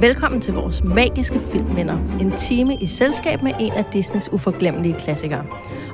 Velkommen 0.00 0.40
til 0.40 0.54
vores 0.54 0.84
magiske 0.84 1.40
filmminder. 1.40 1.98
En 2.20 2.32
time 2.36 2.74
i 2.80 2.86
selskab 2.86 3.42
med 3.42 3.52
en 3.60 3.72
af 3.72 3.84
Disneys 3.84 4.32
uforglemmelige 4.32 4.94
klassikere. 4.94 5.44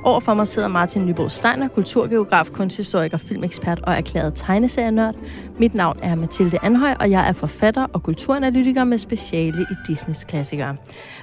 Overfor 0.02 0.34
mig 0.34 0.46
sidder 0.46 0.68
Martin 0.68 1.06
Nyborg 1.06 1.30
Steiner, 1.30 1.68
kulturgeograf, 1.68 2.50
kunsthistoriker, 2.52 3.16
filmekspert 3.16 3.80
og 3.80 3.94
erklæret 3.94 4.32
tegneserienørd. 4.34 5.14
Mit 5.58 5.74
navn 5.74 5.98
er 6.02 6.14
Mathilde 6.14 6.58
Anhøj, 6.62 6.94
og 7.00 7.10
jeg 7.10 7.28
er 7.28 7.32
forfatter 7.32 7.86
og 7.92 8.02
kulturanalytiker 8.02 8.84
med 8.84 8.98
speciale 8.98 9.62
i 9.62 9.74
Disneys 9.86 10.24
klassikere. 10.24 10.76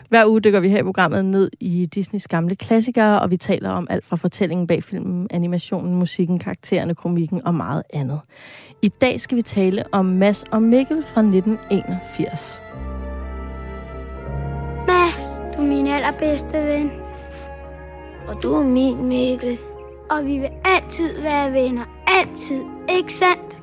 Hver 0.09 0.25
uge 0.25 0.41
dykker 0.41 0.59
vi 0.59 0.70
her 0.70 0.79
i 0.79 0.84
programmet 0.84 1.25
ned 1.25 1.50
i 1.59 1.86
Disneys 1.86 2.27
gamle 2.27 2.55
klassikere, 2.55 3.21
og 3.21 3.32
vi 3.32 3.38
taler 3.38 3.70
om 3.70 3.88
alt 3.89 4.05
fra 4.05 4.16
fortællingen 4.16 4.68
bag 4.68 4.84
filmen, 4.84 5.27
animationen, 5.32 5.95
musikken, 5.95 6.39
karaktererne, 6.39 6.95
komikken 6.95 7.45
og 7.45 7.55
meget 7.55 7.84
andet. 7.93 8.20
I 8.82 8.89
dag 8.89 9.21
skal 9.21 9.38
vi 9.38 9.42
tale 9.42 9.84
om 9.92 10.06
Mads 10.06 10.43
og 10.52 10.64
Mikkel 10.64 11.04
fra 11.14 11.21
1981. 11.21 12.61
Du 15.61 15.65
er 15.65 15.70
min 15.70 15.88
allerbedste 15.88 16.54
ven. 16.54 16.92
Og 18.28 18.43
du 18.43 18.54
er 18.54 18.64
min 18.64 19.06
Mikkel. 19.06 19.57
Og 20.10 20.25
vi 20.25 20.37
vil 20.37 20.50
altid 20.65 21.21
være 21.21 21.54
venner. 21.54 21.86
Altid. 22.07 22.61
Ikke 22.89 23.14
sandt? 23.14 23.57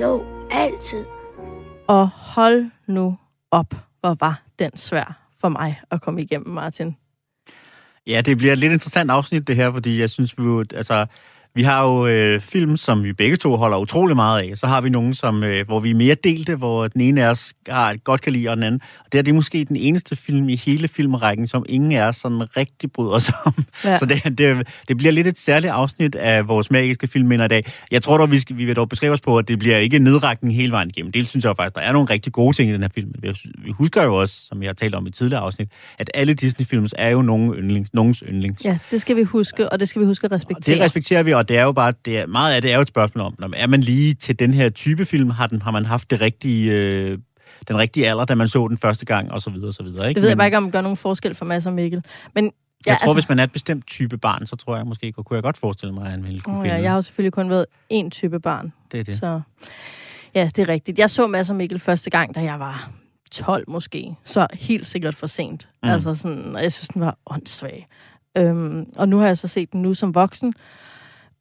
Jo, 0.00 0.24
altid. 0.50 1.04
Og 1.88 2.08
hold 2.08 2.70
nu 2.86 3.16
op, 3.50 3.74
hvor 4.00 4.16
var 4.20 4.42
den 4.58 4.76
svær 4.76 5.18
for 5.40 5.48
mig 5.48 5.80
at 5.90 6.00
komme 6.02 6.22
igennem, 6.22 6.48
Martin. 6.48 6.96
Ja, 8.06 8.22
det 8.26 8.38
bliver 8.38 8.52
et 8.52 8.58
lidt 8.58 8.72
interessant 8.72 9.10
afsnit, 9.10 9.46
det 9.46 9.56
her, 9.56 9.72
fordi 9.72 10.00
jeg 10.00 10.10
synes, 10.10 10.38
vi 10.38 10.44
jo, 10.44 10.64
altså, 10.74 11.06
vi 11.54 11.62
har 11.62 11.84
jo 11.84 12.06
øh, 12.06 12.40
film, 12.40 12.76
som 12.76 13.04
vi 13.04 13.12
begge 13.12 13.36
to 13.36 13.56
holder 13.56 13.78
utrolig 13.78 14.16
meget 14.16 14.42
af. 14.42 14.58
Så 14.58 14.66
har 14.66 14.80
vi 14.80 14.88
nogle, 14.88 15.14
som, 15.14 15.44
øh, 15.44 15.66
hvor 15.66 15.80
vi 15.80 15.90
er 15.90 15.94
mere 15.94 16.14
delte, 16.24 16.56
hvor 16.56 16.88
den 16.88 17.00
ene 17.00 17.24
af 17.24 17.30
os 17.30 17.54
har, 17.68 17.96
godt 18.04 18.20
kan 18.20 18.32
lide, 18.32 18.48
og 18.48 18.56
den 18.56 18.64
anden. 18.64 18.80
Og 18.98 19.06
det 19.12 19.18
er, 19.18 19.22
det 19.22 19.30
er 19.30 19.34
måske 19.34 19.64
den 19.64 19.76
eneste 19.76 20.16
film 20.16 20.48
i 20.48 20.56
hele 20.56 20.88
filmrækken, 20.88 21.46
som 21.46 21.64
ingen 21.68 21.92
af 21.92 22.02
os 22.02 22.16
sådan 22.16 22.56
rigtig 22.56 22.92
bryder 22.92 23.12
os 23.12 23.32
om. 23.44 23.54
Ja. 23.84 23.98
Så 23.98 24.06
det, 24.06 24.38
det, 24.38 24.68
det 24.88 24.96
bliver 24.96 25.12
lidt 25.12 25.26
et 25.26 25.38
særligt 25.38 25.72
afsnit 25.72 26.14
af 26.14 26.48
vores 26.48 26.70
magiske 26.70 27.06
filmminder 27.06 27.44
i 27.44 27.48
dag. 27.48 27.72
Jeg 27.90 28.02
tror 28.02 28.18
dog, 28.18 28.30
vi, 28.30 28.38
skal, 28.38 28.56
vi 28.56 28.64
vil 28.64 28.76
dog 28.76 28.88
beskrive 28.88 29.12
os 29.12 29.20
på, 29.20 29.38
at 29.38 29.48
det 29.48 29.58
bliver 29.58 29.76
ikke 29.76 29.98
nedrækning 29.98 30.54
hele 30.54 30.72
vejen 30.72 30.88
igennem. 30.88 31.12
Det 31.12 31.28
synes 31.28 31.44
jeg 31.44 31.56
faktisk, 31.56 31.74
der 31.74 31.80
er 31.80 31.92
nogle 31.92 32.10
rigtig 32.10 32.32
gode 32.32 32.56
ting 32.56 32.70
i 32.70 32.72
den 32.72 32.82
her 32.82 32.88
film. 32.94 33.14
Vi 33.64 33.70
husker 33.70 34.02
jo 34.02 34.14
også, 34.14 34.40
som 34.48 34.62
jeg 34.62 34.68
har 34.68 34.74
talt 34.74 34.94
om 34.94 35.06
i 35.06 35.10
tidligere 35.10 35.42
afsnit, 35.42 35.68
at 35.98 36.10
alle 36.14 36.34
Disney-films 36.34 36.94
er 36.98 37.08
jo 37.08 37.22
nogen 37.22 37.54
yndlings, 37.54 37.94
nogens 37.94 38.24
yndlings. 38.28 38.64
Ja, 38.64 38.78
det 38.90 39.00
skal 39.00 39.16
vi 39.16 39.22
huske, 39.22 39.72
og 39.72 39.80
det 39.80 39.88
skal 39.88 40.00
vi 40.00 40.06
huske 40.06 40.24
at 40.24 40.32
respektere. 40.32 40.74
Og 40.74 40.78
det 40.78 40.84
respekterer 40.84 41.22
vi, 41.22 41.32
og 41.40 41.48
det 41.48 41.58
er 41.58 41.62
jo 41.62 41.72
bare, 41.72 41.92
det 42.04 42.18
er, 42.18 42.26
meget 42.26 42.54
af 42.54 42.62
det 42.62 42.70
er 42.72 42.74
jo 42.74 42.82
et 42.82 42.88
spørgsmål 42.88 43.24
om, 43.24 43.34
når 43.38 43.50
er 43.56 43.66
man 43.66 43.80
lige 43.80 44.14
til 44.14 44.38
den 44.38 44.54
her 44.54 44.68
type 44.68 45.06
film, 45.06 45.30
har, 45.30 45.46
den, 45.46 45.62
har 45.62 45.70
man 45.70 45.86
haft 45.86 46.10
det 46.10 46.20
rigtige, 46.20 46.72
øh, 46.72 47.18
den 47.68 47.78
rigtige 47.78 48.08
alder, 48.08 48.24
da 48.24 48.34
man 48.34 48.48
så 48.48 48.68
den 48.68 48.78
første 48.78 49.06
gang, 49.06 49.32
og 49.32 49.42
så 49.42 49.50
videre, 49.50 49.68
og 49.68 49.74
så 49.74 49.82
videre. 49.82 50.08
Ikke? 50.08 50.18
Det 50.18 50.22
ved 50.22 50.28
Men, 50.28 50.30
jeg 50.30 50.38
bare 50.38 50.46
ikke, 50.46 50.56
om 50.56 50.64
det 50.64 50.72
gør 50.72 50.80
nogen 50.80 50.96
forskel 50.96 51.34
for 51.34 51.44
Mads 51.44 51.66
og 51.66 51.72
Mikkel. 51.72 52.04
Men 52.34 52.52
Ja, 52.86 52.90
jeg 52.90 52.98
tror, 52.98 53.04
altså, 53.04 53.14
hvis 53.14 53.28
man 53.28 53.38
er 53.38 53.44
et 53.44 53.52
bestemt 53.52 53.86
type 53.86 54.18
barn, 54.18 54.46
så 54.46 54.56
tror 54.56 54.76
jeg 54.76 54.86
måske, 54.86 55.12
kunne 55.12 55.34
jeg 55.34 55.42
godt 55.42 55.58
forestille 55.58 55.94
mig, 55.94 56.04
at 56.04 56.10
han 56.10 56.24
ville 56.24 56.40
kunne 56.40 56.56
oh, 56.56 56.62
finde 56.62 56.76
ja, 56.76 56.82
Jeg 56.82 56.90
har 56.90 56.96
jo 56.96 57.02
selvfølgelig 57.02 57.32
kun 57.32 57.50
været 57.50 57.66
én 57.92 58.08
type 58.08 58.40
barn. 58.40 58.72
Det 58.92 59.00
er 59.00 59.04
det. 59.04 59.18
Så, 59.18 59.40
ja, 60.34 60.50
det 60.56 60.62
er 60.62 60.68
rigtigt. 60.68 60.98
Jeg 60.98 61.10
så 61.10 61.26
Mads 61.26 61.50
og 61.50 61.56
Mikkel 61.56 61.78
første 61.78 62.10
gang, 62.10 62.34
da 62.34 62.40
jeg 62.40 62.60
var 62.60 62.90
12 63.32 63.64
måske. 63.68 64.16
Så 64.24 64.46
helt 64.52 64.86
sikkert 64.86 65.14
for 65.14 65.26
sent. 65.26 65.68
Mm. 65.82 65.88
Altså 65.88 66.14
sådan, 66.14 66.56
og 66.56 66.62
jeg 66.62 66.72
synes, 66.72 66.88
den 66.88 67.00
var 67.00 67.18
åndssvag. 67.26 67.88
Øhm, 68.36 68.86
og 68.96 69.08
nu 69.08 69.18
har 69.18 69.26
jeg 69.26 69.38
så 69.38 69.48
set 69.48 69.72
den 69.72 69.82
nu 69.82 69.94
som 69.94 70.14
voksen. 70.14 70.54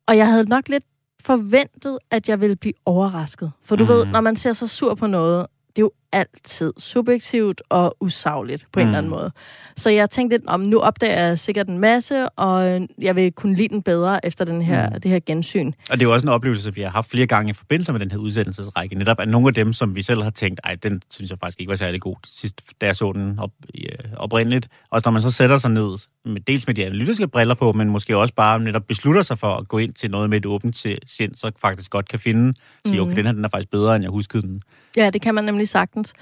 Og 0.10 0.18
jeg 0.18 0.28
havde 0.28 0.50
nok 0.50 0.70
lidt 0.70 0.84
forventet, 1.24 1.98
at 2.12 2.30
jeg 2.30 2.42
ville 2.42 2.56
blive 2.56 2.74
overrasket. 2.86 3.52
For 3.64 3.76
du 3.76 3.84
mm. 3.84 3.90
ved, 3.90 4.06
når 4.06 4.22
man 4.22 4.36
ser 4.36 4.54
så 4.54 4.68
sur 4.68 4.96
på 4.96 5.08
noget, 5.08 5.46
det 5.76 5.82
er 5.82 5.82
jo 5.82 5.92
altid 6.12 6.74
subjektivt 6.78 7.62
og 7.70 7.96
usagligt 8.00 8.68
på 8.72 8.80
en 8.80 8.86
mm. 8.86 8.90
eller 8.90 8.98
anden 8.98 9.10
måde. 9.10 9.32
Så 9.78 9.90
jeg 9.90 10.10
tænkte 10.10 10.38
lidt, 10.38 10.48
om 10.48 10.60
nu 10.60 10.80
opdager 10.80 11.26
jeg 11.26 11.40
sikkert 11.40 11.68
en 11.68 11.80
masse, 11.80 12.30
og 12.30 12.88
jeg 12.98 13.16
vil 13.16 13.32
kunne 13.32 13.56
lide 13.56 13.68
den 13.68 13.82
bedre 13.82 14.26
efter 14.26 14.46
den 14.46 14.62
her, 14.62 14.90
mm. 14.90 15.02
det 15.02 15.12
her 15.12 15.20
gensyn. 15.26 15.72
Og 15.90 16.00
det 16.00 16.06
er 16.06 16.10
jo 16.10 16.14
også 16.14 16.28
en 16.28 16.34
oplevelse, 16.34 16.74
vi 16.74 16.82
har 16.82 16.90
haft 16.90 17.10
flere 17.10 17.28
gange 17.28 17.50
i 17.50 17.54
forbindelse 17.54 17.92
med 17.92 18.00
den 18.00 18.12
her 18.12 18.18
udsendelsesrække. 18.18 18.96
Netop 18.96 19.20
at 19.20 19.28
nogle 19.28 19.48
af 19.48 19.54
dem, 19.54 19.74
som 19.74 19.96
vi 19.96 20.02
selv 20.02 20.22
har 20.24 20.30
tænkt, 20.30 20.60
ej, 20.64 20.76
den 20.76 21.02
synes 21.12 21.30
jeg 21.30 21.40
faktisk 21.40 21.60
ikke 21.60 21.70
var 21.70 21.76
særlig 21.76 22.02
god 22.02 22.16
sidst, 22.26 22.62
da 22.82 22.86
jeg 22.86 22.96
så 22.96 23.12
den 23.12 23.40
op, 23.40 23.52
øh, 23.76 24.14
oprindeligt. 24.18 24.68
Og 24.90 25.02
når 25.06 25.12
man 25.12 25.22
så 25.22 25.32
sætter 25.32 25.58
sig 25.58 25.72
ned, 25.72 25.98
med, 26.30 26.42
dels 26.42 26.68
med 26.68 26.76
de 26.76 26.86
analytiske 26.86 27.28
briller 27.28 27.56
på, 27.56 27.74
men 27.74 27.90
måske 27.90 28.18
også 28.18 28.34
bare 28.34 28.60
netop 28.60 28.88
beslutter 28.88 29.22
sig 29.22 29.40
for 29.40 29.48
at 29.48 29.68
gå 29.68 29.78
ind 29.78 29.94
til 29.94 30.12
noget 30.12 30.30
med 30.30 30.38
et 30.38 30.46
åbent 30.46 30.78
sind, 31.08 31.36
så 31.36 31.52
faktisk 31.62 31.92
godt 31.92 32.10
kan 32.10 32.20
finde, 32.20 32.54
sige, 32.86 33.02
okay, 33.02 33.10
mm. 33.10 33.16
den 33.16 33.26
her 33.26 33.32
den 33.32 33.46
er 33.46 33.50
faktisk 33.50 33.72
bedre, 33.72 33.96
end 33.96 34.04
jeg 34.04 34.12
huskede 34.12 34.42
den. 34.42 34.62
Ja, 34.98 35.10
det 35.10 35.22
kan 35.22 35.36
man 35.36 35.44
nemlig 35.44 35.70
sagtens. 35.70 36.14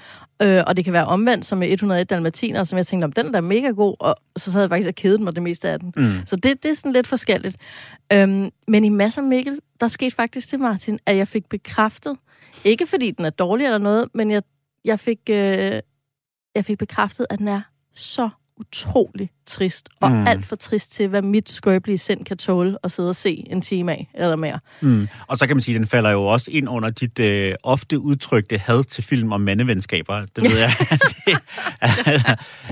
Øh, 0.42 0.62
og 0.66 0.76
det 0.76 0.84
kan 0.84 0.92
være 0.92 1.06
omvendt, 1.06 1.46
som 1.46 1.58
med 1.58 1.68
101 1.70 2.10
Dalmatiner, 2.10 2.64
som 2.64 2.76
jeg 2.76 2.86
tænkte, 2.86 3.04
om 3.04 3.12
den 3.12 3.26
der 3.26 3.36
er 3.36 3.40
mega 3.40 3.68
god, 3.68 3.96
og 4.00 4.16
så 4.36 4.52
sad 4.52 4.60
jeg 4.60 4.70
faktisk 4.70 4.88
og 4.88 4.94
kedet 4.94 5.20
mig 5.20 5.34
det 5.34 5.42
meste 5.42 5.68
af 5.68 5.80
den. 5.80 5.92
Mm. 5.96 6.12
Så 6.26 6.36
det, 6.36 6.62
det 6.62 6.70
er 6.70 6.74
sådan 6.74 6.92
lidt 6.92 7.06
forskelligt. 7.06 7.56
Øhm, 8.12 8.50
men 8.68 8.84
i 8.84 8.88
Masser 8.88 9.22
Mikkel, 9.22 9.60
der 9.80 9.88
skete 9.88 10.16
faktisk 10.16 10.50
det, 10.50 10.60
Martin, 10.60 10.98
at 11.06 11.16
jeg 11.16 11.28
fik 11.28 11.46
bekræftet, 11.48 12.16
ikke 12.64 12.86
fordi 12.86 13.10
den 13.10 13.24
er 13.24 13.30
dårlig 13.30 13.64
eller 13.64 13.78
noget, 13.78 14.08
men 14.14 14.30
jeg, 14.30 14.42
jeg, 14.84 15.00
fik, 15.00 15.18
øh, 15.30 15.80
jeg 16.54 16.64
fik 16.64 16.78
bekræftet, 16.78 17.26
at 17.30 17.38
den 17.38 17.48
er 17.48 17.60
så 17.94 18.28
utrolig 18.60 19.30
trist, 19.46 19.88
og 20.00 20.10
mm. 20.10 20.26
alt 20.26 20.46
for 20.46 20.56
trist 20.56 20.92
til, 20.92 21.08
hvad 21.08 21.22
mit 21.22 21.50
skrøbelige 21.50 21.98
sind 21.98 22.24
kan 22.24 22.36
tåle 22.36 22.76
at 22.84 22.92
sidde 22.92 23.08
og 23.08 23.16
se 23.16 23.44
en 23.50 23.60
time 23.60 23.92
af, 23.92 24.08
eller 24.14 24.36
mere. 24.36 24.58
Mm. 24.80 25.08
Og 25.26 25.38
så 25.38 25.46
kan 25.46 25.56
man 25.56 25.60
sige, 25.62 25.74
at 25.74 25.78
den 25.78 25.88
falder 25.88 26.10
jo 26.10 26.26
også 26.26 26.50
ind 26.50 26.68
under 26.68 26.90
dit 26.90 27.18
øh, 27.18 27.54
ofte 27.62 27.98
udtrykte 27.98 28.58
had 28.58 28.84
til 28.84 29.04
film 29.04 29.32
om 29.32 29.40
mandevenskaber. 29.40 30.24
Det 30.36 30.44
ved 30.44 30.58
jeg, 30.58 30.70
at, 30.90 31.02
det, 31.26 31.36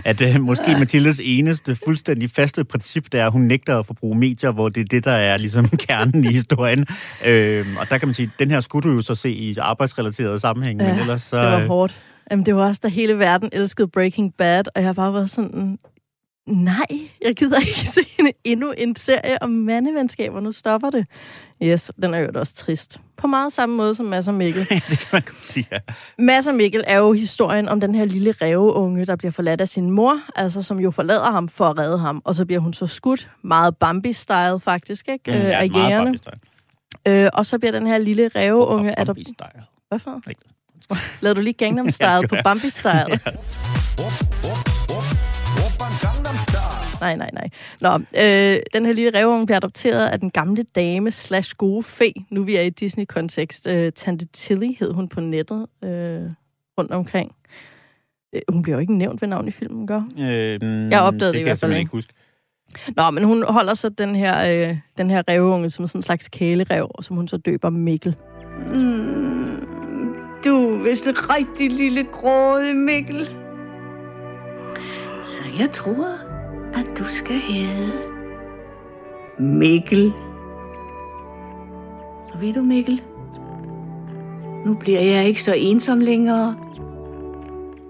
at, 0.05 0.21
at, 0.21 0.23
at 0.23 0.41
måske 0.41 0.77
Mathildes 0.79 1.21
eneste 1.25 1.77
fuldstændig 1.85 2.31
faste 2.31 2.65
princip, 2.65 3.13
det 3.13 3.21
er, 3.21 3.27
at 3.27 3.33
hun 3.33 3.43
nægter 3.43 3.79
at 3.79 3.87
forbruge 3.87 4.19
medier, 4.19 4.53
hvor 4.53 4.69
det 4.69 4.81
er 4.81 4.85
det, 4.85 5.05
der 5.05 5.13
er 5.13 5.37
ligesom 5.37 5.69
kernen 5.89 6.25
i 6.25 6.33
historien. 6.33 6.87
Øhm, 7.25 7.77
og 7.77 7.91
der 7.91 7.99
kan 7.99 8.09
man 8.09 8.15
sige, 8.15 8.31
at 8.35 8.39
den 8.39 8.51
her 8.51 8.61
skulle 8.61 8.91
du 8.91 8.95
jo 8.95 9.01
så 9.01 9.15
se 9.15 9.31
i 9.31 9.57
arbejdsrelaterede 9.59 10.41
sammenhæng, 10.41 10.81
ja, 10.81 10.93
men 10.93 11.01
ellers 11.01 11.23
så... 11.23 11.37
det 11.37 11.53
var 11.53 11.67
hårdt. 11.67 11.95
Jamen, 12.31 12.47
det 12.47 12.57
var 12.57 12.67
også, 12.67 12.81
da 12.83 12.89
hele 12.89 13.19
verden 13.19 13.49
elskede 13.53 13.89
Breaking 13.89 14.35
Bad, 14.35 14.65
og 14.75 14.83
jeg 14.83 14.95
bare 14.95 15.13
var 15.13 15.27
sådan, 15.27 15.79
nej, 16.47 16.87
jeg 17.25 17.35
gider 17.35 17.59
ikke 17.59 17.89
se 17.97 18.01
en, 18.19 18.33
endnu 18.45 18.73
en 18.79 18.97
serie 18.97 19.43
om 19.43 19.51
mandevenskaber, 19.51 20.41
nu 20.41 20.53
stopper 20.53 20.91
det. 20.91 21.07
Yes, 21.63 21.91
den 22.03 22.15
er 22.15 22.19
jo 22.19 22.29
også 22.35 22.55
trist. 22.55 23.01
På 23.17 23.27
meget 23.27 23.53
samme 23.53 23.77
måde 23.77 23.95
som 23.95 24.07
Mads 24.07 24.29
og 24.29 24.35
Mikkel. 24.35 24.67
Ja, 24.71 24.81
det 24.91 24.99
kan 24.99 25.09
man 25.13 25.23
godt 25.23 25.45
sige, 25.45 25.69
ja. 25.73 25.79
Mads 26.19 26.47
og 26.47 26.55
Mikkel 26.55 26.85
er 26.87 26.99
jo 26.99 27.13
historien 27.13 27.69
om 27.69 27.81
den 27.81 27.95
her 27.95 28.05
lille 28.05 28.33
ræveunge, 28.33 29.07
der 29.07 29.17
bliver 29.17 29.33
forladt 29.33 29.61
af 29.61 29.69
sin 29.69 29.91
mor, 29.91 30.21
altså 30.37 30.63
som 30.63 30.81
jo 30.81 30.91
forlader 30.91 31.31
ham 31.31 31.49
for 31.49 31.65
at 31.65 31.79
redde 31.79 31.99
ham, 31.99 32.23
og 32.25 32.35
så 32.35 32.47
bliver 32.47 32.61
hun 32.61 32.73
så 32.73 32.87
skudt, 32.87 33.31
meget 33.43 33.75
Bambi-style 33.85 34.59
faktisk, 34.59 35.09
ikke? 35.09 35.31
Mm, 35.31 35.37
ja, 35.37 35.63
af 35.63 35.71
jægerne. 35.75 36.19
Øh, 37.09 37.31
og 37.35 37.47
så 37.47 37.59
bliver 37.59 37.73
den 37.73 37.87
her 37.87 37.99
lille 37.99 38.29
ræveunge... 38.29 38.95
Oh, 38.99 39.07
Bambi-style. 39.07 39.87
Hvad 39.89 39.99
for 39.99 40.11
noget? 40.11 40.56
Lavede 41.21 41.37
du 41.37 41.41
lige 41.41 41.55
Gangnam 41.55 41.91
Style 41.91 42.11
ja, 42.23 42.27
på 42.27 42.37
Bambi 42.45 42.71
Style? 42.71 43.07
ja. 43.11 43.19
Nej, 47.01 47.17
nej, 47.17 47.31
nej. 47.33 47.49
Nå, 47.81 47.95
øh, 47.95 48.61
den 48.73 48.87
her 48.87 48.93
lille 48.93 49.19
revunge 49.21 49.47
bliver 49.47 49.57
adopteret 49.57 50.07
af 50.07 50.21
den 50.21 50.31
gamle 50.31 50.63
dame 50.63 51.11
slash 51.11 51.55
gode 51.57 51.83
fe. 51.83 52.13
Nu 52.31 52.43
vi 52.43 52.57
er 52.57 52.63
i 52.63 52.71
Disney-kontekst. 52.71 53.67
Øh, 53.67 53.93
Tante 53.93 54.27
Tilly 54.27 54.71
hed 54.79 54.93
hun 54.93 55.09
på 55.09 55.21
nettet 55.21 55.67
øh, 55.85 56.23
rundt 56.79 56.93
omkring. 56.93 57.33
Øh, 58.35 58.41
hun 58.49 58.63
bliver 58.63 58.77
jo 58.77 58.81
ikke 58.81 58.95
nævnt 58.95 59.23
ved 59.23 59.29
navn 59.29 59.49
i 59.49 59.51
filmen, 59.51 59.87
gør? 59.87 60.03
Øh, 60.19 60.91
jeg 60.91 61.01
opdagede 61.01 61.27
det, 61.27 61.35
det 61.35 61.41
i 61.41 61.43
hvert 61.43 61.59
fald 61.59 61.77
ikke 61.77 61.91
huske. 61.91 62.13
Nå, 62.97 63.11
men 63.11 63.25
hun 63.25 63.45
holder 63.49 63.75
så 63.75 63.89
den 63.89 64.15
her, 64.15 64.69
øh, 64.71 64.77
den 64.99 65.11
her 65.11 65.23
revunge 65.29 65.71
som 65.71 65.87
sådan 65.87 65.99
en 65.99 66.03
slags 66.03 66.29
kælerev, 66.29 66.91
som 67.01 67.17
hun 67.17 67.29
så 67.29 67.37
døber 67.37 67.71
Mikkel. 67.71 68.17
Mm, 68.73 69.26
vist 70.87 71.07
et 71.07 71.31
rigtig 71.31 71.71
lille 71.71 72.05
gråde, 72.13 72.75
Mikkel. 72.75 73.27
Så 75.23 75.43
jeg 75.59 75.71
tror, 75.73 76.19
at 76.75 76.87
du 76.99 77.05
skal 77.09 77.37
hedde 77.39 77.93
Mikkel. 79.39 80.13
Og 82.33 82.41
ved 82.41 82.55
du, 82.55 82.63
Mikkel, 82.63 83.03
nu 84.67 84.75
bliver 84.75 85.01
jeg 85.01 85.25
ikke 85.25 85.43
så 85.43 85.55
ensom 85.55 86.01
længere. 86.01 86.57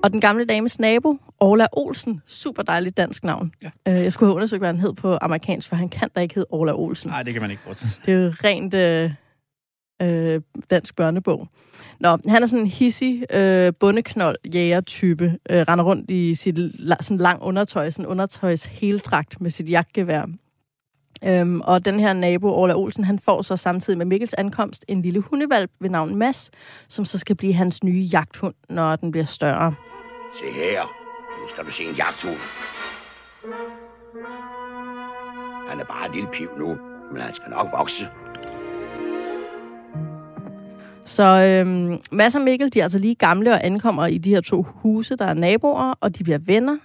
Og 0.02 0.12
den 0.12 0.20
gamle 0.20 0.44
dames 0.44 0.80
nabo, 0.80 1.18
Orla 1.40 1.66
Olsen, 1.72 2.22
super 2.26 2.62
dejligt 2.62 2.96
dansk 2.96 3.24
navn. 3.24 3.52
Ja. 3.62 3.70
Øh, 3.88 4.04
jeg 4.04 4.12
skulle 4.12 4.28
have 4.28 4.34
undersøgt, 4.34 4.60
hvad 4.60 4.68
han 4.68 4.80
hed 4.80 4.92
på 4.92 5.18
amerikansk, 5.20 5.68
for 5.68 5.76
han 5.76 5.88
kan 5.88 6.08
da 6.14 6.20
ikke 6.20 6.34
hedde 6.34 6.48
Orla 6.50 6.72
Olsen. 6.72 7.10
Nej, 7.10 7.22
det 7.22 7.32
kan 7.32 7.42
man 7.42 7.50
ikke 7.50 7.62
forstå. 7.66 8.00
Det 8.06 8.14
er 8.14 8.18
jo 8.18 8.32
rent 8.44 8.74
øh, 8.74 9.10
øh, 10.02 10.40
dansk 10.70 10.96
børnebog. 10.96 11.48
Nå, 12.00 12.18
han 12.28 12.42
er 12.42 12.46
sådan 12.46 12.64
en 12.64 12.70
hissig, 12.70 13.34
øh, 13.34 13.72
bundeknold 13.80 14.36
jæger-type. 14.54 15.38
Øh, 15.50 15.64
render 15.68 15.84
rundt 15.84 16.10
i 16.10 16.34
sit 16.34 16.58
la, 16.58 16.96
sådan 17.00 17.18
lang 17.18 17.42
undertøj, 17.42 17.90
sådan 17.90 18.06
undertøjs 18.06 18.64
heldragt 18.64 19.40
med 19.40 19.50
sit 19.50 19.70
jagtgevær. 19.70 20.26
Øhm, 21.24 21.60
og 21.60 21.84
den 21.84 22.00
her 22.00 22.12
nabo, 22.12 22.48
Orla 22.48 22.74
Olsen, 22.74 23.04
han 23.04 23.18
får 23.18 23.42
så 23.42 23.56
samtidig 23.56 23.98
med 23.98 24.06
Mikkels 24.06 24.34
ankomst 24.34 24.84
en 24.88 25.02
lille 25.02 25.20
hundevalp 25.20 25.70
ved 25.80 25.90
navn 25.90 26.16
Mass, 26.16 26.50
som 26.88 27.04
så 27.04 27.18
skal 27.18 27.36
blive 27.36 27.52
hans 27.52 27.84
nye 27.84 28.08
jagthund, 28.12 28.54
når 28.68 28.96
den 28.96 29.10
bliver 29.10 29.26
større. 29.26 29.74
Se 30.38 30.52
her. 30.52 30.82
Nu 31.42 31.48
skal 31.48 31.64
du 31.64 31.70
se 31.70 31.84
en 31.84 31.94
jagthund. 31.94 32.40
Han 35.68 35.80
er 35.80 35.84
bare 35.84 36.06
en 36.06 36.14
lille 36.14 36.28
piv 36.32 36.48
nu, 36.58 36.76
men 37.12 37.22
han 37.22 37.34
skal 37.34 37.50
nok 37.50 37.66
vokse. 37.78 38.08
Så 41.06 41.22
øhm, 41.22 41.98
Mads 42.12 42.34
og 42.34 42.40
Mikkel, 42.42 42.72
de 42.72 42.78
er 42.78 42.82
altså 42.82 42.98
lige 42.98 43.14
gamle 43.14 43.52
og 43.52 43.64
ankommer 43.66 44.06
i 44.06 44.18
de 44.18 44.30
her 44.30 44.40
to 44.40 44.62
huse, 44.62 45.16
der 45.16 45.24
er 45.24 45.34
naboer, 45.34 45.94
og 46.00 46.18
de 46.18 46.24
bliver 46.24 46.38
venner. 46.38 46.76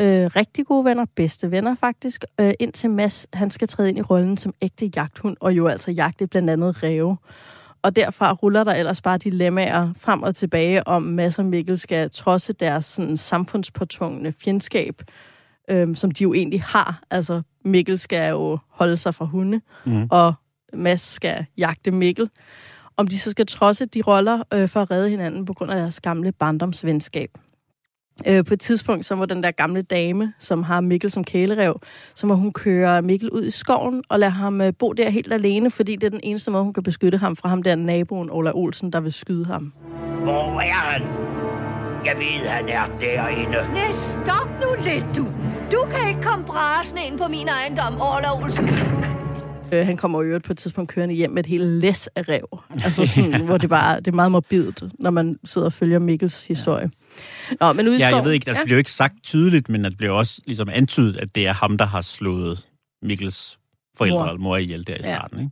Øh, 0.00 0.26
rigtig 0.36 0.66
gode 0.66 0.84
venner, 0.84 1.04
bedste 1.16 1.50
venner 1.50 1.76
faktisk, 1.80 2.24
øh, 2.40 2.52
indtil 2.60 2.90
Mads 2.90 3.26
han 3.32 3.50
skal 3.50 3.68
træde 3.68 3.88
ind 3.88 3.98
i 3.98 4.02
rollen 4.02 4.36
som 4.36 4.54
ægte 4.62 4.90
jagthund, 4.96 5.36
og 5.40 5.52
jo 5.52 5.66
altså 5.66 5.90
jagte 5.90 6.26
blandt 6.26 6.50
andet 6.50 6.82
ræve. 6.82 7.16
Og 7.82 7.96
derfra 7.96 8.32
ruller 8.32 8.64
der 8.64 8.74
ellers 8.74 9.02
bare 9.02 9.18
dilemmaer 9.18 9.92
frem 9.96 10.22
og 10.22 10.36
tilbage, 10.36 10.86
om 10.88 11.02
Mads 11.02 11.38
og 11.38 11.44
Mikkel 11.44 11.78
skal 11.78 12.10
trodse 12.10 12.52
deres 12.52 12.84
sådan, 12.84 13.16
samfundspåtvungne 13.16 14.32
fjendskab, 14.44 15.02
øh, 15.70 15.96
som 15.96 16.10
de 16.10 16.22
jo 16.22 16.34
egentlig 16.34 16.62
har. 16.62 17.02
Altså, 17.10 17.42
Mikkel 17.64 17.98
skal 17.98 18.30
jo 18.30 18.58
holde 18.70 18.96
sig 18.96 19.14
fra 19.14 19.24
hunde, 19.24 19.60
Mhm. 19.86 20.08
og 20.10 20.34
Mads 20.72 21.00
skal 21.00 21.46
jagte 21.56 21.90
Mikkel 21.90 22.30
om 22.98 23.06
de 23.06 23.18
så 23.18 23.30
skal 23.30 23.46
trodse 23.46 23.86
de 23.86 24.02
roller 24.02 24.42
øh, 24.54 24.68
for 24.68 24.82
at 24.82 24.90
redde 24.90 25.10
hinanden 25.10 25.44
på 25.44 25.54
grund 25.54 25.70
af 25.70 25.76
deres 25.78 26.00
gamle 26.00 26.32
barndomsvenskab. 26.32 27.30
Øh, 28.26 28.44
på 28.44 28.54
et 28.54 28.60
tidspunkt, 28.60 29.06
så 29.06 29.14
må 29.14 29.26
den 29.26 29.42
der 29.42 29.50
gamle 29.50 29.82
dame, 29.82 30.32
som 30.38 30.62
har 30.62 30.80
Mikkel 30.80 31.10
som 31.10 31.24
kælerev, 31.24 31.80
så 32.14 32.26
må 32.26 32.34
hun 32.34 32.52
køre 32.52 33.02
Mikkel 33.02 33.30
ud 33.30 33.44
i 33.44 33.50
skoven 33.50 34.02
og 34.08 34.18
lade 34.18 34.30
ham 34.30 34.60
øh, 34.60 34.72
bo 34.78 34.92
der 34.92 35.10
helt 35.10 35.32
alene, 35.32 35.70
fordi 35.70 35.96
det 35.96 36.06
er 36.06 36.10
den 36.10 36.20
eneste 36.22 36.50
måde, 36.50 36.64
hun 36.64 36.72
kan 36.72 36.82
beskytte 36.82 37.18
ham 37.18 37.36
fra 37.36 37.48
ham 37.48 37.62
der 37.62 37.74
naboen, 37.74 38.30
Ola 38.30 38.50
Olsen, 38.54 38.92
der 38.92 39.00
vil 39.00 39.12
skyde 39.12 39.44
ham. 39.44 39.72
Hvor 40.22 40.60
er 40.60 40.72
han? 40.72 41.02
Jeg 42.04 42.16
ved, 42.16 42.48
han 42.48 42.68
er 42.68 42.98
derinde. 43.00 43.72
Næh, 43.74 43.94
stop 43.94 44.48
nu 44.62 44.82
lidt, 44.84 45.06
du. 45.16 45.26
Du 45.72 45.86
kan 45.90 46.08
ikke 46.08 46.22
komme 46.22 46.44
brasende 46.44 47.02
ind 47.10 47.18
på 47.18 47.28
min 47.28 47.48
ejendom, 47.48 48.00
Orla 48.00 48.44
Olsen. 48.44 48.68
Øh, 49.72 49.86
han 49.86 49.96
kommer 49.96 50.22
jo 50.22 50.38
på 50.44 50.52
et 50.52 50.58
tidspunkt 50.58 50.90
kørende 50.90 51.14
hjem 51.14 51.30
med 51.30 51.44
et 51.44 51.46
helt 51.46 51.64
læs 51.64 52.06
af 52.06 52.28
rev. 52.28 52.60
Altså 52.84 53.06
sådan, 53.06 53.44
hvor 53.46 53.58
det 53.58 53.70
bare 53.70 53.96
det 53.96 54.06
er 54.08 54.12
meget 54.12 54.32
morbidt, 54.32 54.82
når 54.98 55.10
man 55.10 55.38
sidder 55.44 55.66
og 55.66 55.72
følger 55.72 55.98
Mikkels 55.98 56.46
historie. 56.46 56.90
Nå, 57.60 57.72
men 57.72 57.86
i 57.86 57.90
Ja, 57.96 58.16
jeg 58.16 58.24
ved 58.24 58.32
ikke, 58.32 58.48
altså, 58.48 58.60
det 58.60 58.64
bliver 58.66 58.76
jo 58.76 58.78
ikke 58.78 58.92
sagt 58.92 59.14
tydeligt, 59.22 59.68
men 59.68 59.84
det 59.84 59.96
bliver 59.96 60.12
også 60.12 60.40
ligesom 60.46 60.68
antydet, 60.72 61.16
at 61.16 61.34
det 61.34 61.46
er 61.46 61.52
ham, 61.52 61.78
der 61.78 61.84
har 61.86 62.00
slået 62.02 62.66
Mikkels 63.02 63.58
forældre 63.96 64.18
Mor. 64.18 64.26
eller 64.26 64.40
mor 64.40 64.56
ihjel 64.56 64.86
der 64.86 64.94
i 64.94 64.96
Ja. 65.04 65.14
starten. 65.16 65.38
Ikke? 65.40 65.50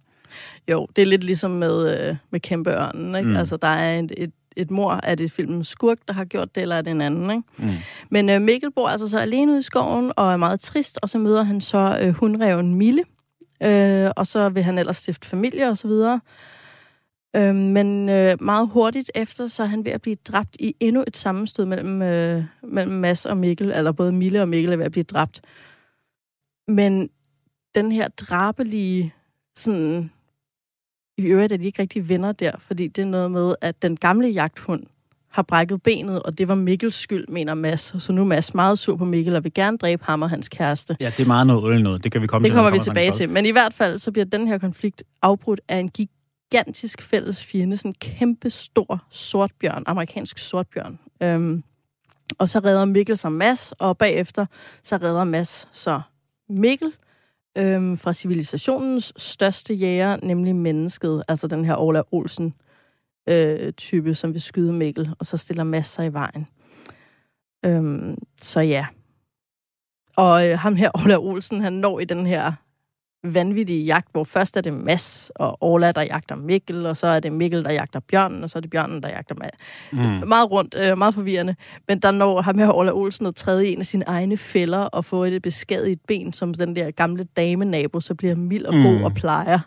Jo, 0.70 0.86
det 0.96 1.02
er 1.02 1.06
lidt 1.06 1.24
ligesom 1.24 1.50
med, 1.50 2.08
øh, 2.10 2.16
med 2.30 2.40
kæmpeørnen. 2.40 3.14
Ikke? 3.16 3.28
Mm. 3.28 3.36
Altså, 3.36 3.56
der 3.56 3.68
er 3.68 3.98
et, 3.98 4.12
et, 4.16 4.30
et 4.56 4.70
mor, 4.70 5.00
er 5.02 5.14
det 5.14 5.32
filmen 5.32 5.64
Skurk, 5.64 5.98
der 6.08 6.14
har 6.14 6.24
gjort 6.24 6.54
det, 6.54 6.60
eller 6.62 6.76
er 6.76 6.82
det 6.82 6.90
en 6.90 7.00
anden? 7.00 7.30
Ikke? 7.30 7.42
Mm. 7.58 7.68
Men 8.10 8.30
øh, 8.30 8.42
Mikkel 8.42 8.70
bor 8.72 8.88
altså 8.88 9.08
så 9.08 9.18
alene 9.18 9.52
ude 9.52 9.58
i 9.58 9.62
skoven, 9.62 10.12
og 10.16 10.32
er 10.32 10.36
meget 10.36 10.60
trist, 10.60 10.98
og 11.02 11.10
så 11.10 11.18
møder 11.18 11.42
han 11.42 11.60
så 11.60 11.98
øh, 12.02 12.08
hundreven 12.14 12.74
Mille, 12.74 13.02
øh, 13.62 14.10
og 14.16 14.26
så 14.26 14.48
vil 14.48 14.62
han 14.62 14.78
ellers 14.78 14.96
stifte 14.96 15.28
familie 15.28 15.68
og 15.68 15.78
så 15.78 15.88
videre. 15.88 16.20
Øh, 17.36 17.54
men 17.54 18.08
øh, 18.08 18.42
meget 18.42 18.68
hurtigt 18.68 19.10
efter, 19.14 19.48
så 19.48 19.62
er 19.62 19.66
han 19.66 19.84
ved 19.84 19.92
at 19.92 20.02
blive 20.02 20.16
dræbt 20.16 20.56
i 20.60 20.76
endnu 20.80 21.04
et 21.06 21.16
sammenstød 21.16 21.64
mellem, 21.64 22.02
øh, 22.02 22.44
mellem 22.62 22.96
Mads 22.96 23.26
og 23.26 23.36
Mikkel, 23.36 23.70
eller 23.70 23.92
både 23.92 24.12
Mille 24.12 24.42
og 24.42 24.48
Mikkel 24.48 24.72
er 24.72 24.76
ved 24.76 24.84
at 24.84 24.92
blive 24.92 25.04
dræbt. 25.04 25.40
Men 26.68 27.10
den 27.74 27.92
her 27.92 28.08
drabelige, 28.08 29.14
sådan, 29.56 30.10
i 31.18 31.22
øvrigt 31.22 31.52
er 31.52 31.56
de 31.56 31.66
ikke 31.66 31.82
rigtig 31.82 32.08
venner 32.08 32.32
der, 32.32 32.52
fordi 32.58 32.88
det 32.88 33.02
er 33.02 33.06
noget 33.06 33.30
med, 33.30 33.54
at 33.60 33.82
den 33.82 33.96
gamle 33.96 34.28
jagthund 34.28 34.86
har 35.30 35.42
brækket 35.42 35.82
benet, 35.82 36.22
og 36.22 36.38
det 36.38 36.48
var 36.48 36.54
Mikkels 36.54 36.94
skyld, 36.94 37.28
mener 37.28 37.54
Mads. 37.54 37.94
Så 37.98 38.12
nu 38.12 38.20
er 38.20 38.24
Mads 38.26 38.54
meget 38.54 38.78
sur 38.78 38.96
på 38.96 39.04
Mikkel 39.04 39.36
og 39.36 39.44
vil 39.44 39.54
gerne 39.54 39.78
dræbe 39.78 40.04
ham 40.04 40.22
og 40.22 40.30
hans 40.30 40.48
kæreste. 40.48 40.96
Ja, 41.00 41.12
det 41.16 41.22
er 41.22 41.26
meget 41.26 41.46
noget 41.46 41.72
øl 41.72 41.82
noget. 41.82 42.04
Det 42.04 42.12
kan 42.12 42.22
vi 42.22 42.26
komme 42.26 42.44
Det 42.44 42.50
til. 42.52 42.54
kommer 42.56 42.70
når 42.70 42.76
vi 42.78 42.82
tilbage 42.84 43.12
til. 43.12 43.30
Men 43.30 43.46
i 43.46 43.50
hvert 43.50 43.74
fald, 43.74 43.98
så 43.98 44.12
bliver 44.12 44.24
den 44.24 44.48
her 44.48 44.58
konflikt 44.58 45.02
afbrudt 45.22 45.60
af 45.68 45.76
en 45.78 45.88
gigantisk 45.88 47.02
fælles 47.02 47.44
fjende, 47.44 47.76
sådan 47.76 47.88
en 47.90 47.94
kæmpe 47.94 48.50
stor 48.50 49.02
sortbjørn, 49.10 49.82
amerikansk 49.86 50.38
sortbjørn. 50.38 50.98
Øhm, 51.22 51.62
og 52.38 52.48
så 52.48 52.58
redder 52.58 52.84
Mikkel 52.84 53.18
sig 53.18 53.32
Mads, 53.32 53.72
og 53.72 53.98
bagefter 53.98 54.46
så 54.82 54.96
redder 54.96 55.24
Mads 55.24 55.68
så 55.72 56.00
Mikkel 56.48 56.92
øhm, 57.58 57.96
fra 57.98 58.12
civilisationens 58.12 59.12
største 59.16 59.74
jæger, 59.74 60.16
nemlig 60.22 60.56
mennesket, 60.56 61.22
altså 61.28 61.46
den 61.46 61.64
her 61.64 61.76
Ola 61.76 62.02
Olsen 62.10 62.54
øh, 63.28 63.72
type, 63.72 64.14
som 64.14 64.32
vil 64.32 64.42
skyde 64.42 64.72
Mikkel, 64.72 65.14
og 65.18 65.26
så 65.26 65.36
stiller 65.36 65.64
Mads 65.64 65.86
sig 65.86 66.06
i 66.06 66.12
vejen. 66.12 66.46
Øhm, 67.64 68.18
så 68.42 68.60
ja. 68.60 68.86
Og 70.16 70.48
øh, 70.48 70.58
ham 70.58 70.76
her, 70.76 70.90
Ola 71.04 71.16
Olsen, 71.16 71.60
han 71.60 71.72
når 71.72 72.00
i 72.00 72.04
den 72.04 72.26
her 72.26 72.52
vanvittige 73.24 73.84
jagt, 73.84 74.08
hvor 74.12 74.24
først 74.24 74.56
er 74.56 74.60
det 74.60 74.72
Mads 74.72 75.30
og 75.34 75.56
Orla, 75.60 75.92
der 75.92 76.02
jagter 76.02 76.36
Mikkel, 76.36 76.86
og 76.86 76.96
så 76.96 77.06
er 77.06 77.20
det 77.20 77.32
Mikkel, 77.32 77.64
der 77.64 77.72
jagter 77.72 78.00
bjørnen, 78.00 78.44
og 78.44 78.50
så 78.50 78.58
er 78.58 78.60
det 78.60 78.70
bjørnen, 78.70 79.02
der 79.02 79.08
jagter 79.08 79.34
Mads. 79.34 79.54
Mm. 79.92 80.28
Meget 80.28 80.50
rundt, 80.50 80.74
øh, 80.78 80.98
meget 80.98 81.14
forvirrende. 81.14 81.54
Men 81.88 81.98
der 81.98 82.10
når 82.10 82.40
ham 82.40 82.58
her, 82.58 82.72
Orla 82.72 82.92
Olsen, 82.92 83.26
at 83.26 83.34
træde 83.34 83.68
i 83.68 83.72
en 83.72 83.80
af 83.80 83.86
sine 83.86 84.04
egne 84.08 84.36
fælder 84.36 84.78
og 84.78 85.04
få 85.04 85.24
et 85.24 85.42
beskadiget 85.42 86.00
ben, 86.08 86.32
som 86.32 86.54
den 86.54 86.76
der 86.76 86.90
gamle 86.90 87.24
dame-nabo, 87.36 88.00
så 88.00 88.14
bliver 88.14 88.34
mild 88.34 88.64
og 88.64 88.72
god 88.72 88.98
Mm. 88.98 89.04
og 89.04 89.12
plejer 89.14 89.58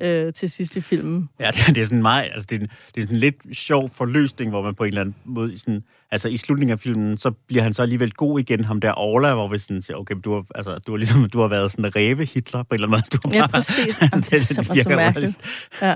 øh, 0.00 0.32
til 0.32 0.50
sidst 0.50 0.76
i 0.76 0.80
filmen. 0.80 1.28
Ja, 1.40 1.50
det, 1.50 1.66
det 1.74 1.80
er 1.80 1.84
sådan 1.84 2.02
meget, 2.02 2.24
altså 2.34 2.46
det 2.50 2.62
er, 2.62 2.66
det 2.94 3.02
er 3.02 3.06
sådan 3.06 3.18
lidt 3.18 3.36
sjov 3.52 3.90
forløsning, 3.94 4.50
hvor 4.50 4.62
man 4.62 4.74
på 4.74 4.84
en 4.84 4.88
eller 4.88 5.00
anden 5.00 5.14
måde, 5.24 5.58
sådan, 5.58 5.82
altså 6.10 6.28
i 6.28 6.36
slutningen 6.36 6.72
af 6.72 6.80
filmen, 6.80 7.18
så 7.18 7.30
bliver 7.30 7.62
han 7.62 7.74
så 7.74 7.82
alligevel 7.82 8.12
god 8.12 8.40
igen, 8.40 8.64
ham 8.64 8.80
der 8.80 8.98
Orla, 8.98 9.34
hvor 9.34 9.48
vi 9.48 9.58
sådan 9.58 9.82
siger, 9.82 9.96
okay, 9.96 10.14
du 10.24 10.34
har, 10.34 10.44
altså, 10.54 10.78
du 10.86 10.92
har 10.92 10.96
ligesom, 10.96 11.30
du 11.30 11.40
har 11.40 11.48
været 11.48 11.70
sådan 11.72 11.84
en 11.84 11.96
ræve 11.96 12.24
Hitler 12.24 12.62
på 12.62 12.66
en 12.70 12.74
eller 12.74 12.86
anden 12.88 13.02
måde. 13.22 13.32
Du 13.32 13.36
Ja, 13.36 13.40
bare- 13.46 13.48
præcis. 13.48 14.00
Jamen, 14.02 14.20
det 14.22 14.32
er 14.32 14.38
simpelthen 14.38 14.64
så 14.64 14.74
virker 14.74 14.96
mærkeligt. 14.96 15.36
Ja. 15.82 15.94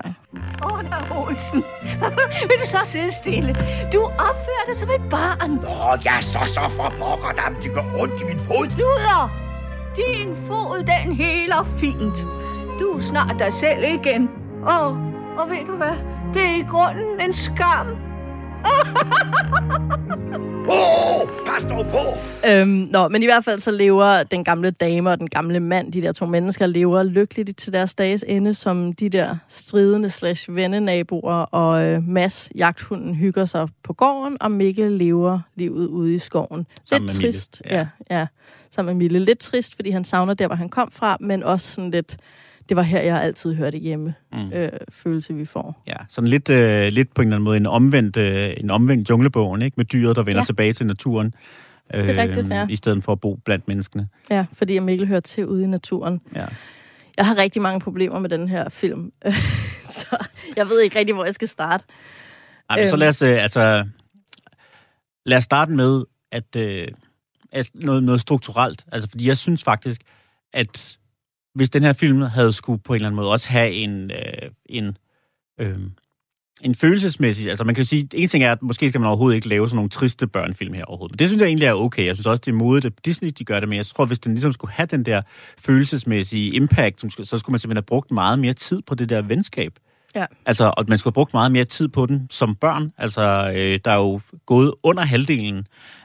Orla 0.62 1.20
Olsen, 1.22 1.62
vil 2.48 2.56
du 2.62 2.66
så 2.66 2.78
sidde 2.84 3.12
stille? 3.22 3.48
Du 3.92 4.00
opfører 4.04 4.64
dig 4.68 4.76
som 4.80 4.88
et 4.90 5.10
barn. 5.10 5.50
Nå, 5.50 6.02
ja, 6.04 6.20
så 6.20 6.38
så 6.54 6.70
for 6.76 6.94
pokker 6.98 7.32
dem. 7.42 7.62
Det 7.62 7.72
gør 7.74 7.84
ondt 8.02 8.14
i 8.22 8.24
min 8.24 8.38
fod. 8.46 8.76
Luder! 8.78 9.40
Din 9.96 10.28
fod, 10.46 10.78
den 10.78 11.16
heler 11.16 11.68
fint. 11.80 12.18
Du 12.80 12.90
er 12.96 13.00
snart 13.00 13.36
dig 13.38 13.52
selv 13.52 13.84
igen. 13.84 14.30
Og, 14.62 14.86
og 15.38 15.50
ved 15.50 15.66
du 15.66 15.76
hvad? 15.76 15.96
Det 16.34 16.42
er 16.42 16.56
i 16.56 16.62
grunden 16.70 17.20
en 17.20 17.32
skam. 17.32 17.86
Åh, 20.68 21.20
oh, 21.20 21.28
pas 21.46 21.62
dog 21.62 21.86
på. 21.92 21.98
Øhm, 22.48 22.68
nå, 22.68 23.08
men 23.08 23.22
i 23.22 23.26
hvert 23.26 23.44
fald 23.44 23.60
så 23.60 23.70
lever 23.70 24.22
den 24.22 24.44
gamle 24.44 24.70
dame 24.70 25.10
og 25.10 25.18
den 25.18 25.28
gamle 25.28 25.60
mand, 25.60 25.92
de 25.92 26.02
der 26.02 26.12
to 26.12 26.26
mennesker, 26.26 26.66
lever 26.66 27.02
lykkeligt 27.02 27.58
til 27.58 27.72
deres 27.72 27.94
dages 27.94 28.24
ende, 28.28 28.54
som 28.54 28.92
de 28.92 29.08
der 29.08 29.36
stridende 29.48 30.10
slash 30.10 30.54
vennenaboer, 30.54 31.34
og 31.34 31.82
øh, 31.82 32.02
Mads, 32.08 32.50
jagthunden, 32.56 33.14
hygger 33.14 33.44
sig 33.44 33.68
på 33.82 33.92
gården, 33.92 34.36
og 34.40 34.50
Mikkel 34.50 34.92
lever 34.92 35.40
livet 35.54 35.86
ude 35.86 36.14
i 36.14 36.18
skoven. 36.18 36.66
Sammen 36.84 37.06
lidt 37.06 37.16
med 37.16 37.22
Mille, 37.22 37.32
trist, 37.32 37.62
ja. 37.64 37.76
ja. 37.76 37.86
ja, 38.10 38.18
ja. 38.18 38.26
Sammen 38.70 38.96
med 38.96 39.04
Mille. 39.04 39.18
Lidt 39.18 39.38
trist, 39.38 39.74
fordi 39.74 39.90
han 39.90 40.04
savner 40.04 40.34
der, 40.34 40.46
hvor 40.46 40.56
han 40.56 40.68
kom 40.68 40.90
fra, 40.90 41.16
men 41.20 41.42
også 41.42 41.70
sådan 41.70 41.90
lidt, 41.90 42.16
det 42.68 42.76
var 42.76 42.82
her, 42.82 43.00
jeg 43.00 43.22
altid 43.22 43.54
hørte 43.54 43.78
hjemme, 43.78 44.14
Mm. 44.32 44.52
øh, 44.52 44.72
følelse, 44.92 45.34
vi 45.34 45.46
får. 45.46 45.82
Ja, 45.86 45.96
sådan 46.08 46.28
lidt, 46.28 46.50
øh, 46.50 46.88
lidt 46.92 47.14
på 47.14 47.22
en 47.22 47.28
eller 47.28 47.36
anden 47.36 47.44
måde 47.44 47.56
en 47.56 47.66
omvendt, 47.66 48.16
øh, 48.16 48.54
en 48.56 48.70
omvendt 48.70 49.10
junglebogen, 49.10 49.62
ikke? 49.62 49.74
Med 49.76 49.84
dyret, 49.84 50.16
der 50.16 50.22
vender 50.22 50.40
Ja. 50.40 50.44
tilbage 50.44 50.72
til 50.72 50.86
naturen. 50.86 51.34
Øh, 51.94 52.08
er 52.08 52.22
rigtigt, 52.22 52.48
ja. 52.48 52.66
I 52.70 52.76
stedet 52.76 53.04
for 53.04 53.12
at 53.12 53.20
bo 53.20 53.34
blandt 53.44 53.68
menneskene. 53.68 54.08
Ja, 54.30 54.46
fordi 54.52 54.78
Mikkel 54.78 55.06
hører 55.08 55.20
til 55.20 55.46
ude 55.46 55.64
i 55.64 55.66
naturen. 55.66 56.20
Ja. 56.34 56.46
Jeg 57.16 57.26
har 57.26 57.36
rigtig 57.38 57.62
mange 57.62 57.80
problemer 57.80 58.18
med 58.18 58.30
den 58.30 58.48
her 58.48 58.68
film, 58.68 59.12
så 59.98 60.26
jeg 60.56 60.66
ved 60.68 60.80
ikke 60.82 60.98
rigtig, 60.98 61.14
hvor 61.14 61.24
jeg 61.24 61.34
skal 61.34 61.48
starte. 61.48 61.84
Ej, 62.70 62.78
men 62.78 62.88
så 62.88 62.94
Øhm. 62.94 63.00
lad 63.00 63.08
os, 63.08 63.22
øh, 63.22 63.42
altså, 63.42 63.84
lad 65.26 65.38
os 65.38 65.44
starte 65.44 65.72
med 65.72 66.04
at, 66.32 66.56
øh, 66.56 66.88
at 67.52 67.70
noget, 67.74 68.02
noget 68.02 68.20
strukturelt. 68.20 68.84
Altså, 68.92 69.08
fordi 69.10 69.28
jeg 69.28 69.36
synes 69.38 69.64
faktisk, 69.64 70.00
at 70.52 70.98
hvis 71.54 71.70
den 71.70 71.82
her 71.82 71.92
film 71.92 72.20
havde 72.22 72.52
skulle 72.52 72.82
på 72.84 72.92
en 72.92 72.94
eller 72.94 73.08
anden 73.08 73.16
måde 73.16 73.30
også 73.30 73.48
have 73.48 73.70
en, 73.72 74.10
øh, 74.10 74.50
en, 74.66 74.96
øh, 75.60 75.78
en 76.62 76.74
følelsesmæssig... 76.74 77.50
Altså, 77.50 77.64
man 77.64 77.74
kan 77.74 77.82
jo 77.84 77.88
sige, 77.88 78.08
en 78.12 78.28
ting 78.28 78.44
er, 78.44 78.52
at 78.52 78.62
måske 78.62 78.88
skal 78.88 79.00
man 79.00 79.08
overhovedet 79.08 79.36
ikke 79.36 79.48
lave 79.48 79.68
sådan 79.68 79.76
nogle 79.76 79.90
triste 79.90 80.26
børnefilm 80.26 80.74
her 80.74 80.84
overhovedet. 80.84 81.12
Men 81.12 81.18
det 81.18 81.28
synes 81.28 81.40
jeg 81.40 81.46
egentlig 81.46 81.66
er 81.66 81.72
okay. 81.74 82.06
Jeg 82.06 82.16
synes 82.16 82.26
også, 82.26 82.42
det 82.46 82.50
er 82.50 82.56
modigt, 82.56 82.84
at 82.84 83.04
Disney 83.04 83.28
de 83.38 83.44
gør 83.44 83.60
det, 83.60 83.68
men 83.68 83.76
jeg 83.76 83.86
tror, 83.86 84.06
hvis 84.06 84.18
den 84.18 84.32
ligesom 84.34 84.52
skulle 84.52 84.72
have 84.72 84.86
den 84.86 85.02
der 85.02 85.22
følelsesmæssige 85.58 86.50
impact, 86.52 87.00
så 87.00 87.38
skulle- 87.38 87.52
man 87.52 87.58
simpelthen 87.58 87.76
have 87.76 87.82
brugt 87.82 88.10
meget 88.10 88.38
mere 88.38 88.52
tid 88.52 88.82
på 88.86 88.94
det 88.94 89.08
der 89.08 89.22
venskab. 89.22 89.72
Ja. 90.14 90.26
Altså, 90.46 90.74
og 90.76 90.84
man 90.88 90.98
skulle 90.98 91.10
have 91.12 91.14
brugt 91.14 91.32
meget 91.34 91.52
mere 91.52 91.64
tid 91.64 91.88
på 91.88 92.06
den 92.06 92.26
som 92.30 92.54
børn. 92.54 92.92
Altså, 92.98 93.52
øh, 93.56 93.80
der 93.84 93.90
er 93.90 93.96
jo 93.96 94.20
gået 94.46 94.74
under 94.82 95.02
halvdelen 95.02 95.58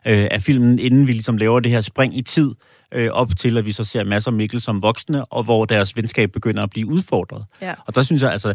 øh, 0.08 0.28
af 0.32 0.42
filmen, 0.42 0.80
inden 0.80 1.08
vi 1.08 1.12
ligesom 1.12 1.38
laver 1.38 1.60
det 1.60 1.72
her 1.72 1.82
spring 1.82 2.18
i 2.18 2.22
tid, 2.22 2.52
øh, 2.92 3.10
op 3.12 3.38
til, 3.38 3.58
at 3.58 3.66
vi 3.66 3.72
så 3.72 3.84
ser 3.84 4.04
masser 4.04 4.32
af 4.32 4.38
Mikkel 4.38 4.62
som 4.62 4.82
voksne, 4.82 5.26
og 5.26 5.44
hvor 5.44 5.66
deres 5.66 5.96
venskab 5.96 6.32
begynder 6.32 6.64
at 6.64 6.70
blive 6.70 6.88
udfordret. 6.88 7.46
Ja. 7.62 7.74
Og 7.86 7.96
der 7.96 8.04
synes 8.04 8.22
jeg, 8.22 8.32
altså, 8.32 8.54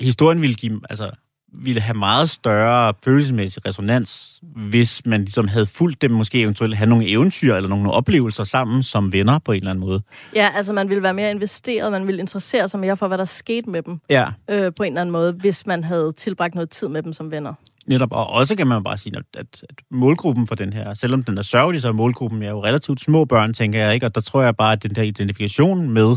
historien 0.00 0.40
ville 0.40 0.54
give, 0.54 0.80
altså, 0.90 1.10
ville 1.54 1.80
have 1.80 1.94
meget 1.98 2.30
større 2.30 2.94
følelsesmæssig 3.04 3.66
resonans, 3.66 4.40
hvis 4.56 5.02
man 5.06 5.20
ligesom 5.20 5.48
havde 5.48 5.66
fulgt 5.66 6.02
dem, 6.02 6.10
måske 6.10 6.40
eventuelt 6.40 6.76
have 6.76 6.88
nogle 6.88 7.08
eventyr 7.08 7.54
eller 7.54 7.68
nogle 7.68 7.90
oplevelser 7.90 8.44
sammen 8.44 8.82
som 8.82 9.12
venner 9.12 9.38
på 9.38 9.52
en 9.52 9.56
eller 9.56 9.70
anden 9.70 9.84
måde. 9.84 10.02
Ja, 10.34 10.48
altså 10.56 10.72
man 10.72 10.88
ville 10.88 11.02
være 11.02 11.14
mere 11.14 11.30
investeret, 11.30 11.92
man 11.92 12.06
ville 12.06 12.20
interessere 12.20 12.68
sig 12.68 12.80
mere 12.80 12.96
for, 12.96 13.08
hvad 13.08 13.18
der 13.18 13.24
skete 13.24 13.70
med 13.70 13.82
dem 13.82 14.00
Ja, 14.10 14.26
øh, 14.50 14.72
på 14.76 14.82
en 14.82 14.92
eller 14.92 15.00
anden 15.00 15.12
måde, 15.12 15.32
hvis 15.32 15.66
man 15.66 15.84
havde 15.84 16.12
tilbragt 16.16 16.54
noget 16.54 16.70
tid 16.70 16.88
med 16.88 17.02
dem 17.02 17.12
som 17.12 17.30
venner. 17.30 17.52
netop. 17.88 18.12
Og 18.12 18.30
også 18.30 18.56
kan 18.56 18.66
man 18.66 18.84
bare 18.84 18.98
sige, 18.98 19.16
at, 19.16 19.40
at, 19.40 19.46
at 19.70 19.76
målgruppen 19.90 20.46
for 20.46 20.54
den 20.54 20.72
her, 20.72 20.94
selvom 20.94 21.22
den 21.22 21.38
er 21.38 21.42
sørgelig, 21.42 21.82
så 21.82 21.88
er 21.88 21.92
målgruppen 21.92 22.42
er 22.42 22.50
jo 22.50 22.64
relativt 22.64 23.00
små 23.00 23.24
børn, 23.24 23.54
tænker 23.54 23.84
jeg 23.84 23.94
ikke. 23.94 24.06
Og 24.06 24.14
der 24.14 24.20
tror 24.20 24.42
jeg 24.42 24.56
bare, 24.56 24.72
at 24.72 24.82
den 24.82 24.94
der 24.94 25.02
identifikation 25.02 25.90
med 25.90 26.16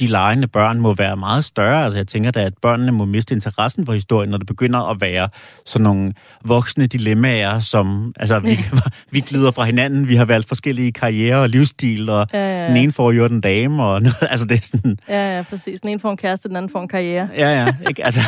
de 0.00 0.06
legende 0.06 0.46
børn 0.48 0.80
må 0.80 0.94
være 0.94 1.16
meget 1.16 1.44
større. 1.44 1.84
Altså 1.84 1.96
jeg 1.96 2.06
tænker 2.06 2.30
da, 2.30 2.40
at 2.40 2.52
børnene 2.62 2.92
må 2.92 3.04
miste 3.04 3.34
interessen 3.34 3.86
for 3.86 3.92
historien, 3.92 4.30
når 4.30 4.38
det 4.38 4.46
begynder 4.46 4.90
at 4.90 5.00
være 5.00 5.28
sådan 5.66 5.82
nogle 5.82 6.12
voksne 6.44 6.86
dilemmaer, 6.86 7.58
som 7.60 8.12
altså, 8.16 8.38
vi, 8.38 8.58
vi 9.12 9.20
glider 9.20 9.50
fra 9.50 9.64
hinanden, 9.64 10.08
vi 10.08 10.16
har 10.16 10.24
valgt 10.24 10.48
forskellige 10.48 10.92
karriere 10.92 11.42
og 11.42 11.48
livsstil, 11.48 12.08
og 12.08 12.26
Ja, 12.32 12.38
ja, 12.38 12.62
ja. 12.62 12.68
den 12.68 12.76
ene 12.76 12.92
får 12.92 13.12
jo 13.12 13.24
en 13.24 13.40
dame, 13.40 13.84
og 13.84 14.02
noget, 14.02 14.16
altså 14.30 14.46
det 14.46 14.56
er 14.56 14.62
sådan, 14.62 14.98
Ja, 15.08 15.36
ja, 15.36 15.42
præcis. 15.42 15.80
Den 15.80 15.88
ene 15.90 16.00
får 16.00 16.10
en 16.10 16.16
kæreste, 16.16 16.48
den 16.48 16.56
anden 16.56 16.70
får 16.72 16.82
en 16.82 16.88
karriere. 16.88 17.28
ja, 17.36 17.64
ja, 17.64 17.74
ikke? 17.88 18.04
Altså, 18.04 18.20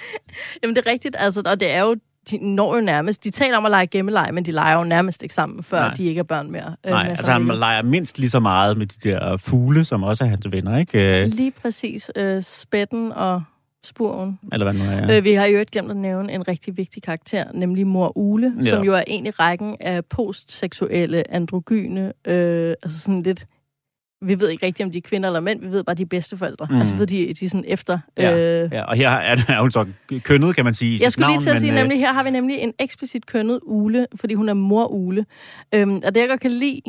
Jamen, 0.62 0.76
det 0.76 0.86
er 0.86 0.90
rigtigt, 0.92 1.16
altså, 1.18 1.42
og 1.46 1.60
det 1.60 1.70
er 1.74 1.80
jo, 1.80 1.96
de 2.30 2.38
når 2.54 2.74
jo 2.74 2.80
nærmest, 2.80 3.24
de 3.24 3.30
taler 3.30 3.56
om 3.56 3.64
at 3.64 3.70
lege 3.70 3.86
gemmeleg, 3.86 4.30
men 4.32 4.44
de 4.44 4.52
leger 4.52 4.78
jo 4.78 4.84
nærmest 4.84 5.22
ikke 5.22 5.34
sammen, 5.34 5.62
før 5.64 5.80
Nej. 5.80 5.94
De 5.94 6.04
ikke 6.04 6.18
er 6.18 6.22
børn 6.22 6.50
mere. 6.50 6.76
øh, 6.86 6.90
nej, 6.90 7.06
altså 7.10 7.32
han 7.32 7.46
leger 7.46 7.82
mindst 7.82 8.18
lige 8.18 8.30
så 8.30 8.40
meget 8.40 8.78
med 8.78 8.86
de 8.86 9.10
der 9.10 9.36
fugle, 9.36 9.84
som 9.84 10.02
også 10.02 10.24
er 10.24 10.28
hans 10.28 10.46
venner, 10.52 10.78
ikke? 10.78 11.22
Øh, 11.22 11.28
Lige 11.28 11.50
præcis. 11.50 12.10
Øh, 12.16 12.42
spætten 12.42 13.12
og 13.12 13.42
spurven. 13.84 14.38
Eller 14.52 14.72
hvad 14.72 14.74
nu 14.84 14.90
er. 14.90 15.12
Ja. 15.12 15.16
Øh, 15.18 15.24
vi 15.24 15.32
har 15.32 15.46
jo 15.46 15.58
ikke 15.58 15.72
glemt 15.72 15.90
at 15.90 15.96
nævne 15.96 16.32
en 16.32 16.48
rigtig 16.48 16.76
vigtig 16.76 17.02
karakter, 17.02 17.44
nemlig 17.54 17.86
mor 17.86 18.16
Ule, 18.16 18.52
ja. 18.62 18.68
som 18.68 18.84
jo 18.84 18.94
er 18.94 19.04
en 19.06 19.26
i 19.26 19.30
rækken 19.30 19.76
af 19.80 20.04
postseksuelle, 20.04 21.30
androgyne, 21.34 22.12
øh, 22.24 22.74
altså 22.82 23.00
sådan 23.00 23.22
lidt... 23.22 23.46
Vi 24.22 24.40
ved 24.40 24.48
ikke 24.48 24.66
rigtigt, 24.66 24.86
om 24.86 24.92
de 24.92 24.98
er 24.98 25.02
kvinder 25.02 25.28
eller 25.28 25.40
mænd, 25.40 25.60
vi 25.60 25.70
ved 25.70 25.84
bare, 25.84 25.96
de 25.96 26.02
er 26.02 26.06
bedsteforældre. 26.06 26.66
Mm. 26.70 26.78
Altså 26.78 26.96
ved 26.96 27.06
de, 27.06 27.34
de 27.34 27.44
er 27.44 27.48
sådan 27.48 27.64
efter... 27.68 27.98
Ja. 28.16 28.62
Øh, 28.64 28.72
Ja, 28.72 28.82
og 28.82 28.96
her 28.96 29.10
er, 29.10 29.36
er 29.48 29.60
hun 29.60 29.70
så 29.70 29.86
kønnet, 30.22 30.56
kan 30.56 30.64
man 30.64 30.74
sige, 30.74 30.96
i 30.96 31.02
Jeg 31.02 31.12
skulle 31.12 31.26
navn, 31.26 31.32
lige 31.38 31.44
til 31.44 31.50
at 31.50 31.54
men, 31.54 31.60
sige, 31.60 31.72
øh, 31.72 31.78
nemlig 31.78 31.98
her 31.98 32.12
har 32.12 32.22
vi 32.22 32.30
nemlig 32.30 32.58
en 32.58 32.72
eksplicit 32.78 33.26
kønnet 33.26 33.60
Ule, 33.62 34.06
fordi 34.14 34.34
hun 34.34 34.48
er 34.48 34.54
mor 34.54 34.86
Ule. 34.86 35.26
Øhm, 35.74 36.02
og 36.04 36.14
det, 36.14 36.20
jeg 36.20 36.28
godt 36.28 36.40
kan 36.40 36.50
lide 36.50 36.80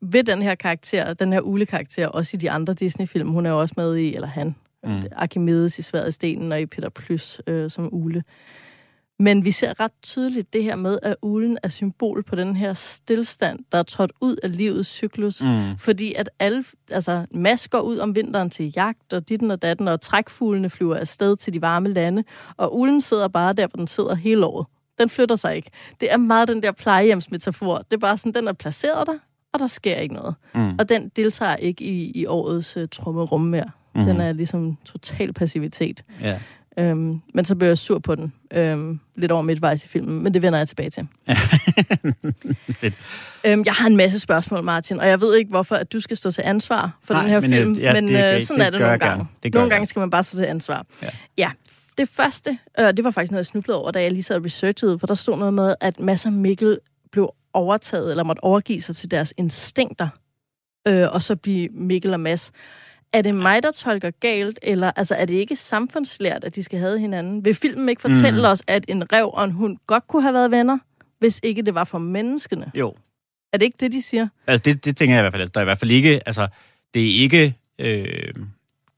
ved 0.00 0.24
den 0.24 0.42
her 0.42 0.54
karakter, 0.54 1.14
den 1.14 1.32
her 1.32 1.40
Ule-karakter, 1.40 2.06
også 2.06 2.36
i 2.36 2.38
de 2.38 2.50
andre 2.50 2.74
Disney-film, 2.74 3.28
hun 3.28 3.46
er 3.46 3.50
jo 3.50 3.60
også 3.60 3.74
med 3.76 3.96
i, 3.96 4.14
eller 4.14 4.28
han, 4.28 4.54
mm. 4.84 5.02
Archimedes 5.16 5.78
i 5.78 5.82
Sværet 5.82 6.08
i 6.08 6.12
Stenen 6.12 6.52
og 6.52 6.60
i 6.60 6.66
Peter 6.66 6.88
Plys 6.88 7.40
øh, 7.46 7.70
som 7.70 7.88
Ule. 7.92 8.22
Men 9.18 9.44
vi 9.44 9.50
ser 9.50 9.80
ret 9.80 9.92
tydeligt 10.02 10.52
det 10.52 10.62
her 10.62 10.76
med, 10.76 10.98
at 11.02 11.16
ulen 11.22 11.58
er 11.62 11.68
symbol 11.68 12.22
på 12.22 12.36
den 12.36 12.56
her 12.56 12.74
stillstand, 12.74 13.58
der 13.72 13.78
er 13.78 13.82
trådt 13.82 14.12
ud 14.20 14.36
af 14.42 14.56
livets 14.56 14.88
cyklus. 14.88 15.42
Mm. 15.42 15.78
Fordi 15.78 16.14
at 16.14 16.30
alle, 16.38 16.64
altså 16.90 17.26
Mads 17.30 17.68
går 17.68 17.80
ud 17.80 17.98
om 17.98 18.14
vinteren 18.14 18.50
til 18.50 18.72
jagt, 18.76 19.12
og 19.12 19.28
ditten 19.28 19.50
og 19.50 19.62
datten, 19.62 19.88
og 19.88 20.00
trækfuglene 20.00 20.70
flyver 20.70 20.96
afsted 20.96 21.36
til 21.36 21.52
de 21.52 21.62
varme 21.62 21.88
lande, 21.88 22.24
og 22.56 22.78
ulen 22.78 23.00
sidder 23.00 23.28
bare 23.28 23.52
der, 23.52 23.66
hvor 23.66 23.76
den 23.76 23.86
sidder 23.86 24.14
hele 24.14 24.46
året. 24.46 24.66
Den 24.98 25.08
flytter 25.08 25.36
sig 25.36 25.56
ikke. 25.56 25.70
Det 26.00 26.12
er 26.12 26.16
meget 26.16 26.48
den 26.48 26.62
der 26.62 26.72
plejehjemsmetafor. 26.72 27.76
Det 27.76 27.92
er 27.92 28.00
bare 28.00 28.18
sådan, 28.18 28.34
den 28.34 28.48
er 28.48 28.52
placeret 28.52 29.06
der, 29.06 29.18
og 29.52 29.58
der 29.58 29.66
sker 29.66 29.96
ikke 29.96 30.14
noget. 30.14 30.34
Mm. 30.54 30.76
Og 30.78 30.88
den 30.88 31.08
deltager 31.16 31.56
ikke 31.56 31.84
i, 31.84 32.10
i 32.10 32.26
årets 32.26 32.76
uh, 32.76 32.82
trummerum 32.92 33.40
mere. 33.40 33.70
Mm. 33.94 34.04
Den 34.04 34.20
er 34.20 34.32
ligesom 34.32 34.76
total 34.84 35.32
passivitet. 35.32 36.04
Ja. 36.20 36.40
Øhm, 36.78 37.20
men 37.34 37.44
så 37.44 37.54
bliver 37.56 37.68
jeg 37.70 37.78
sur 37.78 37.98
på 37.98 38.14
den. 38.14 38.32
Øhm, 38.54 39.00
lidt 39.16 39.32
over 39.32 39.42
midtvejs 39.42 39.84
i 39.84 39.88
filmen, 39.88 40.22
men 40.22 40.34
det 40.34 40.42
vender 40.42 40.58
jeg 40.58 40.68
tilbage 40.68 40.90
til. 40.90 41.06
Øhm, 43.46 43.62
jeg 43.66 43.72
har 43.74 43.86
en 43.86 43.96
masse 43.96 44.18
spørgsmål, 44.18 44.62
Martin, 44.64 45.00
og 45.00 45.08
jeg 45.08 45.20
ved 45.20 45.36
ikke, 45.36 45.50
hvorfor 45.50 45.74
at 45.76 45.92
du 45.92 46.00
skal 46.00 46.16
stå 46.16 46.30
til 46.30 46.42
ansvar 46.46 46.98
for 47.04 47.14
Nej, 47.14 47.22
den 47.22 47.30
her 47.30 47.40
men, 47.40 47.50
film, 47.52 47.72
ja, 47.74 47.92
men 47.92 48.08
det- 48.08 48.34
øh, 48.36 48.42
sådan 48.42 48.60
det 48.60 48.66
er 48.66 48.70
det 48.70 48.80
nogle 48.80 48.98
gange. 48.98 49.26
Det 49.42 49.54
Nogle 49.54 49.70
gange 49.70 49.86
skal 49.86 50.00
man 50.00 50.10
bare 50.10 50.22
stå 50.22 50.36
til 50.38 50.44
ansvar. 50.44 50.86
Ja. 51.02 51.08
ja. 51.38 51.50
Det 51.98 52.08
første, 52.08 52.58
øh, 52.80 52.86
det 52.96 53.04
var 53.04 53.10
faktisk 53.10 53.30
noget, 53.30 53.40
jeg 53.40 53.46
snublede 53.46 53.78
over, 53.82 53.90
da 53.90 54.02
jeg 54.02 54.12
lige 54.12 54.22
sad 54.22 54.36
og 54.36 54.44
researchede, 54.44 54.98
for 54.98 55.06
der 55.06 55.14
stod 55.14 55.38
noget 55.38 55.54
med, 55.54 55.74
at 55.80 56.00
Mads 56.00 56.26
og 56.26 56.32
Mikkel 56.32 56.78
blev 57.12 57.30
overtaget, 57.52 58.10
eller 58.10 58.24
måtte 58.24 58.44
overgive 58.44 58.80
sig 58.80 58.96
til 58.96 59.10
deres 59.10 59.34
instinkter, 59.36 60.08
øh, 60.88 61.06
og 61.12 61.22
så 61.22 61.36
blive 61.36 61.68
Mikkel 61.72 62.12
og 62.12 62.20
Mads. 62.20 62.52
Er 63.12 63.22
det 63.22 63.34
mig, 63.34 63.62
der 63.62 63.72
tolker 63.72 64.10
galt, 64.10 64.58
eller 64.62 64.90
altså, 64.96 65.14
er 65.14 65.24
det 65.24 65.34
ikke 65.34 65.56
samfundslært, 65.56 66.44
at 66.44 66.54
de 66.56 66.62
skal 66.62 66.78
have 66.78 66.98
hinanden? 66.98 67.44
Vil 67.44 67.54
filmen 67.54 67.88
ikke 67.88 68.02
fortælle 68.02 68.38
Mm. 68.40 68.44
os, 68.44 68.62
at 68.66 68.84
en 68.88 69.12
rev 69.12 69.30
og 69.32 69.44
en 69.44 69.50
hund 69.52 69.76
godt 69.86 70.06
kunne 70.08 70.22
have 70.22 70.34
været 70.34 70.50
venner, 70.50 70.78
hvis 71.18 71.40
ikke 71.42 71.62
det 71.62 71.74
var 71.74 71.84
for 71.84 71.98
menneskene? 71.98 72.70
Jo, 72.74 72.94
Er 73.52 73.58
det 73.58 73.64
ikke 73.66 73.76
det, 73.80 73.92
de 73.92 74.02
siger? 74.02 74.28
altså 74.46 74.62
det, 74.64 74.84
det 74.84 74.96
tænker 74.96 75.14
jeg 75.14 75.20
i 75.20 75.24
hvert 75.24 75.32
fald. 75.32 75.50
Der 75.50 75.60
er 75.60 75.62
i 75.62 75.64
hvert 75.64 75.78
fald 75.78 75.90
ikke, 75.90 76.20
altså, 76.26 76.48
det 76.94 77.02
er 77.16 77.22
ikke, 77.22 77.54
øh, 77.78 78.32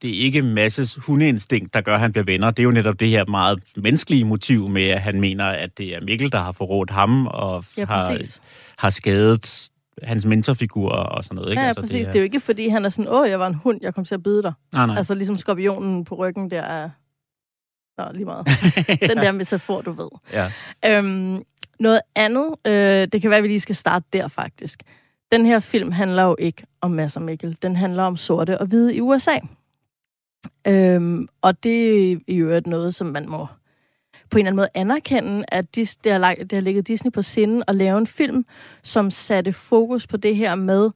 det 0.02 0.10
er 0.10 0.20
ikke 0.24 0.42
Masses 0.42 0.94
hundeinstinkt, 1.02 1.74
der 1.74 1.80
gør, 1.80 1.94
at 1.94 2.00
han 2.00 2.12
bliver 2.12 2.24
venner. 2.24 2.50
Det 2.50 2.58
er 2.58 2.64
jo 2.64 2.70
netop 2.70 3.00
det 3.00 3.08
her 3.08 3.24
meget 3.24 3.58
menneskelige 3.76 4.24
motiv 4.24 4.68
med, 4.68 4.84
at 4.88 5.00
han 5.00 5.20
mener, 5.20 5.44
at 5.44 5.78
det 5.78 5.94
er 5.94 6.00
Mikkel, 6.00 6.32
der 6.32 6.38
har 6.38 6.52
forrådt 6.52 6.90
ham 6.90 7.26
og 7.26 7.64
Ja, 7.76 7.84
har, 7.84 8.18
har 8.78 8.90
skadet 8.90 9.68
hans 10.02 10.24
mentorfigur 10.24 10.90
og 10.92 11.24
sådan 11.24 11.36
noget. 11.36 11.50
Ikke? 11.50 11.60
Ja, 11.60 11.64
ja 11.64 11.68
Altså, 11.68 11.80
præcis. 11.82 11.94
Det, 11.94 12.06
er- 12.06 12.12
det 12.12 12.18
er 12.18 12.20
jo 12.20 12.24
ikke, 12.24 12.40
fordi 12.40 12.68
han 12.68 12.84
er 12.84 12.88
sådan, 12.88 13.10
åh, 13.12 13.28
jeg 13.28 13.40
var 13.40 13.46
en 13.46 13.54
hund, 13.54 13.78
jeg 13.82 13.94
kom 13.94 14.04
til 14.04 14.14
at 14.14 14.22
bide 14.22 14.42
dig. 14.42 14.52
Nej, 14.72 14.86
nej. 14.86 14.96
Altså 14.96 15.14
ligesom 15.14 15.38
skorpionen 15.38 16.04
på 16.04 16.14
ryggen 16.14 16.50
der 16.50 16.62
er... 16.62 16.90
Nå, 17.98 18.04
lige 18.12 18.24
meget. 18.24 18.46
Den 19.10 19.16
der 19.16 19.32
metafor, 19.32 19.80
du 19.82 19.92
ved. 19.92 20.08
ja. 20.32 20.50
Øhm, 20.86 21.42
noget 21.80 22.00
andet, 22.14 22.54
øh, 22.66 23.08
det 23.12 23.20
kan 23.20 23.30
være, 23.30 23.36
at 23.36 23.42
vi 23.42 23.48
lige 23.48 23.60
skal 23.60 23.74
starte 23.74 24.06
der 24.12 24.28
faktisk. 24.28 24.82
Den 25.32 25.46
her 25.46 25.60
film 25.60 25.92
handler 25.92 26.22
jo 26.22 26.36
ikke 26.38 26.62
om 26.80 26.90
Mads 26.90 27.16
og 27.16 27.22
Mikkel. 27.22 27.56
Den 27.62 27.76
handler 27.76 28.02
om 28.02 28.16
sorte 28.16 28.58
og 28.60 28.66
hvide 28.66 28.96
i 28.96 29.00
USA. 29.00 29.38
Øhm, 30.66 31.28
og 31.42 31.62
det 31.64 32.12
er 32.12 32.16
øvrigt 32.28 32.66
noget, 32.66 32.94
som 32.94 33.06
man 33.06 33.28
må 33.28 33.46
på 34.30 34.38
en 34.38 34.47
eller 34.47 34.50
anden 34.50 34.56
måde 34.56 34.68
anerkende, 34.75 35.44
at 35.49 35.75
dis, 35.75 35.97
det, 35.97 36.12
har, 36.12 36.35
det 36.35 36.52
har 36.52 36.61
ligget 36.61 36.88
Disney 36.88 37.12
på 37.12 37.23
sinden 37.23 37.62
at 37.66 37.75
lave 37.75 37.99
en 37.99 38.06
film, 38.06 38.47
som 38.82 39.11
satte 39.11 39.52
fokus 39.52 40.06
på 40.06 40.16
det 40.16 40.37
her 40.37 40.54
med, 40.54 40.90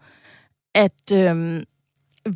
at 0.75 1.13
øhm, 1.13 1.65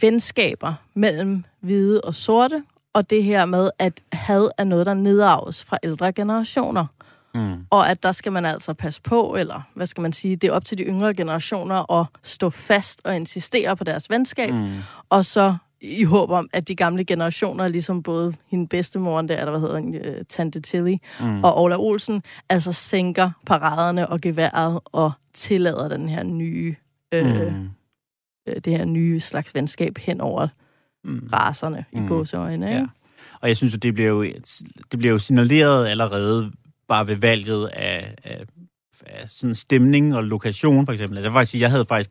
venskaber 0.01 0.75
mellem 0.95 1.45
hvide 1.61 2.01
og 2.01 2.15
sorte, 2.15 2.63
og 2.93 3.11
det 3.11 3.25
her 3.25 3.45
med, 3.45 3.71
at 3.79 4.01
had 4.13 4.49
er 4.59 4.65
noget, 4.65 4.87
der 4.87 4.95
nedarves 4.95 5.65
fra 5.65 5.79
ældre 5.83 6.13
generationer 6.13 6.87
Mm. 7.35 7.67
og 7.71 7.91
at 7.91 8.03
der 8.03 8.13
skal 8.13 8.33
man 8.33 8.45
altså 8.47 8.75
passe 8.75 9.03
på, 9.03 9.37
eller 9.39 9.63
hvad 9.75 9.87
skal 9.87 10.01
man 10.01 10.13
sige, 10.13 10.37
det 10.37 10.49
er 10.49 10.53
op 10.53 10.65
til 10.65 10.79
de 10.79 10.83
yngre 10.83 11.15
generationer 11.15 11.93
at 12.01 12.07
stå 12.23 12.51
fast 12.51 13.01
og 13.05 13.17
insistere 13.17 13.77
på 13.77 13.85
deres 13.85 14.11
venskab. 14.11 14.55
Mm. 14.55 14.79
og 15.11 15.25
så 15.25 15.57
i 15.87 16.05
håb 16.05 16.31
om, 16.31 16.49
at 16.53 16.69
de 16.69 16.75
gamle 16.75 17.05
generationer, 17.05 17.69
ligesom 17.69 18.03
både 18.03 18.35
hende 18.47 18.67
bedstemor, 18.69 19.23
der, 19.23 19.39
eller 19.39 19.51
hvad 19.51 19.61
hedder 19.61 19.81
hun, 19.81 19.95
øh, 19.95 20.25
Tante 20.29 20.61
Tilly, 20.61 20.97
mm. 21.21 21.45
og 21.45 21.63
Ola 21.63 21.77
Olsen, 21.79 22.23
altså 22.49 22.73
sænker 22.73 23.31
paraderne 23.47 24.09
og 24.09 24.21
geværet 24.21 24.81
og 24.85 25.13
tillader 25.35 25.89
den 25.89 26.09
her 26.09 26.23
nye, 26.23 26.77
øh, 27.15 27.55
mm. 27.57 27.69
Øh, 28.49 28.55
det 28.65 28.79
her 28.79 28.85
nye 28.85 29.21
slags 29.21 29.55
venskab 29.55 29.99
hen 29.99 30.21
over 30.21 30.49
Mm. 31.07 31.29
raserne 31.33 31.85
mm. 31.93 32.05
I 32.05 32.09
gåseøjne. 32.09 32.67
Ja. 32.67 32.75
Ikke? 32.75 32.89
Og 33.41 33.49
jeg 33.49 33.57
synes, 33.57 33.75
at 33.75 33.83
det 33.83 33.95
bliver 33.95 34.09
jo, 34.09 34.23
det 34.91 34.99
bliver 34.99 35.13
jo 35.13 35.19
signaleret 35.19 35.87
allerede 35.87 36.53
bare 36.89 37.07
ved 37.07 37.17
valget 37.17 37.67
af, 37.67 38.15
af, 38.25 38.45
af 39.07 39.27
sådan 39.31 39.55
stemning 39.55 40.17
og 40.17 40.25
lokation, 40.25 40.87
for 40.87 40.93
eksempel. 40.93 41.19
Altså, 41.19 41.27
jeg 41.27 41.33
vil 41.33 41.37
faktisk 41.37 41.51
sige, 41.51 41.63
jeg 41.63 41.71
havde 41.71 41.85
faktisk, 41.89 42.11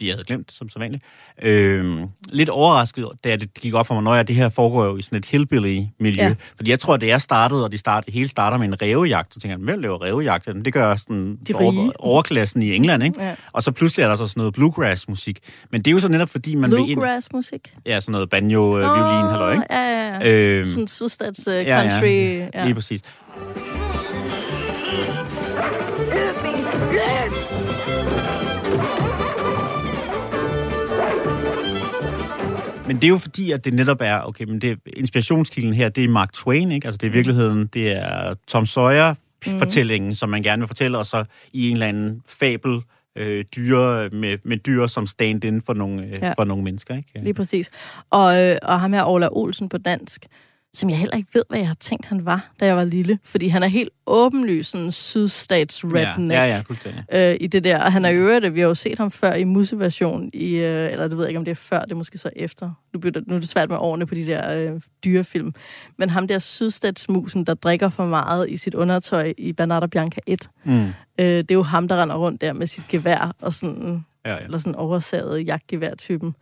fordi 0.00 0.08
jeg 0.08 0.14
havde 0.14 0.24
glemt, 0.24 0.52
som 0.52 0.68
så 0.68 0.78
vanligt, 0.78 1.04
øh, 1.42 2.00
lidt 2.32 2.48
overrasket, 2.48 3.08
da 3.24 3.36
det 3.36 3.54
gik 3.54 3.74
op 3.74 3.86
for 3.86 3.94
mig, 3.94 4.02
når 4.02 4.14
jeg, 4.14 4.28
det 4.28 4.36
her 4.36 4.48
foregår 4.48 4.84
jo 4.84 4.96
i 4.96 5.02
sådan 5.02 5.18
et 5.18 5.26
hillbilly-miljø. 5.26 6.22
Ja. 6.22 6.28
Ja. 6.28 6.34
Fordi 6.56 6.70
jeg 6.70 6.80
tror, 6.80 6.94
at 6.94 7.00
det 7.00 7.12
er 7.12 7.18
startet, 7.18 7.64
og 7.64 7.72
de 7.72 7.78
start, 7.78 8.06
det 8.06 8.14
hele 8.14 8.28
starter 8.28 8.58
med 8.58 8.68
en 8.68 8.82
rævejagt. 8.82 9.34
Så 9.34 9.40
tænker 9.40 9.56
jeg, 9.58 9.64
hvem 9.64 9.80
laver 9.80 10.02
rævejagt? 10.02 10.46
Jamen, 10.46 10.64
det 10.64 10.72
gør 10.72 10.96
sådan 10.96 11.38
De 11.48 11.54
over, 11.54 11.92
overklassen 11.98 12.62
i 12.62 12.74
England, 12.74 13.02
ikke? 13.02 13.24
Ja. 13.24 13.34
Og 13.52 13.62
så 13.62 13.72
pludselig 13.72 14.02
er 14.04 14.08
der 14.08 14.16
så 14.16 14.26
sådan 14.28 14.40
noget 14.40 14.54
bluegrass-musik. 14.54 15.38
Men 15.70 15.82
det 15.82 15.90
er 15.90 15.92
jo 15.92 16.00
så 16.00 16.08
netop, 16.08 16.28
fordi 16.28 16.54
man. 16.54 16.70
Bluegrass-musik. 16.70 17.74
Ja, 17.86 18.00
sådan 18.00 18.12
noget 18.12 18.30
banjo, 18.30 18.78
øh, 18.78 18.84
violin, 18.84 19.30
halløj, 19.30 19.52
ikke? 19.52 19.64
Ja, 19.70 19.80
ja, 19.80 20.18
ja. 20.20 20.28
Øhm, 20.28 20.70
Sådan 20.70 20.88
sydstats 20.88 21.46
uh, 21.46 21.54
ja, 21.54 21.90
country. 21.90 22.06
Ja, 22.06 22.48
Ja, 22.54 22.64
lige 22.64 22.74
præcis. 22.74 23.02
Men 32.90 32.96
det 32.96 33.04
er 33.04 33.08
jo 33.08 33.18
fordi, 33.18 33.50
at 33.52 33.64
det 33.64 33.74
netop 33.74 34.00
er, 34.00 34.20
okay, 34.20 34.44
men 34.44 34.60
det, 34.60 34.78
inspirationskilden 34.96 35.74
her, 35.74 35.88
det 35.88 36.04
er 36.04 36.08
Mark 36.08 36.32
Twain, 36.32 36.72
ikke? 36.72 36.86
Altså 36.86 36.98
det 36.98 37.06
er 37.06 37.10
i 37.10 37.12
virkeligheden, 37.12 37.66
det 37.66 37.92
er 37.92 38.34
Tom 38.46 38.66
Sawyer, 38.66 39.14
fortællingen, 39.58 40.14
som 40.14 40.28
man 40.28 40.42
gerne 40.42 40.60
vil 40.60 40.66
fortælle, 40.66 40.98
og 40.98 41.06
så 41.06 41.24
i 41.52 41.68
en 41.68 41.72
eller 41.76 41.86
anden 41.86 42.22
fabel 42.26 42.80
øh, 43.16 43.44
dyre, 43.56 44.08
med, 44.08 44.38
med 44.44 44.56
dyr 44.56 44.86
som 44.86 45.06
stand-in 45.06 45.62
for 45.62 45.74
nogle, 45.74 46.02
øh, 46.02 46.10
Ja. 46.10 46.26
ja. 46.26 46.32
for 46.32 46.44
nogle 46.44 46.64
mennesker. 46.64 46.96
Ikke? 46.96 47.10
Lige 47.22 47.34
præcis. 47.34 47.70
Og, 48.10 48.42
øh, 48.42 48.56
og 48.62 48.80
ham 48.80 48.92
her, 48.92 49.04
Ola 49.04 49.28
Olsen 49.32 49.68
på 49.68 49.78
dansk, 49.78 50.26
som 50.74 50.90
jeg 50.90 50.98
heller 50.98 51.16
ikke 51.16 51.28
ved, 51.34 51.42
hvad 51.48 51.58
jeg 51.58 51.68
har 51.68 51.76
tænkt, 51.80 52.06
han 52.06 52.24
var, 52.24 52.50
da 52.60 52.66
jeg 52.66 52.76
var 52.76 52.84
lille. 52.84 53.18
Fordi 53.24 53.48
han 53.48 53.62
er 53.62 53.66
helt 53.66 53.90
åbenlyst 54.06 54.70
sådan 54.70 54.92
sydstats 54.92 55.84
redneck. 55.84 56.32
Ja, 56.32 56.44
ja, 56.44 56.62
ja, 57.12 57.30
øh, 57.32 57.36
i 57.40 57.46
det 57.46 57.64
der. 57.64 57.82
Og 57.82 57.92
han 57.92 58.04
er 58.04 58.08
i 58.10 58.14
øvrigt, 58.16 58.54
vi 58.54 58.60
har 58.60 58.68
jo 58.68 58.74
set 58.74 58.98
ham 58.98 59.10
før 59.10 59.32
i 59.32 59.44
Museversion, 59.44 60.30
i, 60.32 60.54
øh, 60.54 60.92
eller 60.92 61.08
det 61.08 61.16
ved 61.16 61.24
jeg 61.24 61.28
ikke, 61.30 61.38
om 61.38 61.44
det 61.44 61.50
er 61.50 61.54
før, 61.56 61.80
det 61.80 61.92
er 61.92 61.96
måske 61.96 62.18
så 62.18 62.30
efter. 62.36 62.70
Nu, 62.92 63.00
bliver 63.00 63.12
det, 63.12 63.26
nu 63.28 63.34
er 63.34 63.38
det 63.38 63.48
svært 63.48 63.68
med 63.68 63.76
årene 63.80 64.06
på 64.06 64.14
de 64.14 64.26
der 64.26 64.72
øh, 64.72 64.80
dyrefilm. 65.04 65.54
Men 65.96 66.10
ham 66.10 66.28
der 66.28 66.38
sydstatsmusen, 66.38 67.44
der 67.44 67.54
drikker 67.54 67.88
for 67.88 68.06
meget 68.06 68.50
i 68.50 68.56
sit 68.56 68.74
undertøj 68.74 69.32
i 69.38 69.52
Bernardo 69.52 69.86
Bianca 69.86 70.20
1, 70.26 70.48
Mm. 70.64 70.86
øh, 71.18 71.26
det 71.26 71.50
er 71.50 71.54
jo 71.54 71.62
ham, 71.62 71.88
der 71.88 72.02
render 72.02 72.16
rundt 72.16 72.40
der 72.40 72.52
med 72.52 72.66
sit 72.66 72.88
gevær, 72.88 73.34
og 73.40 73.54
sådan, 73.54 74.04
Ja, 74.24 74.32
ja. 74.32 74.38
eller 74.44 74.58
sådan 74.58 74.74
oversaget 74.74 75.46
jagtgevær-typen, 75.46 76.34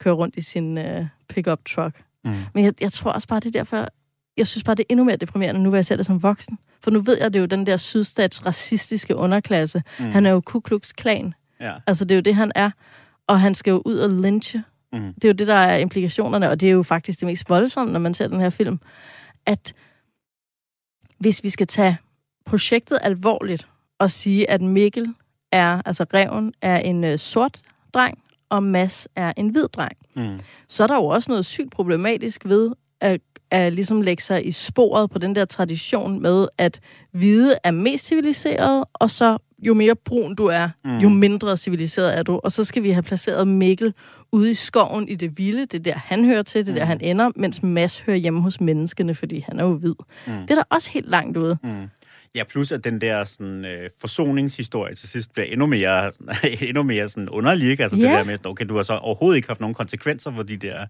kører 0.00 0.14
rundt 0.14 0.36
i 0.36 0.40
sin 0.40 0.78
øh, 0.78 1.06
pickup 1.28 1.60
truck. 1.74 1.96
Mm. 2.24 2.34
Men 2.54 2.64
jeg, 2.64 2.74
jeg 2.80 2.92
tror 2.92 3.12
også 3.12 3.28
bare, 3.28 3.40
det 3.40 3.46
er 3.46 3.60
derfor, 3.60 3.88
jeg 4.36 4.46
synes 4.46 4.64
bare, 4.64 4.76
det 4.76 4.82
er 4.82 4.86
endnu 4.90 5.04
mere 5.04 5.16
deprimerende, 5.16 5.62
nu 5.62 5.68
hvor 5.68 5.76
jeg 5.76 5.86
ser 5.86 5.96
det 5.96 6.06
som 6.06 6.22
voksen. 6.22 6.58
For 6.80 6.90
nu 6.90 7.00
ved 7.00 7.18
jeg, 7.20 7.32
det 7.32 7.38
er 7.38 7.40
jo 7.40 7.46
den 7.46 7.66
der 7.66 7.76
sydstats 7.76 8.46
racistiske 8.46 9.16
underklasse. 9.16 9.82
Mm. 9.98 10.04
Han 10.04 10.26
er 10.26 10.30
jo 10.30 10.40
Ku 10.40 10.60
Klux 10.60 10.92
Klan. 10.92 11.34
Ja. 11.60 11.72
Altså, 11.86 12.04
det 12.04 12.14
er 12.14 12.16
jo 12.16 12.22
det, 12.22 12.34
han 12.34 12.52
er. 12.54 12.70
Og 13.26 13.40
han 13.40 13.54
skal 13.54 13.70
jo 13.70 13.82
ud 13.84 13.96
og 13.96 14.10
lynche. 14.10 14.62
Mm. 14.92 15.14
Det 15.14 15.24
er 15.24 15.28
jo 15.28 15.32
det, 15.32 15.46
der 15.46 15.54
er 15.54 15.76
implikationerne, 15.76 16.50
og 16.50 16.60
det 16.60 16.68
er 16.68 16.72
jo 16.72 16.82
faktisk 16.82 17.20
det 17.20 17.26
mest 17.26 17.48
voldsomme, 17.48 17.92
når 17.92 18.00
man 18.00 18.14
ser 18.14 18.28
den 18.28 18.40
her 18.40 18.50
film. 18.50 18.80
At 19.46 19.74
hvis 21.18 21.42
vi 21.42 21.50
skal 21.50 21.66
tage 21.66 21.98
projektet 22.44 22.98
alvorligt 23.02 23.68
og 23.98 24.10
sige, 24.10 24.50
at 24.50 24.62
Mikkel 24.62 25.14
er, 25.52 25.82
altså 25.84 26.04
reven, 26.14 26.54
er 26.62 26.78
en 26.78 27.04
øh, 27.04 27.18
sort 27.18 27.60
dreng, 27.94 28.21
og 28.52 28.62
Mads 28.62 29.08
er 29.16 29.32
en 29.36 29.48
hvid 29.48 29.68
dreng, 29.72 29.96
Mm. 30.16 30.40
så 30.68 30.82
er 30.82 30.86
der 30.86 30.94
jo 30.96 31.04
også 31.06 31.30
noget 31.30 31.44
sygt 31.46 31.70
problematisk 31.70 32.42
ved 32.44 32.70
at, 33.00 33.20
at 33.50 33.72
ligesom 33.72 34.00
lægge 34.00 34.22
sig 34.22 34.46
i 34.46 34.50
sporet 34.50 35.10
på 35.10 35.18
den 35.18 35.34
der 35.34 35.44
tradition 35.44 36.22
med, 36.22 36.48
at 36.58 36.80
hvide 37.12 37.56
er 37.64 37.70
mest 37.70 38.06
civiliseret, 38.06 38.84
og 38.94 39.10
så 39.10 39.38
jo 39.62 39.74
mere 39.74 39.94
brun 39.94 40.34
du 40.34 40.46
er, 40.46 40.68
mm. 40.84 40.98
jo 40.98 41.08
mindre 41.08 41.56
civiliseret 41.56 42.18
er 42.18 42.22
du. 42.22 42.40
Og 42.44 42.52
så 42.52 42.64
skal 42.64 42.82
vi 42.82 42.90
have 42.90 43.02
placeret 43.02 43.48
Mikkel 43.48 43.94
ude 44.32 44.50
i 44.50 44.54
skoven 44.54 45.08
i 45.08 45.14
det 45.14 45.38
vilde. 45.38 45.66
Det 45.66 45.74
er 45.74 45.82
der, 45.92 45.94
han 45.98 46.24
hører 46.24 46.42
til, 46.42 46.66
det 46.66 46.72
er 46.72 46.78
der, 46.78 46.84
han 46.84 47.00
ender, 47.00 47.30
mens 47.36 47.62
Mads 47.62 48.00
hører 48.00 48.16
hjemme 48.16 48.40
hos 48.40 48.60
menneskene, 48.60 49.14
fordi 49.14 49.44
han 49.48 49.60
er 49.60 49.64
jo 49.64 49.72
hvid. 49.74 49.94
Mm. 50.26 50.32
Det 50.32 50.50
er 50.50 50.54
da 50.54 50.62
også 50.70 50.90
helt 50.90 51.08
langt 51.08 51.36
ude. 51.36 51.58
Mm. 51.62 51.88
Ja, 52.34 52.44
plus 52.44 52.72
at 52.72 52.84
den 52.84 53.00
der 53.00 53.24
sådan, 53.24 53.64
øh, 53.64 53.90
forsoningshistorie 54.00 54.94
til 54.94 55.08
sidst 55.08 55.32
bliver 55.32 55.46
endnu 55.46 55.66
mere, 55.66 56.12
endnu 56.68 56.82
mere 56.82 57.08
sådan 57.08 57.28
underlig. 57.28 57.68
Ikke? 57.70 57.82
Altså 57.82 57.98
Ja. 57.98 58.02
det 58.02 58.10
der 58.12 58.24
med, 58.24 58.46
okay, 58.46 58.64
du 58.68 58.76
har 58.76 58.82
så 58.82 58.96
overhovedet 58.96 59.36
ikke 59.36 59.48
haft 59.48 59.60
nogen 59.60 59.74
konsekvenser 59.74 60.32
for 60.34 60.42
de 60.42 60.56
der 60.56 60.86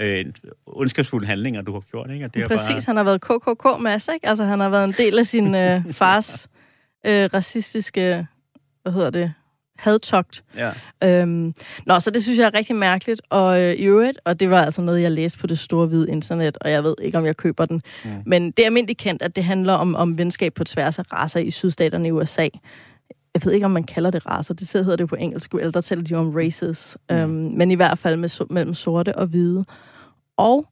øh, 0.00 0.24
ondskabsfulde 0.66 1.26
handlinger, 1.26 1.62
du 1.62 1.72
har 1.72 1.80
gjort. 1.80 2.10
Ikke? 2.10 2.24
Og 2.24 2.34
det 2.34 2.42
er 2.42 2.48
Præcis, 2.48 2.68
Bare, 2.68 2.82
han 2.86 2.96
har 2.96 3.04
været 3.04 3.20
KKK 3.20 3.82
Mads, 3.82 4.08
ikke? 4.14 4.28
Altså, 4.28 4.44
han 4.44 4.60
har 4.60 4.68
været 4.68 4.84
en 4.84 4.94
del 4.98 5.18
af 5.18 5.26
sin 5.26 5.54
øh, 5.54 5.92
fars 5.92 6.48
øh, 7.06 7.30
racistiske, 7.34 8.26
hvad 8.82 8.92
hedder 8.92 9.10
det, 9.10 9.32
hadtogt. 9.78 10.44
ja. 10.56 10.72
Øhm, 11.04 11.54
nå, 11.86 12.00
så 12.00 12.10
det 12.10 12.22
synes 12.22 12.38
jeg 12.38 12.46
er 12.46 12.54
rigtig 12.54 12.76
mærkeligt. 12.76 13.22
Og 13.30 13.60
øh, 13.62 13.74
i 13.74 13.84
øvrigt, 13.84 14.18
og 14.24 14.40
det 14.40 14.50
var 14.50 14.64
altså 14.64 14.82
noget, 14.82 15.02
jeg 15.02 15.12
læste 15.12 15.38
på 15.38 15.46
det 15.46 15.58
store 15.58 15.86
hvide 15.86 16.10
internet, 16.10 16.58
og 16.60 16.70
jeg 16.70 16.84
ved 16.84 16.94
ikke, 17.02 17.18
om 17.18 17.26
jeg 17.26 17.36
køber 17.36 17.66
den. 17.66 17.82
Mm. 18.04 18.10
Men 18.26 18.50
det 18.50 18.58
er 18.58 18.66
almindeligt 18.66 18.98
kendt, 18.98 19.22
at 19.22 19.36
det 19.36 19.44
handler 19.44 19.72
om, 19.72 19.94
om 19.94 20.18
venskab 20.18 20.54
på 20.54 20.64
tværs 20.64 20.98
af 20.98 21.12
raser 21.12 21.40
i 21.40 21.50
sydstaterne 21.50 22.08
i 22.08 22.10
USA. 22.10 22.48
Jeg 23.34 23.44
ved 23.44 23.52
ikke, 23.52 23.66
om 23.66 23.70
man 23.72 23.84
kalder 23.84 24.10
det 24.10 24.26
raser. 24.26 24.54
Det 24.54 24.72
hedder 24.72 24.96
det 24.96 25.08
på 25.08 25.16
engelsk. 25.16 25.54
Eller 25.54 25.70
der 25.70 25.80
taler 25.80 26.02
de 26.02 26.14
om 26.14 26.30
races. 26.30 26.96
Mm. 27.10 27.16
Øhm, 27.16 27.30
men 27.30 27.70
i 27.70 27.74
hvert 27.74 27.98
fald 27.98 28.16
med, 28.16 28.30
so- 28.30 28.46
mellem 28.50 28.74
sorte 28.74 29.14
og 29.18 29.26
hvide. 29.26 29.64
Og 30.36 30.66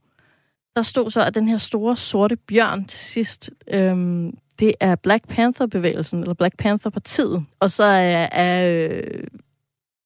der 0.76 0.82
stod 0.82 1.10
så, 1.10 1.24
at 1.24 1.34
den 1.34 1.48
her 1.48 1.58
store 1.58 1.96
sorte 1.96 2.36
bjørn 2.36 2.84
til 2.84 3.00
sidst, 3.00 3.50
øhm, 3.70 4.32
det 4.58 4.74
er 4.80 4.94
Black 4.94 5.28
Panther-bevægelsen, 5.28 6.20
eller 6.20 6.34
Black 6.34 6.56
Panther-partiet. 6.56 7.44
Og 7.60 7.70
så 7.70 7.84
er, 7.84 8.28
er 8.32 8.88
øh, 8.88 9.24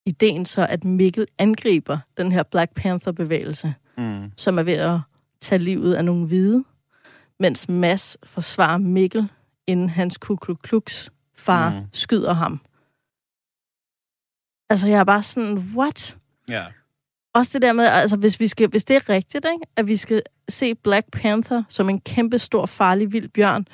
ideen 0.07 0.47
så, 0.47 0.67
at 0.67 0.85
Mikkel 0.85 1.27
angriber 1.39 1.99
den 2.17 2.33
her 2.33 2.43
Black 2.43 2.75
Panther-bevægelse, 2.75 3.75
Mm. 3.99 4.33
som 4.37 4.59
er 4.59 4.63
ved 4.63 4.73
at 4.75 5.01
tage 5.41 5.59
livet 5.59 5.95
af 5.95 6.05
nogle 6.05 6.27
hvide, 6.27 6.65
mens 7.41 7.69
Mads 7.69 8.17
forsvarer 8.25 8.79
Mikkel, 8.79 9.29
inden 9.67 9.89
hans 9.91 10.17
Ku 10.19 10.37
Klux 10.37 10.59
Klux 10.63 11.09
far 11.37 11.71
Mm. 11.71 11.87
skyder 11.93 12.33
ham. 12.33 12.61
Altså, 14.71 14.87
jeg 14.89 14.99
er 15.01 15.05
bare 15.05 15.23
sådan, 15.23 15.59
what? 15.77 16.17
ja. 16.49 16.65
Også 17.35 17.51
det 17.59 17.63
der 17.63 17.73
med, 17.73 17.85
altså 17.85 18.17
hvis, 18.17 18.41
vi 18.41 18.47
skal, 18.47 18.69
hvis 18.69 18.85
det 18.85 18.97
er 18.97 19.09
rigtigt, 19.09 19.45
ikke? 19.45 19.67
at 19.77 19.89
vi 19.89 19.97
skal 19.97 20.23
se 20.49 20.75
Black 20.75 21.07
Panther 21.13 21.63
som 21.69 21.89
en 21.89 22.01
kæmpe 22.01 22.39
stor, 22.39 22.67
farlig, 22.67 23.13
vild 23.13 23.29
bjørn, 23.29 23.67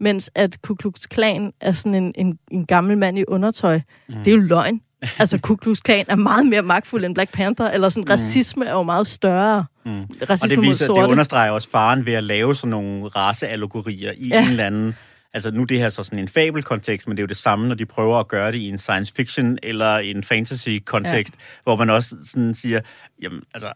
mens 0.00 0.30
at 0.34 0.62
Ku 0.62 0.74
Klux 0.74 1.00
Klan 1.00 1.52
er 1.60 1.72
sådan 1.72 1.94
en, 1.94 2.12
en, 2.16 2.38
en 2.50 2.66
gammel 2.66 2.98
mand 2.98 3.18
i 3.18 3.24
undertøj. 3.28 3.80
Mm. 4.08 4.14
Det 4.14 4.26
er 4.26 4.32
jo 4.32 4.40
løgn. 4.40 4.80
Altså, 5.18 5.38
Ku 5.38 5.56
Klux 5.56 5.80
Klan 5.80 6.04
er 6.08 6.16
meget 6.16 6.46
mere 6.46 6.62
magtfuld 6.62 7.04
end 7.04 7.14
Black 7.14 7.32
Panther, 7.32 7.70
eller 7.70 7.88
sådan, 7.88 8.04
mm. 8.04 8.10
racisme 8.10 8.64
er 8.66 8.72
jo 8.72 8.82
meget 8.82 9.06
større. 9.06 9.64
Mm. 9.84 9.90
Racisme 10.30 10.44
Og 10.44 10.50
det, 10.50 10.62
viser, 10.62 10.94
det 10.94 11.06
understreger 11.06 11.50
også 11.50 11.70
faren 11.70 12.06
ved 12.06 12.12
at 12.12 12.24
lave 12.24 12.54
sådan 12.54 12.70
nogle 12.70 13.08
raceallegorier 13.08 14.12
i 14.16 14.28
ja. 14.28 14.42
en 14.42 14.48
eller 14.48 14.66
anden... 14.66 14.94
Altså 15.34 15.50
nu 15.50 15.62
er 15.62 15.66
det 15.66 15.78
her 15.78 15.88
så 15.88 16.04
sådan 16.04 16.18
en 16.18 16.28
fabelkontekst, 16.28 17.08
men 17.08 17.16
det 17.16 17.20
er 17.20 17.24
jo 17.24 17.26
det 17.26 17.36
samme, 17.36 17.68
når 17.68 17.74
de 17.74 17.86
prøver 17.86 18.16
at 18.16 18.28
gøre 18.28 18.52
det 18.52 18.58
i 18.58 18.68
en 18.68 18.78
science 18.78 19.14
fiction 19.14 19.58
eller 19.62 19.96
en 19.96 20.24
fantasy-kontekst, 20.24 21.34
ja. 21.34 21.40
hvor 21.62 21.76
man 21.76 21.90
også 21.90 22.16
sådan 22.24 22.54
siger, 22.54 22.80
jamen 23.22 23.42
altså, 23.54 23.72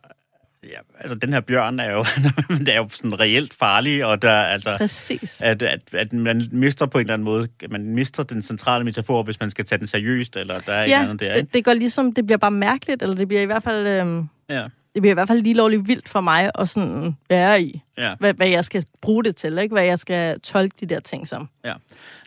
ja, 0.65 0.79
altså 1.01 1.15
den 1.15 1.33
her 1.33 1.41
bjørn 1.41 1.81
er 1.81 1.91
jo, 1.91 2.05
det 2.59 2.69
er 2.69 2.77
jo 2.77 2.89
sådan 2.89 3.21
reelt 3.21 3.55
farlig, 3.55 4.05
og 4.07 4.23
der 4.23 4.33
altså... 4.33 4.77
Præcis. 4.77 5.41
At, 5.41 5.63
at, 5.63 5.81
at 5.93 6.13
man 6.13 6.43
mister 6.53 6.87
på 6.87 6.99
en 6.99 7.03
eller 7.05 7.15
anden 7.15 7.25
måde, 7.25 7.49
man 7.71 7.85
mister 7.95 8.23
den 8.23 8.43
centrale 8.43 8.85
metafor, 8.85 9.23
hvis 9.23 9.41
man 9.41 9.51
skal 9.51 9.65
tage 9.65 9.79
den 9.79 9.87
seriøst, 9.87 10.37
eller 10.37 10.59
der 10.59 10.73
er 10.73 10.79
et 10.79 10.85
eller 10.85 10.97
Ja, 10.97 11.03
andet 11.05 11.21
der, 11.21 11.35
ikke? 11.35 11.47
det, 11.47 11.55
det 11.55 11.65
går 11.65 11.73
ligesom, 11.73 12.13
det 12.15 12.27
bliver 12.27 12.39
bare 12.39 12.51
mærkeligt, 12.51 13.03
eller 13.03 13.17
det 13.17 13.29
bliver 13.29 13.43
i 13.43 13.47
hvert 13.47 13.63
fald, 13.63 13.87
øhm, 13.87 14.29
Ja, 14.51 14.67
det 14.95 15.03
bliver 15.03 15.13
i 15.13 15.15
hvert 15.15 15.29
fald 15.29 15.43
lige 15.43 15.55
lovligt 15.55 15.89
vildt 15.89 16.09
for 16.09 16.21
mig 16.21 16.51
at 16.59 16.69
sådan 16.69 17.17
være 17.29 17.63
i, 17.63 17.83
ja. 17.99 18.15
hvad, 18.19 18.35
hvad 18.35 18.49
jeg 18.49 18.65
skal 18.65 18.85
bruge 19.03 19.25
det 19.25 19.37
til, 19.37 19.59
ikke? 19.59 19.73
Hvad 19.73 19.85
jeg 19.85 19.99
skal 19.99 20.41
tolke 20.41 20.77
de 20.81 20.87
der 20.87 21.01
ting 21.01 21.29
som. 21.29 21.49
Ja. 21.65 21.73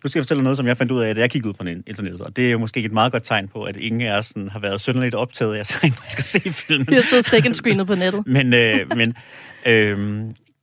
Nu 0.03 0.09
skal 0.09 0.19
jeg 0.19 0.23
fortælle 0.23 0.43
noget, 0.43 0.57
som 0.57 0.67
jeg 0.67 0.77
fandt 0.77 0.91
ud 0.91 1.01
af, 1.01 1.15
da 1.15 1.21
jeg 1.21 1.29
kiggede 1.29 1.49
ud 1.49 1.53
på 1.53 1.63
internettet, 1.87 2.21
og 2.21 2.35
det 2.35 2.47
er 2.47 2.51
jo 2.51 2.57
måske 2.57 2.79
et 2.79 2.91
meget 2.91 3.11
godt 3.11 3.23
tegn 3.23 3.47
på, 3.47 3.63
at 3.63 3.75
ingen 3.75 4.01
af 4.01 4.17
os 4.17 4.25
sådan, 4.25 4.49
har 4.49 4.59
været 4.59 4.81
synderligt 4.81 5.15
optaget 5.15 5.55
af 5.55 5.59
at 5.59 5.83
rent 5.83 5.95
faktisk 5.95 6.19
at 6.19 6.25
se 6.25 6.49
filmen. 6.49 6.93
Jeg 6.93 7.03
sidder 7.03 7.23
second 7.23 7.53
screenet 7.53 7.87
på 7.87 7.95
nettet. 7.95 8.27
Men, 8.27 8.53
øh, 8.53 8.97
men 8.97 9.13
øh, 9.65 9.97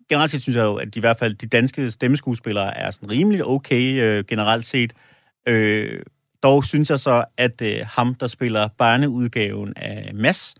generelt 0.09 0.31
set 0.31 0.43
synes 0.43 0.57
jeg 0.57 0.62
jo, 0.62 0.75
at 0.75 0.95
de, 0.95 0.99
i 0.99 1.01
hvert 1.01 1.19
fald 1.19 1.35
de 1.35 1.47
danske 1.47 1.91
stemmeskuespillere 1.91 2.79
er 2.79 2.91
sådan 2.91 3.11
rimelig 3.11 3.45
okay 3.45 4.03
øh, 4.03 4.25
generelt 4.25 4.67
set. 4.67 4.93
Øh, 5.49 6.03
dog 6.43 6.65
synes 6.65 6.91
jeg 6.91 7.01
så, 7.01 7.25
at 7.37 7.62
øh, 7.62 7.79
ham, 7.87 8.15
der 8.15 8.27
spiller 8.27 8.69
barneudgaven 8.79 9.73
af 9.77 10.15
Mass, 10.15 10.55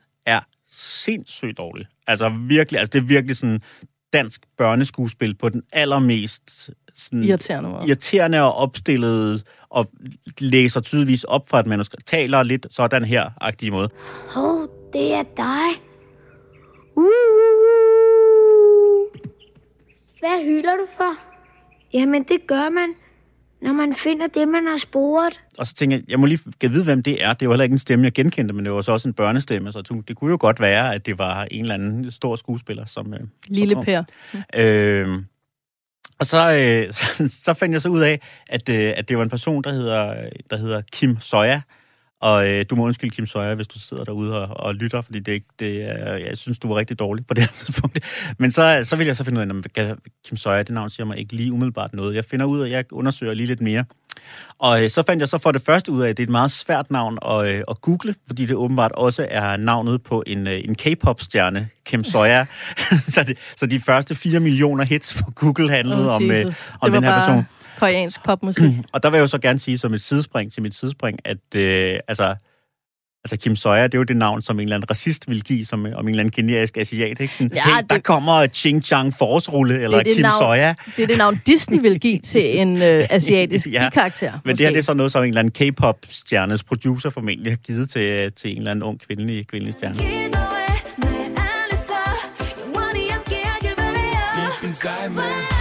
sindssygt 0.73 1.59
dårlig. 1.59 1.87
Altså 2.07 2.29
virkelig, 2.49 2.81
altså 2.81 2.91
det 2.93 2.99
er 2.99 3.07
virkelig 3.07 3.37
sådan 3.37 3.61
dansk 4.13 4.41
børneskuespil 4.59 5.35
på 5.35 5.49
den 5.49 5.63
allermest 5.73 6.71
sådan, 6.97 7.25
Irriterende 7.25 7.71
måde. 7.71 7.87
irriterende 7.87 8.43
og 8.43 8.55
opstillet, 8.55 9.43
og 9.69 9.91
læser 10.39 10.81
tydeligvis 10.81 11.25
op 11.25 11.49
fra 11.49 11.61
et 11.61 11.67
manuskript, 11.67 12.07
taler 12.07 12.43
lidt 12.43 12.67
sådan 12.71 13.05
her-agtige 13.05 13.71
måde. 13.71 13.89
Hov, 14.31 14.69
det 14.93 15.15
er 15.15 15.23
dig. 15.37 15.83
Uh. 16.97 17.05
Hvad 20.21 20.45
hylder 20.45 20.77
du 20.77 20.87
for? 20.97 21.15
Jamen, 21.93 22.23
det 22.23 22.47
gør 22.47 22.69
man, 22.69 22.95
når 23.63 23.73
man 23.73 23.95
finder 23.95 24.27
det, 24.27 24.49
man 24.49 24.67
har 24.67 24.77
sporet. 24.77 25.41
Og 25.59 25.67
så 25.67 25.75
tænker 25.75 25.97
jeg, 25.97 26.05
jeg 26.09 26.21
må 26.21 26.27
lige 26.27 26.41
kan 26.61 26.73
vide, 26.73 26.85
hvem 26.85 27.03
det 27.03 27.25
er. 27.25 27.33
Det 27.33 27.43
er 27.43 27.47
jo 27.47 27.53
heller 27.53 27.65
ikke 27.65 27.73
en 27.73 27.79
stemme, 27.79 28.05
jeg 28.05 28.13
genkendte, 28.13 28.55
men 28.55 28.65
det 28.65 28.73
var 28.73 28.83
så 28.83 28.93
også 28.93 29.09
en 29.09 29.15
børnestemme, 29.15 29.73
så 29.73 30.03
det 30.09 30.17
kunne 30.17 30.31
jo 30.31 30.37
godt 30.41 30.61
være, 30.61 30.95
at 30.95 31.07
det 31.07 31.19
var 31.19 31.47
en 31.51 31.61
eller 31.61 31.75
anden 31.75 32.11
stor 32.11 32.37
skuespiller, 32.37 32.85
som... 32.85 33.15
Øh, 33.15 33.21
Lille 33.49 33.75
som, 33.75 33.85
Per. 33.85 34.03
Øh, 34.55 35.23
og 36.19 36.27
så, 36.27 36.53
øh, 36.53 36.95
så 37.45 37.55
fandt 37.55 37.73
jeg 37.73 37.83
så 37.83 37.89
ud 37.89 38.01
af, 38.01 38.21
at, 38.49 38.69
øh, 38.69 38.93
at 38.97 39.09
det 39.09 39.17
var 39.17 39.23
en 39.23 39.31
person, 39.31 39.65
der 39.65 39.73
hedder, 39.73 40.29
der 40.51 40.57
hedder 40.57 40.83
Kim 40.93 41.21
Soya. 41.21 41.61
Og 42.23 42.49
øh, 42.49 42.65
du 42.71 42.77
må 42.77 42.85
undskylde, 42.85 43.15
Kim 43.15 43.27
Soya, 43.27 43.55
hvis 43.55 43.67
du 43.67 43.79
sidder 43.79 44.05
derude 44.05 44.43
og, 44.47 44.67
og 44.67 44.75
lytter, 44.75 45.01
fordi 45.03 45.21
det, 45.21 45.43
det, 45.59 45.83
er- 45.83 46.17
jeg 46.17 46.39
synes, 46.39 46.59
du 46.59 46.69
var 46.69 46.77
rigtig 46.77 46.99
dårlig 46.99 47.27
på 47.27 47.35
det 47.35 47.43
her 47.43 47.51
tidspunkt. 47.65 47.99
Men 48.39 48.53
så, 48.53 48.81
så 48.85 48.97
vil 48.97 49.07
jeg 49.07 49.17
så 49.17 49.25
finde 49.25 49.41
ud 49.41 49.47
af, 49.47 49.51
om 49.51 49.65
Kim 50.29 50.37
Soya, 50.37 50.59
det 50.63 50.71
navn 50.71 50.91
siger 50.91 51.07
mig 51.07 51.19
ikke 51.19 51.33
lige 51.33 51.53
umiddelbart 51.53 51.95
noget. 51.95 52.15
Jeg 52.15 52.25
finder 52.25 52.47
ud 52.47 52.61
af, 52.61 52.71
jeg 52.71 52.85
undersøger 52.93 53.35
lige 53.35 53.47
lidt 53.47 53.61
mere. 53.61 53.85
Og 54.59 54.85
øh, 54.85 54.91
så 54.91 55.03
fandt 55.07 55.21
jeg 55.21 55.29
så 55.29 55.39
for 55.39 55.53
det 55.53 55.63
første 55.63 55.93
ud 55.93 56.03
af, 56.03 56.09
at 56.09 56.17
det 56.17 56.23
er 56.23 56.27
et 56.27 56.31
meget 56.31 56.51
svært 56.51 56.91
navn 56.91 57.19
at, 57.29 57.47
øh, 57.47 57.63
at 57.71 57.81
google, 57.81 58.15
fordi 58.27 58.47
det 58.47 58.57
åbenbart 58.57 58.93
også 58.93 59.27
er 59.31 59.57
navnet 59.57 60.03
på 60.03 60.23
en, 60.27 60.47
øh, 60.47 60.61
en 60.65 60.75
K-pop-stjerne, 60.75 61.69
Kim 61.85 62.05
Soya. 62.05 62.45
så, 63.15 63.23
det, 63.27 63.39
så 63.57 63.67
de 63.67 63.81
første 63.81 64.15
4 64.15 64.41
millioner 64.41 64.85
hits 64.85 65.15
på 65.15 65.31
Google 65.31 65.71
handlede 65.71 66.09
Oh, 66.09 66.15
om, 66.15 66.31
øh, 66.31 66.47
om 66.81 66.93
den 66.93 67.05
her 67.05 67.11
bare 67.11 67.21
person. 67.27 67.47
Koreansk 67.83 68.25
popmusik. 68.25 68.71
Og 68.95 69.03
der 69.03 69.11
vil 69.11 69.17
jeg 69.17 69.23
jo 69.23 69.29
så 69.29 69.39
gerne 69.39 69.59
sige 69.59 69.79
som 69.79 69.95
et 69.95 70.01
sidespring 70.01 70.53
til 70.53 70.63
mit 70.63 70.75
sidespring, 70.75 71.19
at 71.25 71.55
øh, 71.55 71.99
altså, 72.09 72.35
Altså 73.25 73.37
Kim 73.37 73.57
Sawyer, 73.57 73.83
det 73.87 73.95
er 73.95 73.99
jo 73.99 74.05
det 74.05 74.17
navn, 74.17 74.43
som 74.43 74.57
en 74.57 74.63
eller 74.63 74.77
anden 74.77 74.91
racist 74.91 75.29
vil 75.29 75.43
give 75.45 75.65
som, 75.65 75.81
om 75.81 75.87
en 75.87 76.09
eller 76.09 76.21
anden 76.21 76.31
generisk 76.31 76.77
asiat. 76.77 77.21
Ikke? 77.21 77.35
Sådan, 77.35 77.51
Ja, 77.55 77.63
hey, 77.65 77.83
det- 77.83 77.91
der 77.91 77.99
kommer 77.99 78.47
Ching 78.47 78.85
Chang 78.85 79.15
Force-rulle, 79.15 79.81
eller 79.83 80.03
det 80.03 80.15
Kim 80.15 80.23
navn- 80.23 80.39
Sawyer. 80.41 80.75
Det 80.97 81.03
er 81.03 81.07
det 81.07 81.19
navn, 81.19 81.41
Disney 81.47 81.81
vil 81.81 82.01
give 82.01 82.19
til 82.19 82.59
en 82.61 82.83
øh, 82.83 83.07
asiatisk 83.11 83.67
Ja, 83.73 83.91
karakter. 83.91 84.33
Men 84.45 84.57
det 84.57 84.67
her 84.67 84.71
det 84.73 84.79
er 84.79 84.83
så 84.83 84.95
noget, 84.95 85.13
som 85.13 85.23
en 85.23 85.29
eller 85.29 85.41
anden 85.41 85.73
K-pop-stjernes 85.73 86.65
producer 86.65 87.11
formentlig 87.11 87.53
har 87.53 87.57
givet 87.57 87.91
til, 87.91 88.33
til 88.33 88.51
en 88.51 88.59
eller 88.59 88.71
anden 88.71 88.83
ung 88.83 89.01
kvindelig, 89.01 89.47
kvindelig 89.49 89.75
stjerne. 89.75 89.95
기 94.73 95.52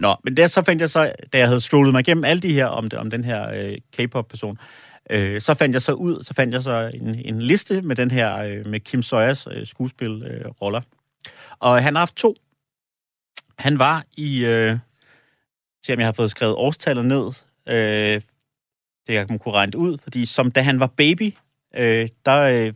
Nå, 0.00 0.16
men 0.24 0.36
der 0.36 0.46
så 0.46 0.62
fandt 0.62 0.80
jeg 0.80 0.90
så, 0.90 1.12
da 1.32 1.38
jeg 1.38 1.46
havde 1.46 1.60
strollet 1.60 1.92
mig 1.92 2.00
igennem 2.00 2.24
alle 2.24 2.40
de 2.40 2.52
her 2.52 2.66
om, 2.66 2.88
om 2.96 3.10
den 3.10 3.24
her 3.24 3.50
øh, 3.54 3.78
K-pop-person, 3.92 4.58
øh, 5.10 5.40
så 5.40 5.54
fandt 5.54 5.74
jeg 5.74 5.82
så 5.82 5.92
ud, 5.92 6.24
så 6.24 6.34
fandt 6.34 6.54
jeg 6.54 6.62
så 6.62 6.90
en, 6.94 7.14
en 7.14 7.42
liste 7.42 7.82
med 7.82 7.96
den 7.96 8.10
her, 8.10 8.36
øh, 8.36 8.66
med 8.66 8.80
Kim 8.80 9.02
Sawyers 9.02 9.46
øh, 9.50 9.66
skuespilroller. 9.66 10.46
Øh, 10.46 10.52
roller. 10.62 10.80
og 11.58 11.82
han 11.82 11.94
har 11.94 12.00
haft 12.00 12.16
to. 12.16 12.34
Han 13.58 13.78
var 13.78 14.04
i, 14.16 14.44
øh, 14.44 14.78
se 15.86 15.92
om 15.92 15.98
jeg 15.98 16.06
har 16.06 16.12
fået 16.12 16.30
skrevet 16.30 16.54
årstallet 16.54 17.04
ned, 17.04 17.32
øh, 17.68 18.20
det 19.06 19.14
jeg 19.14 19.28
kunne 19.28 19.54
regne 19.54 19.78
ud, 19.78 19.98
fordi 20.02 20.26
som 20.26 20.50
da 20.50 20.60
han 20.60 20.80
var 20.80 20.86
baby, 20.86 21.34
øh, 21.76 22.08
der 22.24 22.40
øh, 22.40 22.72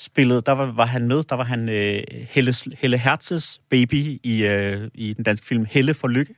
spillede, 0.00 0.42
der 0.46 0.52
var, 0.52 0.72
var 0.72 0.86
han 0.86 1.08
med, 1.08 1.22
der 1.22 1.34
var 1.34 1.44
han 1.44 1.68
øh, 1.68 2.02
Helle, 2.10 2.54
Helle 2.78 2.96
Hertz's 2.96 3.58
baby 3.70 4.20
i, 4.22 4.46
øh, 4.46 4.90
i 4.94 5.12
den 5.12 5.24
danske 5.24 5.46
film 5.46 5.66
Helle 5.70 5.94
for 5.94 6.08
Lykke 6.08 6.34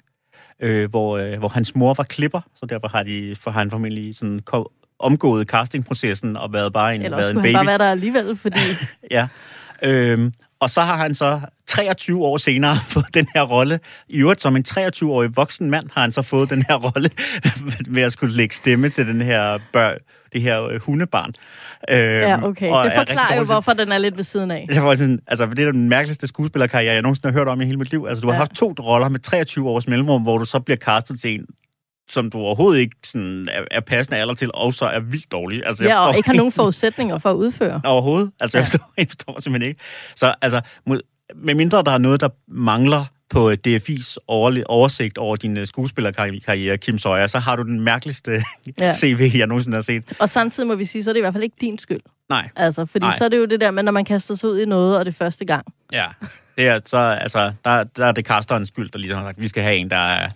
øh, 0.61 0.91
hvor, 0.91 1.19
øh, 1.19 1.39
hvor 1.39 1.49
hans 1.49 1.75
mor 1.75 1.95
var 1.95 2.05
klipper, 2.05 2.41
så 2.55 2.67
derfor 2.67 2.89
har, 2.89 3.03
de, 3.03 3.37
for 3.41 3.51
han 3.51 3.71
formentlig 3.71 4.17
sådan 4.17 4.43
omgået 4.99 5.49
castingprocessen 5.49 6.37
og 6.37 6.53
været 6.53 6.73
bare 6.73 6.95
en, 6.95 7.03
Eller 7.03 7.17
været 7.17 7.31
en 7.31 7.35
skulle 7.35 7.43
baby. 7.43 7.57
han 7.57 7.67
bare 7.67 7.79
være 7.79 7.79
der 7.87 7.91
alligevel, 7.91 8.37
fordi... 8.37 8.59
Ja. 9.11 9.29
Øhm, 9.83 10.33
og 10.61 10.71
så 10.71 10.81
har 10.81 10.97
han 10.97 11.15
så 11.15 11.41
23 11.69 12.25
år 12.25 12.37
senere 12.37 12.77
fået 12.89 13.05
den 13.15 13.27
her 13.35 13.43
rolle. 13.43 13.81
I 14.09 14.19
øvrigt, 14.19 14.43
som 14.43 14.57
en 14.57 14.65
23-årig 14.69 15.37
voksen 15.37 15.71
mand, 15.71 15.87
har 15.95 16.01
han 16.01 16.13
så 16.13 16.23
fået 16.23 16.51
den 16.51 16.65
her 16.69 16.75
rolle 16.77 17.11
med 17.95 18.03
at 18.03 18.13
skulle 18.13 18.35
lægge 18.35 18.55
stemme 18.55 18.89
til 18.89 19.07
den 19.07 19.21
her 19.21 19.59
bør, 19.73 19.95
det 20.33 20.43
her 20.43 20.63
øh, 20.69 20.81
hundebarn. 20.81 21.33
Øhm, 21.91 22.01
ja, 22.01 22.43
okay. 22.45 22.71
og 22.71 22.85
Det 22.85 22.93
er 22.93 22.97
forklarer 22.99 23.37
jo, 23.39 23.45
hvorfor 23.45 23.73
den 23.73 23.93
er 23.93 23.99
lidt 23.99 24.17
ved 24.17 24.25
siden 24.25 24.51
af. 24.51 24.67
jeg 24.71 24.85
var 24.85 24.95
sådan, 24.95 25.21
altså, 25.27 25.47
det 25.47 25.59
er 25.59 25.73
den 25.73 25.89
mærkeligste 25.89 26.27
skuespillerkarriere, 26.27 26.93
jeg 26.95 27.03
nogensinde 27.03 27.33
har 27.33 27.39
hørt 27.41 27.49
om 27.49 27.61
i 27.61 27.65
hele 27.65 27.79
mit 27.79 27.91
liv. 27.91 28.07
Altså, 28.09 28.23
du 28.23 28.27
har 28.27 28.35
Ja. 28.35 28.39
haft 28.39 28.53
to 28.55 28.75
roller 28.81 29.09
med 29.09 29.21
23 29.21 29.69
års 29.69 29.89
mellemrum, 29.89 30.23
hvor 30.23 30.39
du 30.39 30.45
så 30.45 30.61
bliver 30.61 30.77
castet 30.77 31.21
til 31.21 31.35
en, 31.35 31.47
som 32.11 32.31
du 32.31 32.39
overhovedet 32.39 32.81
ikke 32.81 32.97
sådan, 33.05 33.49
er, 33.53 33.63
er 33.71 33.81
passende 33.81 34.19
alder 34.21 34.35
til, 34.35 34.51
og 34.55 34.75
så 34.75 34.85
er 34.87 35.01
vildt 35.01 35.33
dårlig. 35.33 35.63
Altså, 35.67 35.85
jeg 35.85 35.91
Ja, 35.91 36.07
og 36.09 36.17
ikke 36.17 36.29
har 36.29 36.37
nogen 36.43 36.53
forudsætninger 36.53 37.19
for 37.19 37.31
at 37.31 37.35
udføre. 37.35 37.81
Overhovedet. 37.85 38.31
Altså, 38.41 38.59
jeg, 38.59 38.67
forstår, 38.67 38.93
jeg 38.99 39.07
forstår 39.09 39.41
simpelthen 39.41 39.69
ikke. 39.69 39.81
Så 40.17 40.35
altså, 40.43 40.61
mod, 41.35 41.45
med 41.45 41.55
mindre 41.55 41.83
der 41.83 41.91
er 41.91 41.99
noget, 41.99 42.21
der 42.21 42.29
mangler 42.49 43.05
på 43.29 43.51
øh, 43.51 43.57
DFI's 43.67 44.17
oversigt 44.29 45.19
over 45.19 45.37
din 45.37 45.57
øh, 45.57 45.67
skuespillerkarriere, 45.67 46.79
Kim 46.79 46.99
Sawyer, 46.99 47.27
så 47.27 47.39
har 47.39 47.57
du 47.57 47.63
den 47.63 47.81
mærkeligste 47.81 48.31
Ja. 48.81 48.93
CV, 48.93 49.31
jeg 49.35 49.47
nogensinde 49.47 49.75
har 49.77 49.83
set. 49.83 50.05
Og 50.19 50.29
samtidig 50.29 50.67
må 50.67 50.75
vi 50.75 50.85
sige, 50.85 51.05
så 51.05 51.11
er 51.11 51.13
det 51.13 51.19
i 51.19 51.21
hvert 51.21 51.33
fald 51.33 51.45
ikke 51.45 51.57
din 51.61 51.79
skyld. 51.79 52.01
Nej. 52.29 52.49
Altså, 52.57 52.87
fordi 52.87 53.07
Nej. 53.07 53.17
så 53.19 53.25
er 53.25 53.29
det 53.29 53.39
jo 53.39 53.45
det 53.45 53.61
der 53.61 53.71
med, 53.71 53.83
når 53.83 53.93
man 53.93 54.05
kaster 54.05 54.35
sig 54.35 54.49
ud 54.49 54.59
i 54.59 54.65
noget, 54.65 54.99
og 54.99 55.05
det 55.05 55.13
er 55.13 55.17
første 55.17 55.45
gang. 55.45 55.67
Ja. 55.93 56.07
Det 56.59 56.69
er, 56.69 56.81
så, 56.85 56.97
altså, 56.97 57.53
der, 57.65 57.85
der 57.85 58.07
er 58.07 58.13
det 58.13 58.25
kasterens 58.25 58.69
skyld, 58.69 58.91
der 58.91 58.99
ligesom 58.99 59.19
har 59.19 59.25
sagt, 59.27 59.41
vi 59.41 59.49
skal 59.49 59.63
have 59.63 59.77
en, 59.77 59.91
der, 59.91 59.97
er, 59.97 60.29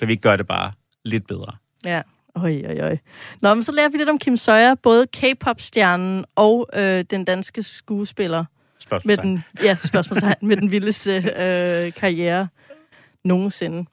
der 0.00 0.06
vil 0.06 0.10
ikke 0.10 0.22
gøre 0.22 0.36
det 0.36 0.46
bare 0.46 0.72
lidt 1.04 1.26
bedre. 1.26 1.52
Ja. 1.84 2.02
Oj, 2.34 2.62
oj, 2.68 2.80
oj. 2.80 2.98
Nå, 3.42 3.54
men 3.54 3.62
så 3.62 3.72
lærer 3.72 3.88
vi 3.88 3.98
lidt 3.98 4.08
om 4.08 4.18
Kim 4.18 4.36
Sawyer, 4.36 4.74
både 4.74 5.06
K-pop-stjernen 5.06 6.24
og 6.36 6.68
øh, 6.74 7.04
den 7.10 7.24
danske 7.24 7.62
skuespiller 7.62 8.44
med 9.04 9.16
den, 9.16 9.44
ja, 9.62 9.76
spørgsmålstegn, 9.84 10.34
med 10.42 10.56
den 10.56 10.70
vildeste 10.70 11.16
øh, 11.16 11.92
karriere 11.92 12.48
nogensinde. 13.24 13.90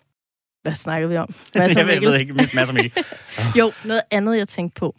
Hvad 0.61 0.73
snakkede 0.73 1.09
vi 1.09 1.17
om? 1.17 1.29
Mads 1.55 1.71
og 1.71 1.77
jeg 1.77 1.85
ved, 1.85 1.93
jeg 1.93 2.01
ved 2.01 2.19
ikke, 2.19 2.33
masser 2.33 2.67
af 2.67 2.73
Mikkel. 2.73 3.03
Jo, 3.59 3.71
noget 3.85 4.01
andet, 4.11 4.37
jeg 4.37 4.47
tænkte 4.47 4.79
på. 4.79 4.95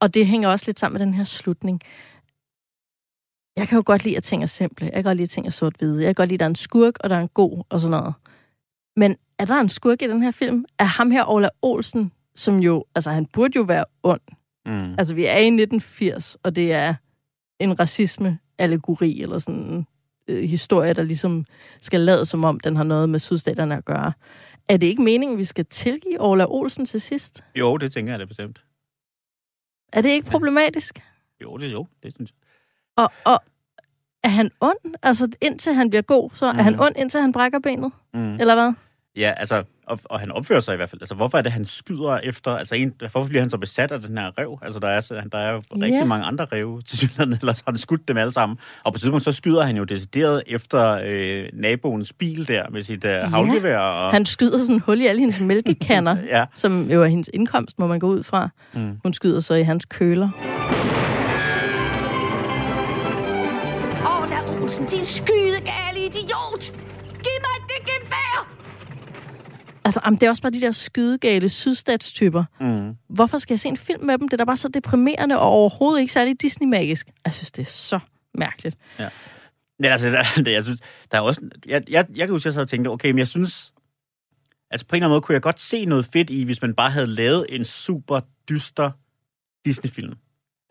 Og 0.00 0.14
det 0.14 0.26
hænger 0.26 0.48
også 0.48 0.64
lidt 0.66 0.78
sammen 0.78 0.98
med 0.98 1.06
den 1.06 1.14
her 1.14 1.24
slutning. 1.24 1.80
Jeg 3.56 3.68
kan 3.68 3.76
jo 3.76 3.82
godt 3.86 4.04
lide, 4.04 4.16
at 4.16 4.24
ting 4.24 4.42
er 4.42 4.46
simple. 4.46 4.86
Jeg 4.86 4.94
kan 4.94 5.04
godt 5.04 5.16
lide, 5.16 5.24
at 5.24 5.30
ting 5.30 5.46
er 5.46 5.50
sort-hvide. 5.50 6.02
Jeg 6.02 6.06
kan 6.08 6.14
godt 6.14 6.28
lide, 6.28 6.36
at 6.36 6.40
der 6.40 6.46
er 6.46 6.50
en 6.50 6.54
skurk, 6.56 6.94
og 7.00 7.10
der 7.10 7.16
er 7.16 7.20
en 7.20 7.28
god, 7.28 7.64
og 7.68 7.80
sådan 7.80 7.90
noget. 7.90 8.14
Men 8.96 9.16
er 9.38 9.44
der 9.44 9.60
en 9.60 9.68
skurk 9.68 10.02
i 10.02 10.06
den 10.06 10.22
her 10.22 10.30
film? 10.30 10.64
Er 10.78 10.84
ham 10.84 11.10
her, 11.10 11.30
Ola 11.30 11.48
Olsen, 11.62 12.12
som 12.34 12.58
jo... 12.58 12.84
Altså, 12.94 13.10
han 13.10 13.26
burde 13.26 13.52
jo 13.56 13.62
være 13.62 13.84
ond. 14.02 14.20
Mm. 14.66 14.94
Altså, 14.98 15.14
vi 15.14 15.24
er 15.24 15.36
i 15.36 15.46
1980, 15.46 16.36
og 16.42 16.56
det 16.56 16.72
er 16.72 16.94
en 17.60 17.80
racisme-allegori, 18.60 19.22
eller 19.22 19.38
sådan 19.38 19.60
en 19.60 19.86
øh, 20.28 20.44
historie, 20.48 20.92
der 20.92 21.02
ligesom 21.02 21.44
skal 21.80 22.00
lade 22.00 22.26
som 22.26 22.44
om, 22.44 22.60
den 22.60 22.76
har 22.76 22.84
noget 22.84 23.08
med 23.08 23.18
sydstaterne 23.18 23.76
at 23.76 23.84
gøre. 23.84 24.12
Er 24.68 24.76
det 24.76 24.86
ikke 24.86 25.02
meningen, 25.02 25.38
vi 25.38 25.44
skal 25.44 25.66
tilgive 25.66 26.20
Ola 26.20 26.44
Olsen 26.48 26.84
til 26.84 27.00
sidst? 27.00 27.44
Jo, 27.54 27.76
det 27.76 27.92
tænker 27.92 28.12
jeg 28.12 28.18
da 28.20 28.24
bestemt. 28.24 28.64
Er 29.92 30.00
det 30.02 30.08
ikke 30.10 30.30
problematisk? 30.30 31.02
Jo, 31.42 31.56
det 31.56 31.72
jo, 31.72 31.86
det 32.02 32.14
synes 32.14 32.30
jeg. 32.30 32.36
Og, 33.04 33.12
og 33.32 33.40
er 34.24 34.28
han 34.28 34.50
ond? 34.60 34.94
Altså, 35.02 35.28
indtil 35.42 35.74
han 35.74 35.90
bliver 35.90 36.02
god, 36.02 36.30
så 36.34 36.46
er 36.46 36.52
Mhm. 36.52 36.62
han 36.62 36.80
ond, 36.80 36.94
indtil 36.96 37.20
han 37.20 37.32
brækker 37.32 37.58
benet? 37.58 37.92
Mm. 38.14 38.34
Eller 38.40 38.54
hvad? 38.54 38.72
Ja, 39.16 39.32
altså, 39.36 39.62
og, 39.86 40.00
og 40.04 40.20
han 40.20 40.32
opfører 40.32 40.60
sig 40.60 40.72
i 40.72 40.76
hvert 40.76 40.90
fald. 40.90 41.02
Altså, 41.02 41.14
hvorfor 41.14 41.38
er 41.38 41.42
det, 41.42 41.52
han 41.52 41.64
skyder 41.64 42.18
efter... 42.18 42.50
Altså, 42.50 42.74
en, 42.74 42.94
hvorfor 43.00 43.24
bliver 43.28 43.40
han 43.42 43.50
så 43.50 43.58
besat 43.58 43.92
af 43.92 44.00
den 44.00 44.18
her 44.18 44.38
rev? 44.38 44.58
Altså, 44.62 44.80
der 44.80 44.88
er, 44.88 45.00
der 45.32 45.38
er 45.38 45.52
jo 45.52 45.62
Ja. 45.76 45.84
rigtig 45.84 46.06
mange 46.06 46.24
andre 46.26 46.44
rev 46.52 46.82
til 46.86 46.98
synligheden, 46.98 47.32
ellers 47.40 47.60
har 47.60 47.72
han 47.72 47.78
skudt 47.78 48.08
dem 48.08 48.16
alle 48.16 48.32
sammen. 48.32 48.58
Og 48.84 48.92
på 48.92 48.96
et 48.96 49.00
tidspunkt, 49.00 49.24
så 49.24 49.32
skyder 49.32 49.62
han 49.62 49.76
jo 49.76 49.84
decideret 49.84 50.42
efter 50.46 51.00
øh, 51.04 51.48
naboens 51.52 52.12
bil 52.12 52.48
der 52.48 52.70
med 52.70 52.82
sit 52.82 53.04
øh, 53.04 53.16
havlgevær. 53.16 53.78
Og, 53.78 54.10
Han 54.10 54.26
skyder 54.26 54.58
sådan 54.58 54.80
hul 54.80 55.00
i 55.00 55.06
alle 55.06 55.20
hendes 55.20 55.40
mælkekanner, 55.40 56.16
Ja. 56.38 56.44
som 56.54 56.90
jo 56.90 57.02
er 57.02 57.06
hendes 57.08 57.30
indkomst, 57.34 57.78
må 57.78 57.86
man 57.86 57.98
gå 57.98 58.06
ud 58.08 58.22
fra. 58.22 58.48
Mm. 58.74 58.98
Hun 59.04 59.12
skyder 59.12 59.40
så 59.40 59.54
i 59.54 59.62
hans 59.62 59.84
køler. 59.84 60.28
Orla 64.06 64.62
Olsen, 64.62 64.86
din 64.86 65.04
skydegale 65.04 65.85
Altså, 69.86 70.00
jamen, 70.04 70.20
det 70.20 70.26
er 70.26 70.30
også 70.30 70.42
bare 70.42 70.52
de 70.52 70.60
der 70.60 70.72
skydegale 70.72 71.48
sydstatstyper. 71.48 72.44
Mm. 72.60 72.96
Hvorfor 73.08 73.38
skal 73.38 73.54
jeg 73.54 73.60
se 73.60 73.68
en 73.68 73.76
film 73.76 74.04
med 74.04 74.18
dem? 74.18 74.28
Det 74.28 74.32
er 74.32 74.36
da 74.36 74.44
bare 74.44 74.56
så 74.56 74.68
deprimerende 74.68 75.38
og 75.38 75.48
overhovedet 75.48 76.00
ikke 76.00 76.12
særlig 76.12 76.42
Disney-magisk. 76.42 77.10
Jeg 77.24 77.32
synes, 77.32 77.52
det 77.52 77.62
er 77.62 77.66
så 77.66 77.98
mærkeligt. 78.34 78.76
Men 79.78 79.92
altså, 79.92 80.10
der, 80.36 80.42
der, 80.44 80.50
jeg 80.50 80.64
synes, 80.64 80.80
der 81.10 81.18
er 81.18 81.22
også... 81.22 81.50
Jeg, 81.66 81.82
jeg, 81.90 82.06
jeg 82.14 82.26
kan 82.26 82.30
huske, 82.30 82.42
at 82.42 82.44
jeg 82.44 82.54
sad 82.54 82.62
og 82.62 82.68
tænkte, 82.68 82.88
okay, 82.88 83.10
men 83.10 83.18
jeg 83.18 83.28
synes... 83.28 83.72
Altså, 84.70 84.86
på 84.86 84.96
en 84.96 84.98
eller 84.98 85.06
anden 85.06 85.14
måde 85.14 85.20
kunne 85.20 85.34
jeg 85.34 85.42
godt 85.42 85.60
se 85.60 85.84
noget 85.84 86.06
fedt 86.06 86.30
i, 86.30 86.44
hvis 86.44 86.62
man 86.62 86.74
bare 86.74 86.90
havde 86.90 87.06
lavet 87.06 87.46
en 87.48 87.64
super 87.64 88.20
dyster 88.48 88.90
Disney-film. 89.64 90.14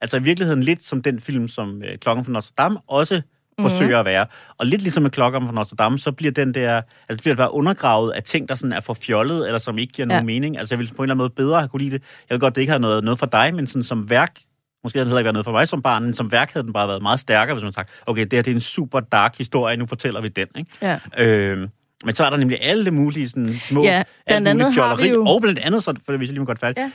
Altså 0.01 0.17
i 0.17 0.23
virkeligheden 0.23 0.63
lidt 0.63 0.83
som 0.83 1.01
den 1.01 1.19
film, 1.19 1.47
som 1.47 1.83
øh, 1.83 1.97
Klokken 1.97 2.25
fra 2.25 2.31
Notre 2.31 2.53
Dame 2.57 2.79
også 2.87 3.21
Mhm. 3.57 3.69
forsøger 3.69 3.99
at 3.99 4.05
være. 4.05 4.25
Og 4.57 4.65
lidt 4.65 4.81
ligesom 4.81 5.03
med 5.03 5.11
Klokken 5.11 5.45
fra 5.47 5.53
Notre 5.53 5.75
Dame, 5.75 5.99
så 5.99 6.11
bliver 6.11 6.31
den 6.31 6.53
der, 6.53 6.81
altså 7.09 7.21
bliver 7.21 7.33
det 7.33 7.37
bare 7.37 7.53
undergravet 7.53 8.11
af 8.11 8.23
ting, 8.23 8.49
der 8.49 8.55
sådan 8.55 8.73
er 8.73 8.81
for 8.81 8.93
fjollet, 8.93 9.45
eller 9.47 9.59
som 9.59 9.77
ikke 9.77 9.93
giver 9.93 10.05
nogen 10.05 10.21
Ja. 10.21 10.25
mening. 10.25 10.57
Altså 10.59 10.73
jeg 10.75 10.79
ville 10.79 10.93
på 10.95 11.01
en 11.01 11.03
eller 11.03 11.13
anden 11.13 11.17
måde 11.17 11.29
bedre 11.29 11.59
have 11.59 11.67
kunne 11.69 11.81
lide 11.83 11.91
det. 11.91 12.03
Jeg 12.29 12.35
ved 12.35 12.39
godt, 12.39 12.55
det 12.55 12.61
ikke 12.61 12.71
har 12.71 12.79
noget, 12.79 13.03
noget 13.03 13.19
for 13.19 13.25
dig, 13.25 13.55
men 13.55 13.67
sådan 13.67 13.83
som 13.83 14.09
værk, 14.09 14.39
måske 14.83 14.99
havde 14.99 15.05
det 15.05 15.09
heller 15.09 15.19
ikke 15.19 15.25
været 15.25 15.33
noget 15.33 15.45
for 15.45 15.51
mig 15.51 15.67
som 15.67 15.81
barn, 15.81 16.03
men 16.03 16.13
som 16.13 16.31
værk 16.31 16.51
havde 16.53 16.63
den 16.65 16.73
bare 16.73 16.87
været 16.87 17.01
meget 17.01 17.19
stærkere, 17.19 17.55
hvis 17.55 17.63
man 17.63 17.73
sagt, 17.73 17.89
okay, 18.05 18.21
det 18.23 18.33
her 18.33 18.41
det 18.41 18.51
er 18.51 18.55
en 18.55 18.61
super 18.61 18.99
dark 18.99 19.37
historie, 19.37 19.77
nu 19.77 19.85
fortæller 19.85 20.21
vi 20.21 20.27
den. 20.27 20.47
Ikke? 20.57 20.71
Ja. 20.81 20.99
Øh, 21.17 21.67
men 22.05 22.15
så 22.15 22.25
er 22.25 22.29
der 22.29 22.37
nemlig 22.37 22.57
alle 22.61 22.91
mulige 22.91 23.29
sådan, 23.29 23.55
små... 23.69 23.83
Ja, 23.83 24.03
blandt 24.27 24.47
andet 24.47 24.73
har 24.73 24.95
vi 24.95 25.01
fjolleri. 25.01 25.09
jo- 25.15 25.25
Og 25.25 25.41
blandt 25.41 25.59
andet, 25.59 25.83
så, 25.83 25.93
for 26.05 26.17
hvis 26.17 26.27
jeg 26.27 26.33
lige 26.33 26.39
må 26.39 26.45
godt 26.45 26.59
færdig, 26.59 26.77
Ja. 26.77 26.91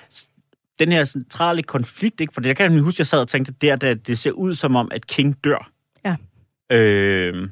den 0.85 0.93
her 0.93 1.05
centrale 1.05 1.63
konflikt, 1.63 2.21
ikke? 2.21 2.35
for 2.35 2.41
jeg 2.45 2.57
kan 2.57 2.79
huske, 2.79 3.01
jeg 3.01 3.07
sad 3.07 3.21
og 3.21 3.29
tænkte, 3.29 3.53
der, 3.61 3.77
der, 3.77 3.95
det 3.95 4.19
ser 4.19 4.31
ud 4.31 4.55
som 4.55 4.77
om, 4.77 4.89
at 4.95 5.07
King 5.07 5.37
dør. 5.45 5.71
Ja. 6.71 6.77
Øh, 6.77 7.49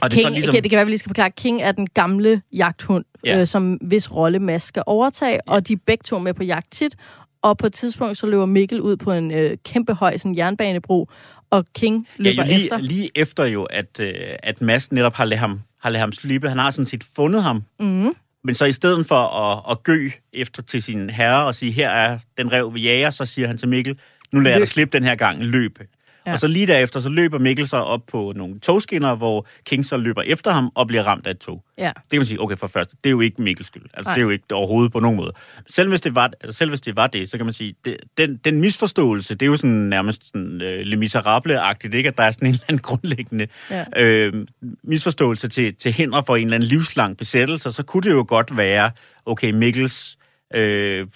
og 0.00 0.10
det 0.10 0.16
er 0.16 0.20
King, 0.22 0.26
så 0.26 0.30
ligesom... 0.30 0.52
okay, 0.52 0.62
det 0.62 0.70
kan 0.70 0.76
være, 0.76 0.84
vi 0.86 0.90
lige 0.90 0.98
skal 0.98 1.08
forklare. 1.08 1.30
King 1.30 1.62
er 1.62 1.72
den 1.72 1.86
gamle 1.94 2.42
jagthund, 2.52 3.04
Ja. 3.24 3.34
ja. 3.34 3.40
øh, 3.40 3.46
som 3.46 3.72
hvis 3.74 4.12
rolle 4.12 4.38
Mads 4.38 4.62
skal 4.62 4.82
overtage, 4.86 5.32
ja. 5.32 5.38
og 5.46 5.68
de 5.68 5.72
er 5.72 5.76
begge 5.86 6.02
to 6.02 6.18
med 6.18 6.34
på 6.34 6.42
jagt 6.44 6.72
tit. 6.72 6.96
Og 7.42 7.58
på 7.58 7.66
et 7.66 7.72
tidspunkt, 7.72 8.18
så 8.18 8.26
løber 8.26 8.46
Mikkel 8.46 8.80
ud 8.80 8.96
på 8.96 9.12
en 9.12 9.30
øh, 9.30 9.56
kæmpe 9.64 9.94
høj 9.94 10.16
sådan 10.16 10.36
jernbanebro, 10.36 11.08
og 11.50 11.64
King 11.74 12.08
Ja, 12.18 12.22
løber 12.22 12.42
jo 12.42 12.48
lige, 12.48 12.64
efter. 12.64 12.78
lige 12.78 13.10
efter 13.14 13.44
jo, 13.44 13.62
at, 13.64 14.00
øh, 14.00 14.14
at 14.42 14.60
Mads 14.60 14.92
netop 14.92 15.14
har 15.14 15.24
ladet 15.24 15.40
ham, 15.40 15.60
har 15.80 15.90
ladet 15.90 16.00
ham 16.00 16.12
slippe. 16.12 16.48
Han 16.48 16.58
har 16.58 16.70
sådan 16.70 16.86
set 16.86 17.04
fundet 17.16 17.42
ham. 17.42 17.62
Mm. 17.80 18.14
Men 18.44 18.54
så 18.54 18.64
i 18.64 18.72
stedet 18.72 19.06
for 19.06 19.14
at, 19.16 19.62
at 19.70 19.82
gø 19.82 20.10
efter 20.32 20.62
til 20.62 20.82
sin 20.82 21.10
herre 21.10 21.46
og 21.46 21.54
sige, 21.54 21.72
her 21.72 21.90
er 21.90 22.18
den 22.38 22.52
rev, 22.52 22.74
vi 22.74 22.80
jager, 22.82 23.10
så 23.10 23.26
siger 23.26 23.48
han 23.48 23.58
til 23.58 23.68
Mikkel, 23.68 23.98
nu 24.32 24.40
lader 24.40 24.54
jeg 24.56 24.60
dig 24.60 24.68
slippe 24.68 24.98
den 24.98 25.04
her 25.06 25.14
gang, 25.14 25.44
løb. 25.44 25.78
Ja. 26.26 26.32
Og 26.32 26.40
så 26.40 26.46
lige 26.46 26.66
derefter, 26.66 27.00
så 27.00 27.08
løber 27.08 27.38
Mikkel 27.38 27.68
så 27.68 27.76
op 27.76 28.00
på 28.06 28.32
nogle 28.36 28.58
togskinner, 28.60 29.14
hvor 29.14 29.46
King 29.64 29.86
så 29.86 29.96
løber 29.96 30.22
efter 30.22 30.52
ham 30.52 30.70
og 30.74 30.86
bliver 30.86 31.02
ramt 31.02 31.26
af 31.26 31.30
et 31.30 31.38
tog. 31.38 31.64
Ja. 31.78 31.86
Det 31.86 32.10
kan 32.10 32.18
man 32.18 32.26
sige, 32.26 32.40
okay, 32.40 32.56
for 32.56 32.66
først, 32.66 32.90
det 32.90 33.10
er 33.10 33.10
jo 33.10 33.20
ikke 33.20 33.42
Mikkels 33.42 33.66
skyld. 33.66 33.82
Altså, 33.94 34.08
Nej. 34.08 34.14
det 34.14 34.20
er 34.20 34.24
jo 34.24 34.30
ikke 34.30 34.44
overhovedet 34.52 34.92
på 34.92 35.00
nogen 35.00 35.16
måde. 35.16 35.32
Selv 35.68 35.88
hvis 35.88 36.00
det 36.00 36.14
var, 36.14 36.30
altså, 36.40 36.58
selv 36.58 36.70
hvis 36.70 36.80
det, 36.80 36.96
var 36.96 37.06
det, 37.06 37.30
så 37.30 37.36
kan 37.36 37.46
man 37.46 37.52
sige, 37.52 37.74
det, 37.84 37.96
den, 38.18 38.36
den 38.36 38.60
misforståelse, 38.60 39.34
det 39.34 39.42
er 39.42 39.50
jo 39.50 39.56
sådan 39.56 39.70
nærmest 39.70 40.26
sådan, 40.26 40.62
øh, 40.62 40.80
Le 40.86 40.96
Miserable-agtigt, 40.96 41.94
ikke? 41.94 42.08
At 42.08 42.18
der 42.18 42.22
er 42.24 42.30
sådan 42.30 42.48
en 42.48 42.54
eller 42.54 42.64
anden 42.68 42.82
grundlæggende 42.82 43.46
Ja. 43.70 43.84
øh, 43.96 44.46
misforståelse 44.84 45.48
til, 45.48 45.74
til 45.74 45.92
hinder 45.92 46.22
for 46.26 46.36
en 46.36 46.44
eller 46.44 46.54
anden 46.54 46.68
livslang 46.68 47.16
besættelse, 47.16 47.72
så 47.72 47.82
kunne 47.82 48.02
det 48.02 48.10
jo 48.10 48.24
godt 48.28 48.56
være, 48.56 48.90
okay, 49.26 49.50
Mikkels 49.50 50.18
øh, 50.54 51.06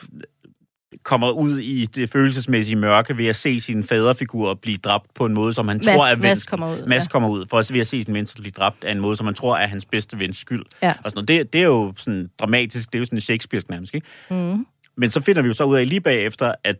kommer 1.02 1.30
ud 1.30 1.58
i 1.58 1.86
det 1.86 2.10
følelsesmæssige 2.10 2.76
mørke 2.76 3.16
ved 3.16 3.26
at 3.26 3.36
se 3.36 3.60
sin 3.60 3.84
faderfigur 3.84 4.54
blive 4.54 4.76
dræbt 4.76 5.06
på 5.14 5.24
en 5.26 5.34
måde, 5.34 5.54
som 5.54 5.68
han 5.68 5.76
Mads- 5.76 5.84
tror 5.96 6.06
er 6.06 6.16
Mads 6.16 6.30
vens- 6.30 6.46
kommer 6.46 6.72
ud, 6.72 6.86
Mads 6.86 7.02
ja. 7.04 7.08
kommer 7.08 7.28
ud, 7.28 7.44
for 7.50 7.58
at 7.58 7.72
ved 7.72 7.80
at 7.80 7.86
se 7.86 8.02
sin 8.04 8.14
ven 8.14 8.26
blive 8.40 8.52
dræbt 8.52 8.84
af 8.84 8.92
en 8.92 9.00
måde, 9.00 9.16
som 9.16 9.24
man 9.26 9.34
tror 9.34 9.56
er 9.56 9.66
hans 9.66 9.84
bedste 9.84 10.18
vens 10.18 10.36
skyld. 10.38 10.62
Ja. 10.82 10.88
Og 10.90 11.10
sådan 11.10 11.12
noget. 11.14 11.28
Det, 11.28 11.52
det 11.52 11.60
er 11.60 11.66
jo 11.66 11.92
sådan 11.96 12.30
dramatisk, 12.40 12.88
det 12.92 12.94
er 12.94 12.98
jo 12.98 13.04
sådan 13.04 13.18
Shakespeare's 13.18 13.66
nærmest, 13.70 13.94
ikke? 13.94 14.06
Mm. 14.30 14.66
Men 14.96 15.10
så 15.10 15.20
finder 15.20 15.42
vi 15.42 15.48
jo 15.48 15.54
så 15.54 15.64
ud 15.64 15.76
af 15.76 15.88
lige 15.88 16.00
bagefter, 16.00 16.54
at 16.64 16.76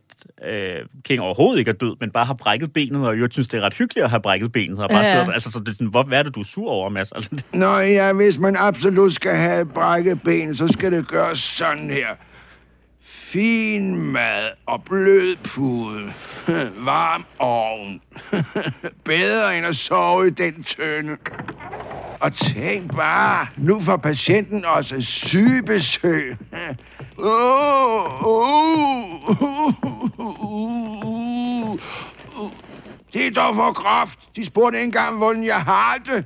øh, 0.47 0.75
King 1.03 1.21
overhovedet 1.21 1.59
ikke 1.59 1.69
er 1.71 1.75
død, 1.75 1.95
men 1.99 2.11
bare 2.11 2.25
har 2.25 2.33
brækket 2.33 2.73
benet, 2.73 3.07
og 3.07 3.19
jeg 3.19 3.27
synes, 3.31 3.47
det 3.47 3.57
er 3.57 3.61
ret 3.61 3.73
hyggeligt 3.73 4.03
at 4.03 4.09
have 4.09 4.21
brækket 4.21 4.51
benet. 4.51 4.79
Og 4.79 4.89
bare 4.89 4.99
Ja, 5.05 5.11
sidder, 5.11 5.31
altså, 5.31 5.51
så 5.51 5.59
det 5.59 5.67
er 5.67 5.71
sådan, 5.71 5.87
hvor, 5.87 6.03
hvad 6.03 6.19
er 6.19 6.23
det, 6.23 6.35
du 6.35 6.39
er 6.39 6.43
sur 6.43 6.69
over, 6.71 6.89
Mads? 6.89 7.11
Altså, 7.11 7.29
det, 7.35 7.45
Nå 7.53 7.77
ja, 7.77 8.13
hvis 8.13 8.37
man 8.39 8.55
absolut 8.55 9.13
skal 9.13 9.35
have 9.35 9.65
brækket 9.65 10.21
ben, 10.21 10.55
så 10.55 10.67
skal 10.67 10.91
det 10.91 11.07
gøres 11.07 11.39
sådan 11.39 11.89
her. 11.89 12.07
Fin 13.31 13.95
mad 13.95 14.49
og 14.65 14.83
blød 14.83 15.35
pude. 15.43 16.13
Varm 16.85 17.25
ovn. 17.39 18.01
Bedre 19.05 19.57
end 19.57 19.65
at 19.65 19.75
sove 19.75 20.27
i 20.27 20.29
den 20.29 20.63
tønde. 20.63 21.17
Og 22.19 22.33
tænk 22.33 22.95
bare, 22.95 23.47
nu 23.57 23.79
får 23.79 23.97
patienten 23.97 24.65
også 24.65 25.01
sygebesøg. 25.01 26.37
Uh, 27.17 27.25
uh, 28.25 29.29
uh, 29.29 29.73
uh. 30.19 31.79
Det 33.13 33.27
er 33.27 33.31
dog 33.35 33.55
for 33.55 33.73
groft. 33.73 34.19
De 34.35 34.45
spurgte 34.45 34.77
ikke 34.77 34.85
engang, 34.85 35.17
hvordan 35.17 35.43
jeg 35.43 35.61
har 35.61 35.93
det. 36.05 36.25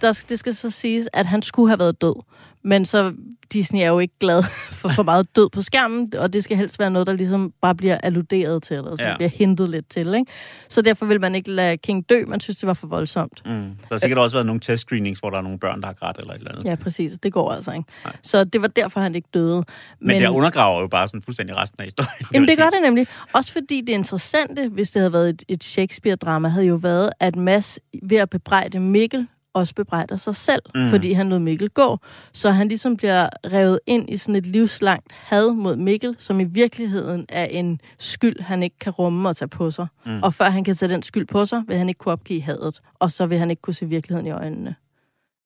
Der, 0.00 0.24
det 0.28 0.38
skal 0.38 0.54
så 0.54 0.70
siges, 0.70 1.08
at 1.12 1.26
han 1.26 1.42
skulle 1.42 1.68
have 1.68 1.78
været 1.78 2.00
død. 2.00 2.22
Men 2.68 2.84
så 2.84 3.12
Disney 3.52 3.80
er 3.80 3.86
jo 3.88 3.98
ikke 3.98 4.14
glad 4.20 4.42
for 4.80 4.88
for 4.88 5.02
meget 5.02 5.36
død 5.36 5.48
på 5.50 5.62
skærmen, 5.62 6.12
og 6.18 6.32
det 6.32 6.44
skal 6.44 6.56
helst 6.56 6.78
være 6.78 6.90
noget, 6.90 7.06
der 7.06 7.12
ligesom 7.12 7.52
bare 7.62 7.74
bliver 7.74 7.98
alluderet 7.98 8.62
til, 8.62 8.76
eller 8.76 8.90
sådan, 8.90 9.06
Ja. 9.10 9.16
bliver 9.16 9.28
hintet 9.30 9.70
lidt 9.70 9.88
til. 9.90 10.14
Ikke? 10.14 10.32
Så 10.68 10.82
derfor 10.82 11.06
vil 11.06 11.20
man 11.20 11.34
ikke 11.34 11.50
lade 11.50 11.76
King 11.76 12.08
dø, 12.08 12.24
man 12.26 12.40
synes, 12.40 12.58
det 12.58 12.66
var 12.66 12.74
for 12.74 12.86
voldsomt. 12.86 13.42
mm. 13.46 13.50
Der 13.52 13.66
har 13.90 13.98
sikkert 13.98 14.18
også 14.18 14.36
været 14.36 14.46
nogle 14.46 14.60
testscreenings, 14.60 15.20
hvor 15.20 15.30
der 15.30 15.38
er 15.38 15.42
nogle 15.42 15.58
børn, 15.58 15.80
der 15.80 15.86
har 15.86 15.94
grædt 15.94 16.18
eller 16.18 16.32
et 16.32 16.38
eller 16.38 16.50
andet. 16.50 16.64
Ja, 16.64 16.74
præcis. 16.74 17.12
Det 17.22 17.32
går 17.32 17.52
altså 17.52 17.72
ikke. 17.72 17.84
Så 18.22 18.44
det 18.44 18.62
var 18.62 18.68
derfor, 18.68 19.00
han 19.00 19.14
ikke 19.14 19.28
døde. 19.34 19.54
Men, 19.56 19.64
Men 20.00 20.22
det 20.22 20.28
undergraver 20.28 20.80
jo 20.80 20.86
bare 20.88 21.08
sådan 21.08 21.22
fuldstændig 21.22 21.56
resten 21.56 21.80
af 21.80 21.84
historien. 21.86 22.26
Jamen 22.34 22.48
det 22.48 22.56
gør 22.58 22.70
det 22.70 22.78
nemlig. 22.82 23.06
Også 23.32 23.52
fordi 23.52 23.80
det 23.80 23.92
interessante, 23.92 24.68
hvis 24.68 24.90
det 24.90 25.00
havde 25.00 25.12
været 25.12 25.28
et, 25.28 25.42
et 25.48 25.64
Shakespeare-drama, 25.64 26.48
havde 26.48 26.66
jo 26.66 26.74
været, 26.74 27.10
at 27.20 27.36
Mads 27.36 27.78
ved 28.02 28.18
at 28.18 28.30
bebrejde 28.30 28.80
Mikkel, 28.80 29.26
også 29.54 29.74
bebrejder 29.74 30.16
sig 30.16 30.36
selv, 30.36 30.62
Mm. 30.74 30.90
fordi 30.90 31.12
han 31.12 31.28
lod 31.28 31.38
Mikkel 31.38 31.70
gå. 31.70 31.98
Så 32.32 32.50
han 32.50 32.68
ligesom 32.68 32.96
bliver 32.96 33.28
revet 33.52 33.80
ind 33.86 34.10
i 34.10 34.16
sådan 34.16 34.34
et 34.36 34.46
livslangt 34.46 35.12
had 35.12 35.50
mod 35.50 35.76
Mikkel, 35.76 36.16
som 36.18 36.40
i 36.40 36.44
virkeligheden 36.44 37.26
er 37.28 37.44
en 37.44 37.80
skyld, 37.98 38.40
han 38.40 38.62
ikke 38.62 38.78
kan 38.78 38.92
rumme 38.92 39.28
og 39.28 39.36
tage 39.36 39.48
på 39.48 39.70
sig. 39.70 39.86
Mm. 40.06 40.22
Og 40.22 40.34
før 40.34 40.50
han 40.50 40.64
kan 40.64 40.74
tage 40.74 40.92
den 40.92 41.02
skyld 41.02 41.26
på 41.26 41.46
sig, 41.46 41.62
vil 41.68 41.76
han 41.76 41.88
ikke 41.88 41.98
kunne 41.98 42.12
opgive 42.12 42.42
hadet. 42.42 42.80
Og 42.94 43.10
så 43.10 43.26
vil 43.26 43.38
han 43.38 43.50
ikke 43.50 43.62
kunne 43.62 43.74
se 43.74 43.86
virkeligheden 43.86 44.26
i 44.26 44.30
øjnene. 44.30 44.74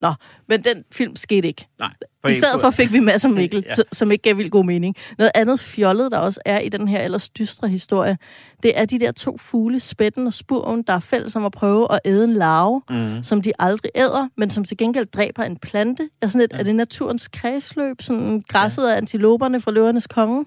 Nå, 0.03 0.13
men 0.49 0.63
den 0.63 0.83
film 0.91 1.15
skete 1.15 1.47
ikke. 1.47 1.67
Nej. 1.79 1.89
I 2.29 2.33
stedet 2.33 2.61
for 2.61 2.69
fik 2.71 2.91
vi 2.93 2.99
masser 2.99 3.27
af 3.29 3.33
Mikkel, 3.35 3.63
Ja. 3.65 3.73
ja. 3.77 3.83
som 3.91 4.11
ikke 4.11 4.21
gav 4.21 4.37
vildt 4.37 4.51
god 4.51 4.65
mening. 4.65 4.95
Noget 5.17 5.31
andet 5.35 5.59
fjollet, 5.59 6.11
der 6.11 6.17
også 6.17 6.39
er 6.45 6.59
i 6.59 6.69
den 6.69 6.87
her 6.87 7.01
ellers 7.01 7.29
dystre 7.29 7.67
historie, 7.67 8.17
det 8.63 8.79
er 8.79 8.85
de 8.85 8.99
der 8.99 9.11
to 9.11 9.37
fugle, 9.37 9.79
spætten 9.79 10.27
og 10.27 10.33
spurven, 10.33 10.83
der 10.83 10.93
er 10.93 10.99
fælles 10.99 11.35
om 11.35 11.45
at 11.45 11.51
prøve 11.51 11.87
at 11.93 11.99
æde 12.05 12.23
en 12.23 12.33
larve, 12.33 12.81
Mm. 12.89 13.23
som 13.23 13.41
de 13.41 13.51
aldrig 13.59 13.91
æder, 13.95 14.27
men 14.37 14.49
som 14.49 14.63
til 14.65 14.77
gengæld 14.77 15.05
dræber 15.07 15.43
en 15.43 15.57
plante. 15.57 16.09
Er, 16.21 16.27
sådan 16.27 16.41
et, 16.41 16.51
Ja. 16.51 16.55
ja. 16.57 16.59
er 16.59 16.63
det 16.63 16.75
naturens 16.75 17.27
kredsløb, 17.27 18.01
sådan 18.01 18.43
græsset 18.47 18.87
af 18.87 18.97
antiloperne 18.97 19.61
fra 19.61 19.71
løvernes 19.71 20.07
konge? 20.07 20.45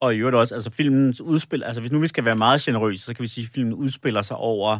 Og 0.00 0.14
i 0.14 0.18
øvrigt 0.18 0.36
også, 0.36 0.54
altså 0.54 0.70
filmens 0.70 1.20
udspil, 1.20 1.62
altså 1.64 1.80
hvis 1.80 1.92
nu 1.92 1.98
vi 2.00 2.06
skal 2.06 2.24
være 2.24 2.36
meget 2.36 2.60
generøse, 2.60 3.04
så 3.04 3.14
kan 3.14 3.22
vi 3.22 3.28
sige, 3.28 3.44
at 3.44 3.50
filmen 3.54 3.74
udspiller 3.74 4.22
sig 4.22 4.36
over 4.36 4.78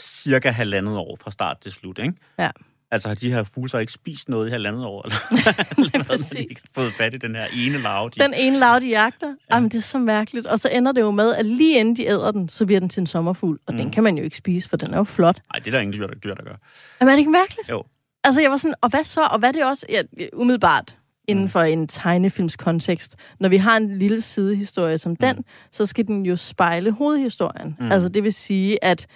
cirka 0.00 0.50
halvandet 0.50 0.96
år 0.96 1.16
fra 1.20 1.30
start 1.30 1.58
til 1.60 1.72
slut, 1.72 1.98
ikke? 1.98 2.14
Ja. 2.38 2.50
Altså 2.94 3.08
har 3.08 3.14
de 3.14 3.32
her 3.32 3.44
fugle 3.44 3.70
så 3.70 3.78
ikke 3.78 3.92
spist 3.92 4.28
noget 4.28 4.48
i 4.48 4.50
halvandet 4.50 4.86
år, 4.86 5.02
eller, 5.02 5.16
eller 5.94 6.04
hvad, 6.04 6.18
de 6.18 6.38
ikke 6.38 6.60
fået 6.74 6.92
fat 6.92 7.14
i 7.14 7.16
den 7.16 7.34
her 7.34 7.46
ene 7.56 7.78
larve? 7.78 8.10
De... 8.10 8.20
Den 8.20 8.34
ene 8.34 8.58
larve, 8.58 8.80
de 8.80 8.88
jagter, 8.88 9.28
ja. 9.28 9.56
Jamen, 9.56 9.70
det 9.70 9.78
er 9.78 9.82
så 9.82 9.98
mærkeligt. 9.98 10.46
Og 10.46 10.60
så 10.60 10.68
ender 10.68 10.92
det 10.92 11.00
jo 11.00 11.10
med, 11.10 11.34
at 11.34 11.46
lige 11.46 11.80
inden 11.80 11.96
de 11.96 12.06
æder 12.06 12.30
den, 12.30 12.48
så 12.48 12.66
bliver 12.66 12.80
den 12.80 12.88
til 12.88 13.00
en 13.00 13.06
sommerfugl. 13.06 13.58
Og 13.66 13.72
mm. 13.72 13.78
den 13.78 13.90
kan 13.90 14.04
man 14.04 14.18
jo 14.18 14.24
ikke 14.24 14.36
spise, 14.36 14.68
for 14.68 14.76
den 14.76 14.94
er 14.94 14.98
jo 14.98 15.04
flot. 15.04 15.40
Nej, 15.52 15.58
det 15.58 15.66
er 15.66 15.70
der 15.70 15.80
ingen 15.80 16.00
dyr, 16.00 16.06
der, 16.06 16.14
dyr, 16.14 16.34
der 16.34 16.42
gør. 16.42 16.56
Jamen, 17.00 17.10
er 17.10 17.14
det 17.14 17.18
ikke 17.18 17.30
mærkeligt? 17.30 17.68
Jo. 17.68 17.84
Altså, 18.24 18.40
jeg 18.40 18.50
var 18.50 18.56
sådan, 18.56 18.74
og 18.80 18.88
hvad 18.90 19.04
så? 19.04 19.20
Og 19.22 19.38
hvad 19.38 19.48
er 19.48 19.52
det 19.52 19.64
også? 19.64 19.86
Ja, 19.88 20.02
umiddelbart 20.32 20.96
inden 21.28 21.48
for 21.48 21.60
en 21.60 21.88
tegnefilms 21.88 22.56
kontekst. 22.56 23.16
Når 23.40 23.48
vi 23.48 23.56
har 23.56 23.76
en 23.76 23.98
lille 23.98 24.22
sidehistorie 24.22 24.98
som 24.98 25.16
den, 25.16 25.36
mm. 25.36 25.44
så 25.70 25.86
skal 25.86 26.06
den 26.06 26.26
jo 26.26 26.36
spejle 26.36 26.90
hovedhistorien. 26.90 27.76
Mm. 27.78 27.84
Mm. 27.84 27.92
Altså, 27.92 28.08
det 28.08 28.22
vil 28.22 28.32
sige, 28.32 28.84
at 28.84 29.06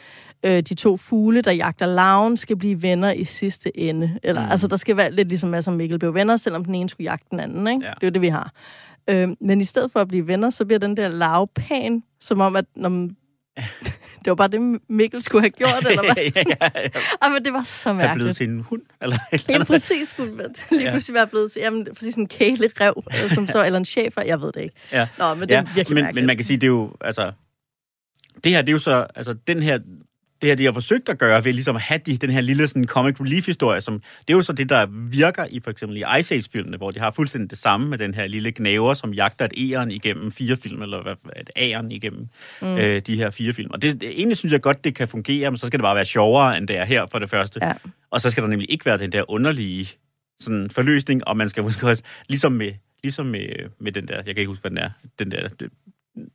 øh, 0.44 0.62
de 0.62 0.74
to 0.74 0.96
fugle, 0.96 1.42
der 1.42 1.53
jagter 1.53 1.87
larven, 1.87 2.37
skal 2.37 2.57
blive 2.57 2.83
venner 2.83 3.12
i 3.12 3.24
sidste 3.24 3.79
ende. 3.79 4.18
Eller, 4.22 4.44
Mm. 4.44 4.51
Altså, 4.51 4.66
der 4.66 4.77
skal 4.77 4.96
være 4.96 5.11
lidt 5.12 5.29
ligesom 5.29 5.51
Mads 5.51 5.66
og 5.68 5.72
Mikkel 5.74 5.98
blev 5.98 6.14
venner, 6.14 6.37
selvom 6.37 6.64
den 6.64 6.74
ene 6.74 6.88
skulle 6.90 7.11
jagte 7.11 7.27
den 7.31 7.40
anden. 7.40 7.66
Ikke? 7.68 7.87
Ja. 7.87 7.90
Det 7.90 8.03
er 8.03 8.07
jo 8.07 8.11
det, 8.11 8.22
vi 8.22 8.29
har. 8.29 8.53
Øh, 9.11 9.29
men 9.40 9.61
i 9.61 9.64
stedet 9.64 9.92
for 9.92 10.01
at 10.01 10.09
blive 10.09 10.27
venner, 10.27 10.51
så 10.51 10.64
bliver 10.64 10.79
den 10.79 10.96
der 10.96 11.09
larve 11.09 11.46
pæn, 11.55 12.03
som 12.20 12.40
om, 12.40 12.57
at 12.57 12.64
når 12.77 12.88
man, 12.88 13.16
det 14.24 14.27
var 14.27 14.35
bare 14.35 14.48
det, 14.48 14.81
Mikkel 14.88 15.22
skulle 15.22 15.42
have 15.42 15.51
gjort, 15.51 15.87
eller 15.90 16.03
hvad? 16.03 16.14
ja, 16.37 16.42
ja, 16.62 16.81
ja. 16.83 16.88
Ej, 17.22 17.29
men 17.29 17.44
det 17.44 17.53
var 17.53 17.62
så 17.62 17.88
Er 17.88 17.92
mærkeligt. 17.92 18.16
blevet 18.22 18.37
til 18.37 18.48
en 18.48 18.61
hund, 18.61 18.83
eller 19.03 19.16
et 19.33 19.46
andet. 19.51 19.66
præcis 19.66 20.09
skulle 20.09 20.38
det 20.38 20.64
lige 20.70 20.85
Ja. 20.85 20.90
pludselig 20.90 21.14
være 21.14 21.27
blevet 21.27 21.53
til, 21.53 21.61
jamen 21.61 21.87
præcis 21.96 22.14
en 22.14 22.29
kælerev, 22.29 23.03
øh, 23.24 23.31
som 23.31 23.46
så, 23.46 23.64
eller 23.64 23.79
en 23.79 23.85
chefer, 23.85 24.22
jeg 24.22 24.40
ved 24.40 24.53
det 24.53 24.61
ikke. 24.62 24.74
Ja. 24.92 25.09
Nå, 25.18 25.35
men 25.35 25.48
det 25.48 25.57
er 25.57 25.62
virkelig 25.74 25.94
men, 25.94 26.05
mærkeligt. 26.05 26.22
men 26.22 26.27
man 26.27 26.37
kan 26.37 26.44
sige, 26.44 26.57
det 26.57 26.62
er 26.62 26.68
jo, 26.68 26.92
altså, 27.01 27.33
det 28.44 28.53
her, 28.53 28.62
det 28.62 28.68
er 28.68 28.72
jo 28.72 28.79
så, 28.79 29.07
altså, 29.14 29.33
den 29.46 29.62
her, 29.62 29.79
det 30.42 30.48
her, 30.48 30.55
de 30.55 30.64
har 30.64 30.72
forsøgt 30.72 31.09
at 31.09 31.18
gøre 31.18 31.44
ved 31.44 31.53
ligesom 31.53 31.77
at 31.77 31.83
have 31.83 32.01
de, 32.07 32.16
den 32.16 32.31
her 32.31 32.40
lille 32.40 32.68
sådan, 32.68 32.87
comic 32.87 33.20
relief-historie, 33.20 33.81
som, 33.81 33.98
det 33.98 34.33
er 34.33 34.37
jo 34.37 34.42
så 34.42 34.53
det, 34.53 34.68
der 34.68 34.87
virker 35.11 35.44
i 35.51 35.61
for 35.64 35.70
eksempel 35.70 35.96
i 35.98 36.05
Ice 36.18 36.35
Age-filmene, 36.35 36.77
hvor 36.77 36.90
de 36.90 37.01
har 37.01 37.11
fuldstændig 37.11 37.51
det 37.51 37.59
samme 37.59 37.88
med 37.88 37.98
den 37.98 38.14
her 38.14 38.27
lille 38.27 38.53
gnaver, 38.53 38.94
som 38.94 39.12
jagter 39.12 39.44
et 39.44 39.72
æren 39.72 39.90
igennem 39.90 40.31
fire 40.31 40.57
film, 40.57 40.83
eller 40.83 41.03
hvad, 41.03 41.14
et 41.37 41.51
æren 41.57 41.92
igennem 41.92 42.29
mm. 42.62 42.77
øh, 42.77 43.01
de 43.01 43.16
her 43.16 43.31
fire 43.31 43.53
film. 43.53 43.70
Og 43.70 43.83
det, 43.83 44.03
egentlig 44.03 44.37
synes 44.37 44.53
jeg 44.53 44.61
godt, 44.61 44.85
det 44.85 44.94
kan 44.94 45.09
fungere, 45.09 45.51
men 45.51 45.59
så 45.59 45.66
skal 45.66 45.79
det 45.79 45.85
bare 45.85 45.96
være 45.96 46.05
sjovere, 46.05 46.57
end 46.57 46.68
det 46.68 46.77
er 46.77 46.85
her 46.85 47.07
for 47.07 47.18
det 47.18 47.31
første. 47.31 47.61
Ja. 47.62 47.72
Og 48.11 48.20
så 48.20 48.31
skal 48.31 48.42
der 48.42 48.48
nemlig 48.48 48.70
ikke 48.70 48.85
være 48.85 48.98
den 48.98 49.12
der 49.12 49.31
underlige 49.31 49.90
sådan, 50.40 50.70
forløsning, 50.70 51.29
og 51.29 51.37
man 51.37 51.48
skal 51.48 51.62
måske 51.62 51.87
også, 51.87 52.03
ligesom 52.29 52.53
med, 52.53 52.72
ligesom 53.03 53.27
med, 53.27 53.48
med 53.81 53.92
den 53.92 54.09
der, 54.09 54.14
jeg 54.14 54.24
kan 54.24 54.37
ikke 54.37 54.48
huske, 54.48 54.61
hvad 54.61 54.70
den 54.70 54.79
er, 54.79 54.90
den 55.18 55.31
der 55.31 55.48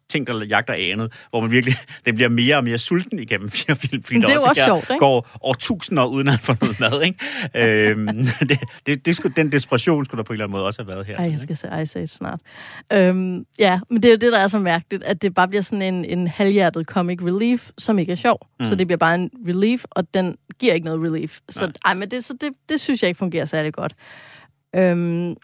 ting, 0.09 0.27
der 0.27 0.45
jagter 0.45 0.73
andet, 0.73 1.13
hvor 1.29 1.41
man 1.41 1.51
virkelig, 1.51 1.75
den 2.05 2.15
bliver 2.15 2.29
mere 2.29 2.57
og 2.57 2.63
mere 2.63 2.77
sulten 2.77 3.19
igennem 3.19 3.49
fire 3.59 3.75
film, 3.75 4.03
fordi 4.03 4.19
der 4.19 4.27
det 4.27 4.31
er 4.31 4.35
jo 4.35 4.41
også 4.41 4.61
her 4.61 4.67
sjovt, 4.67 4.89
ikke? 4.89 4.99
går 4.99 5.37
årtusinder 5.41 6.05
uden 6.05 6.27
at 6.27 6.39
få 6.39 6.53
noget 6.61 6.79
mad, 6.79 7.01
ikke? 7.01 7.19
øhm, 7.89 8.25
det, 8.49 8.59
det, 8.85 9.05
det 9.05 9.15
skulle, 9.15 9.35
den 9.35 9.51
desperation 9.51 10.05
skulle 10.05 10.17
der 10.17 10.23
på 10.23 10.33
en 10.33 10.35
eller 10.35 10.45
anden 10.45 10.51
måde 10.51 10.65
også 10.65 10.83
have 10.83 10.87
været 10.87 11.05
her. 11.05 11.17
Ej, 11.17 11.31
jeg 11.31 11.39
skal 11.39 11.57
se 11.57 11.67
Ice 11.81 11.99
Age 11.99 12.07
snart. 12.07 12.39
Øhm, 12.93 13.45
ja, 13.59 13.79
men 13.89 14.03
det 14.03 14.09
er 14.09 14.13
jo 14.13 14.17
det, 14.17 14.31
der 14.31 14.39
er 14.39 14.47
så 14.47 14.59
mærkeligt, 14.59 15.03
at 15.03 15.21
det 15.21 15.33
bare 15.33 15.47
bliver 15.47 15.61
sådan 15.61 15.81
en, 15.81 16.05
en 16.05 16.27
halvhjertet 16.27 16.85
comic 16.85 17.19
relief, 17.21 17.69
som 17.77 17.99
ikke 17.99 18.11
er 18.11 18.15
sjov. 18.15 18.47
Mm. 18.59 18.65
Så 18.65 18.75
det 18.75 18.87
bliver 18.87 18.97
bare 18.97 19.15
en 19.15 19.31
relief, 19.47 19.83
og 19.91 20.13
den 20.13 20.37
giver 20.59 20.73
ikke 20.73 20.85
noget 20.85 21.01
relief. 21.01 21.39
Så, 21.49 21.71
ej, 21.85 21.93
men 21.93 22.11
det, 22.11 22.25
så 22.25 22.33
det, 22.41 22.49
det 22.69 22.79
synes 22.79 23.01
jeg 23.01 23.07
ikke 23.07 23.17
fungerer 23.17 23.45
særlig 23.45 23.73
godt. 23.73 23.95
Øhm, 24.75 25.35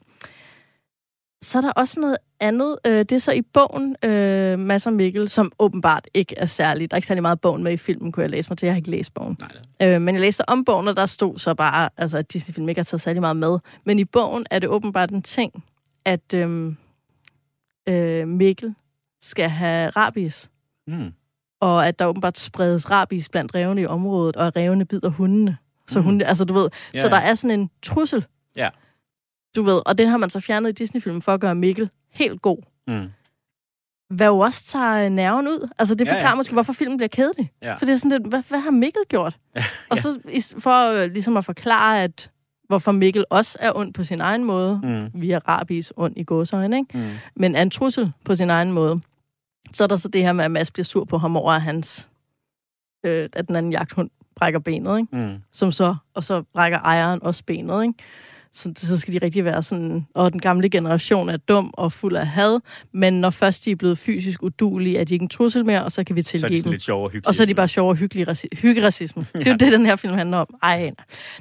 så 1.42 1.58
er 1.58 1.62
der 1.62 1.72
også 1.72 2.00
noget 2.00 2.18
andet. 2.40 2.78
Øh, 2.88 2.92
det 3.00 3.12
er 3.12 3.18
så 3.20 3.32
i 3.32 3.42
bogen, 3.42 3.96
øh, 4.06 4.60
Mads 4.60 4.88
og 4.88 4.94
Mikkel, 4.94 5.30
som 5.30 5.52
åbenbart 5.60 6.08
ikke 6.14 6.36
er 6.38 6.46
særlig. 6.46 6.92
Der 6.92 6.96
er 6.96 6.98
ikke 6.98 7.08
særlig 7.08 7.22
meget 7.22 7.42
bogen 7.42 7.64
med 7.64 7.72
i 7.72 7.78
filmen, 7.78 8.12
kunne 8.12 8.22
jeg 8.22 8.30
læse 8.30 8.50
mig 8.50 8.58
til. 8.58 8.66
Jeg 8.66 8.74
har 8.74 8.78
ikke 8.78 8.92
læst 8.92 9.14
bogen. 9.14 9.38
Nej, 9.40 9.96
Øh, 9.96 10.02
men 10.02 10.16
jeg 10.16 10.22
læste 10.22 10.50
om 10.50 10.66
bogen, 10.66 10.88
og 10.88 10.96
der 10.96 11.06
stod 11.06 11.38
så 11.38 11.54
bare, 11.54 11.90
altså, 11.98 12.18
at 12.18 12.34
Disney-film 12.34 12.70
ikke 12.70 12.80
har 12.80 12.84
taget 12.84 13.02
særlig 13.02 13.22
meget 13.22 13.38
med. 13.38 13.60
Men 13.86 14.00
i 14.00 14.06
bogen 14.06 14.46
er 14.52 14.60
det 14.60 14.70
åbenbart 14.70 15.10
en 15.10 15.22
ting, 15.22 15.64
at 16.06 16.34
øhm, 16.34 16.78
øh, 17.90 18.28
Mikkel 18.28 18.76
skal 19.22 19.50
have 19.50 19.90
rabies. 19.90 20.50
Mm. 20.88 21.14
Og 21.62 21.88
at 21.88 22.00
der 22.00 22.06
åbenbart 22.06 22.38
spredes 22.38 22.92
rabies 22.92 23.30
blandt 23.30 23.56
revne 23.56 23.82
i 23.82 23.86
området, 23.86 24.36
og 24.36 24.56
revne 24.56 24.86
bider 24.86 25.10
hundene. 25.10 25.58
Så 25.88 26.00
Mm. 26.00 26.06
hunde, 26.06 26.26
altså 26.26 26.46
du 26.46 26.54
ved, 26.54 26.70
Ja, 26.94 27.02
så 27.02 27.08
der 27.10 27.16
er 27.18 27.36
sådan 27.36 27.60
en 27.60 27.70
trussel. 27.84 28.26
Ja. 28.56 28.70
Du 29.56 29.64
ved, 29.64 29.82
og 29.86 29.98
den 29.98 30.08
har 30.10 30.18
man 30.18 30.30
så 30.30 30.40
fjernet 30.40 30.70
i 30.70 30.74
Disney-filmen 30.74 31.22
for 31.22 31.34
at 31.34 31.40
gøre 31.40 31.56
Mikkel 31.56 31.90
helt 32.12 32.42
god. 32.42 32.58
Mm. 32.88 33.10
hvad 34.10 34.28
jo 34.28 34.40
også 34.40 34.66
tager 34.66 35.04
øh, 35.06 35.10
nerven 35.10 35.48
ud. 35.48 35.70
Altså, 35.80 35.96
det 35.96 36.06
Ja, 36.06 36.12
ja. 36.12 36.18
forklarer 36.18 36.36
måske, 36.36 36.54
hvorfor 36.54 36.74
filmen 36.74 36.98
bliver 36.98 37.08
kedelig. 37.08 37.52
Ja. 37.62 37.74
For 37.76 37.86
det 37.86 37.94
er 37.94 37.98
sådan 37.98 38.12
lidt, 38.12 38.28
hvad, 38.28 38.44
hvad 38.50 38.60
har 38.60 38.72
Mikkel 38.72 39.02
gjort? 39.10 39.38
Og 39.92 39.98
så 39.98 40.20
for 40.60 40.92
øh, 41.04 41.12
ligesom 41.12 41.38
at 41.38 41.46
forklare, 41.46 42.04
at 42.04 42.32
hvorfor 42.68 42.92
Mikkel 42.92 43.26
også 43.30 43.58
er 43.62 43.72
ond 43.76 43.94
på 43.94 44.04
sin 44.04 44.22
egen 44.22 44.44
måde, 44.44 44.80
Mm. 44.84 45.22
via 45.22 45.38
Rabis 45.38 45.94
ond 45.96 46.14
i 46.18 46.24
gåsøjne, 46.24 46.78
ikke? 46.78 46.98
Mm. 46.98 47.10
men 47.36 47.56
er 47.56 47.62
en 47.62 47.70
trussel 47.70 48.12
på 48.26 48.36
sin 48.36 48.50
egen 48.50 48.72
måde. 48.72 49.00
Så 49.74 49.84
er 49.84 49.88
der 49.88 49.96
så 49.96 50.08
det 50.08 50.22
her 50.22 50.34
med, 50.34 50.46
at 50.46 50.52
Mads 50.52 50.72
bliver 50.72 50.86
sur 50.86 51.04
på 51.06 51.18
ham 51.18 51.38
over, 51.38 51.52
at, 51.52 51.62
hans, 51.62 52.10
øh, 53.06 53.30
at 53.34 53.48
den 53.48 53.56
anden 53.56 53.72
jagthund 53.72 54.10
brækker 54.36 54.60
benet, 54.60 55.00
ikke? 55.00 55.16
Mm. 55.18 55.38
Som 55.52 55.72
så, 55.72 55.96
og 56.14 56.24
så 56.24 56.42
brækker 56.54 56.80
ejeren 56.80 57.24
også 57.24 57.44
benet, 57.48 57.84
ikke? 57.84 57.94
Så, 58.54 58.72
så 58.78 58.98
skal 58.98 59.14
de 59.14 59.20
rigtig 59.26 59.46
være 59.46 59.64
sådan, 59.64 60.08
og 60.14 60.32
den 60.32 60.42
gamle 60.42 60.70
generation 60.70 61.30
er 61.30 61.38
dum 61.38 61.70
og 61.74 61.94
fuld 61.94 62.16
af 62.16 62.28
had, 62.28 62.60
men 62.92 63.22
når 63.22 63.30
først 63.30 63.66
de 63.66 63.72
er 63.72 63.76
blevet 63.76 63.98
fysisk 63.98 64.44
udulige, 64.44 64.98
er 64.98 65.04
de 65.04 65.14
ikke 65.14 65.24
en 65.24 65.30
trussel 65.30 65.66
mere, 65.66 65.84
og 65.84 65.92
så 65.92 66.04
kan 66.04 66.16
vi 66.16 66.24
Så 66.24 66.28
er 66.28 66.32
tilgive 66.32 66.50
det 66.50 66.58
sådan 66.58 66.64
dem. 66.64 66.72
lidt 66.72 66.84
sjovere 66.84 67.06
og 67.06 67.10
hyggeligt. 67.12 67.28
Og 67.28 67.36
så 67.36 67.44
er 67.44 67.48
de 67.48 67.56
bare 67.56 67.68
sjove 67.68 67.90
og 67.92 67.96
hyggelige 67.96 68.30
raci- 68.32 68.60
hyggeracisme. 68.62 69.26
Det 69.36 69.48
er 69.48 69.52
jo 69.52 69.58
det, 69.58 69.72
den 69.72 69.86
her 69.86 69.96
film 69.96 70.14
handler 70.14 70.38
om. 70.38 70.48
Ej, 70.64 70.82
nej. 70.82 70.94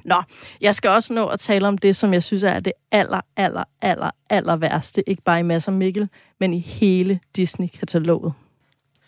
Nå, 0.05 0.23
jeg 0.61 0.75
skal 0.75 0.91
også 0.91 1.13
nå 1.13 1.27
at 1.27 1.41
tale 1.41 1.69
om 1.69 1.79
det, 1.79 1.97
som 1.97 2.13
jeg 2.13 2.23
synes 2.23 2.43
er 2.43 2.61
det 2.61 2.73
aller, 2.93 3.21
aller, 3.37 3.65
aller, 3.83 4.11
aller 4.31 4.57
værste. 4.57 5.09
Ikke 5.11 5.23
bare 5.23 5.41
i 5.41 5.43
Mads 5.43 5.69
og 5.69 5.75
Mikkel, 5.75 6.09
men 6.41 6.55
i 6.55 6.59
hele 6.59 7.21
Disney-kataloget. 7.37 8.33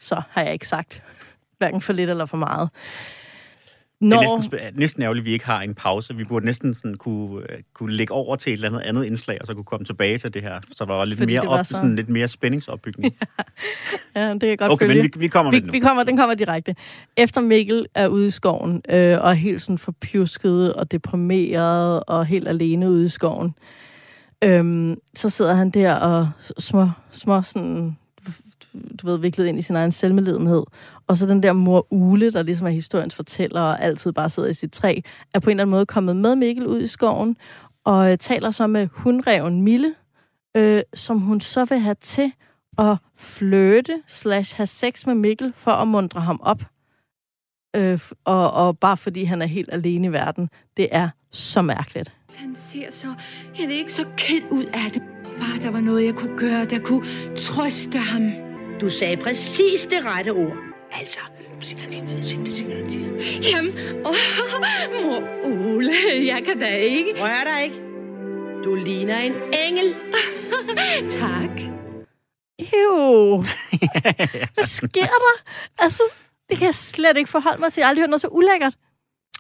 Så 0.01 0.23
har 0.31 0.43
jeg 0.43 0.53
ikke 0.53 0.69
sagt 0.69 1.03
hverken 1.59 1.81
for 1.81 1.93
lidt 1.93 2.11
eller 2.11 2.27
for 2.27 2.37
meget. 2.37 2.69
Det 4.01 4.09
Når... 4.09 4.17
er 4.17 4.37
næsten, 4.37 4.59
sp- 4.59 4.71
næsten 4.79 5.03
ærgerligt, 5.03 5.23
at 5.23 5.27
vi 5.27 5.33
ikke 5.33 5.47
har 5.47 5.61
en 5.63 5.75
pause. 5.75 6.17
Vi 6.17 6.25
burde 6.25 6.47
næsten 6.47 6.75
sådan 6.75 6.95
kunne, 6.95 7.43
øh, 7.53 7.59
kunne 7.75 7.95
lægge 7.95 8.13
over 8.13 8.37
til 8.37 8.53
et 8.53 8.55
eller 8.57 8.69
andet 8.69 8.81
andet 8.81 9.05
indslag, 9.05 9.39
og 9.41 9.47
så 9.47 9.55
kunne 9.55 9.65
komme 9.65 9.85
tilbage 9.85 10.19
til 10.19 10.35
det 10.35 10.43
her. 10.43 10.61
Så 10.73 10.85
der 10.85 10.93
var 10.95 11.05
lidt, 11.05 11.19
Fordi 11.19 11.33
mere, 11.33 11.41
det 11.43 11.51
var 11.51 11.59
op, 11.59 11.67
så- 11.67 11.75
sådan 11.75 11.97
lidt 11.97 12.09
mere 12.09 12.29
spændingsopbygning. 12.29 13.15
Ja, 14.17 14.33
det 14.33 14.41
kan 14.41 14.57
godt 14.57 14.73
Okay, 14.73 14.87
følge. 14.87 15.03
men 15.03 15.11
vi, 15.15 15.21
vi 15.21 15.29
kommer 15.29 15.51
vi, 15.53 15.57
lidt 15.57 15.67
nu. 15.67 15.73
vi 15.73 15.79
kommer, 15.79 16.03
den 16.05 16.17
kommer 16.17 16.35
direkte. 16.35 16.75
Efter 17.17 17.41
Mikkel 17.41 17.87
er 17.95 18.09
ude 18.09 18.27
i 18.27 18.31
skoven, 18.31 18.83
øh, 18.91 19.19
og 19.21 19.31
er 19.31 19.35
helt 19.35 19.63
sådan 19.63 19.79
forpjusket 19.79 20.75
og 20.75 20.91
deprimeret, 20.91 22.03
og 22.07 22.27
helt 22.27 22.49
alene 22.49 22.91
ude 22.91 23.05
i 23.05 23.09
skoven, 23.09 23.55
øhm, 24.45 24.97
så 25.15 25.31
sidder 25.31 25.55
han 25.55 25.71
der 25.71 25.95
og 25.95 26.31
små, 26.59 26.89
små 27.11 27.43
sådan, 27.43 27.97
du 28.73 29.07
ved, 29.07 29.19
viklet 29.19 29.47
ind 29.47 29.59
i 29.59 29.63
sin 29.63 29.77
egen 29.77 29.93
selvmedledenhed. 29.93 30.63
Og 31.07 31.17
så 31.17 31.27
den 31.27 31.43
der 31.43 31.53
mor 31.53 31.87
Ule, 31.91 32.33
der 32.33 32.43
ligesom 32.43 32.67
er 32.67 32.71
historiens 32.71 33.15
fortæller, 33.15 33.61
og 33.61 33.83
altid 33.83 34.13
bare 34.13 34.31
sidder 34.31 34.49
i 34.49 34.55
sit 34.55 34.73
træ, 34.73 35.01
er 35.35 35.39
på 35.39 35.51
en 35.51 35.55
eller 35.55 35.65
anden 35.65 35.71
måde 35.71 35.87
kommet 35.87 36.17
med 36.17 36.37
Mikkel 36.37 36.67
ud 36.67 36.81
i 36.81 36.87
skoven, 36.87 37.37
og 37.85 38.13
øh, 38.13 38.19
taler 38.19 38.51
så 38.51 38.67
med 38.67 38.89
hundreven 38.93 39.63
Mille, 39.63 39.95
øh, 40.57 40.81
som 40.95 41.19
hun 41.19 41.41
så 41.41 41.65
vil 41.65 41.79
have 41.79 41.97
til 42.01 42.33
at 42.79 42.97
flirte 43.17 44.03
slash 44.07 44.57
have 44.57 44.67
sex 44.67 45.07
med 45.07 45.15
Mikkel 45.15 45.53
for 45.57 45.71
at 45.71 45.89
mundre 45.89 46.21
ham 46.21 46.41
op. 46.43 46.63
Øh, 47.77 48.01
og, 48.25 48.53
og 48.53 48.79
bare 48.79 48.97
fordi 48.97 49.25
han 49.25 49.43
er 49.43 49.47
helt 49.47 49.69
alene 49.73 50.07
i 50.07 50.13
verden. 50.13 50.51
Det 50.77 50.89
er 50.93 51.09
så 51.31 51.63
mærkeligt. 51.63 52.13
Han 52.37 52.55
ser 52.55 52.91
så, 52.91 53.15
jeg 53.59 53.69
ved 53.69 53.75
ikke, 53.75 53.93
så 53.93 54.05
ked 54.17 54.43
ud 54.51 54.65
af 54.65 54.91
det. 54.95 55.03
Bare 55.25 55.63
der 55.63 55.71
var 55.71 55.81
noget, 55.81 56.05
jeg 56.05 56.15
kunne 56.15 56.39
gøre, 56.39 56.65
der 56.65 56.79
kunne 56.79 57.07
trøste 57.37 57.99
ham. 57.99 58.50
Du 58.81 58.89
sagde 58.89 59.17
præcis 59.17 59.87
det 59.91 60.05
rette 60.05 60.31
ord. 60.31 60.57
Altså, 60.93 61.21
Jamen, 63.43 63.79
åh, 64.07 64.15
mor 64.93 65.23
Ole, 65.45 65.93
jeg 66.27 66.43
kan 66.47 66.61
da 66.61 66.67
ikke. 66.77 67.15
rør 67.19 67.45
dig 67.45 67.65
ikke. 67.65 67.77
Du 68.65 68.75
ligner 68.75 69.19
en 69.19 69.33
engel. 69.67 69.95
Tak. 71.21 71.51
Ew. 72.59 73.43
Hvad 74.55 74.65
sker 74.65 75.01
der? 75.03 75.43
Altså, 75.79 76.03
det 76.51 76.59
kan 76.59 76.67
jeg 76.67 76.75
slet 76.75 77.17
ikke 77.17 77.31
forholde 77.31 77.61
mig 77.61 77.73
til. 77.73 77.81
Jeg 77.81 77.87
har 77.87 77.89
aldrig 77.91 78.03
hørt 78.03 78.11
noget 78.11 78.21
så 78.21 78.29
ulækkert. 78.31 78.75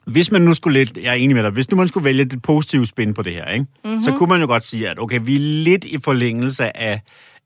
Hvis 0.06 0.30
man 0.30 0.42
nu 0.42 0.54
skulle 0.54 0.78
lidt, 0.78 0.96
jeg 0.96 1.10
er 1.10 1.14
enig 1.14 1.36
med 1.36 1.42
dig, 1.42 1.50
hvis 1.50 1.70
nu 1.70 1.76
man 1.76 1.88
skulle 1.88 2.04
vælge 2.04 2.24
det 2.24 2.42
positive 2.42 2.86
spin 2.86 3.14
på 3.14 3.22
det 3.22 3.32
her, 3.32 3.46
ikke? 3.46 3.66
Mhm. 3.84 3.90
Mm-hmm. 3.90 4.02
så 4.02 4.12
kunne 4.12 4.28
man 4.28 4.40
jo 4.40 4.46
godt 4.46 4.64
sige, 4.64 4.88
at 4.88 4.98
okay, 4.98 5.20
vi 5.22 5.34
er 5.34 5.40
lidt 5.40 5.84
i 5.84 5.98
forlængelse 6.04 6.76
af, 6.76 7.00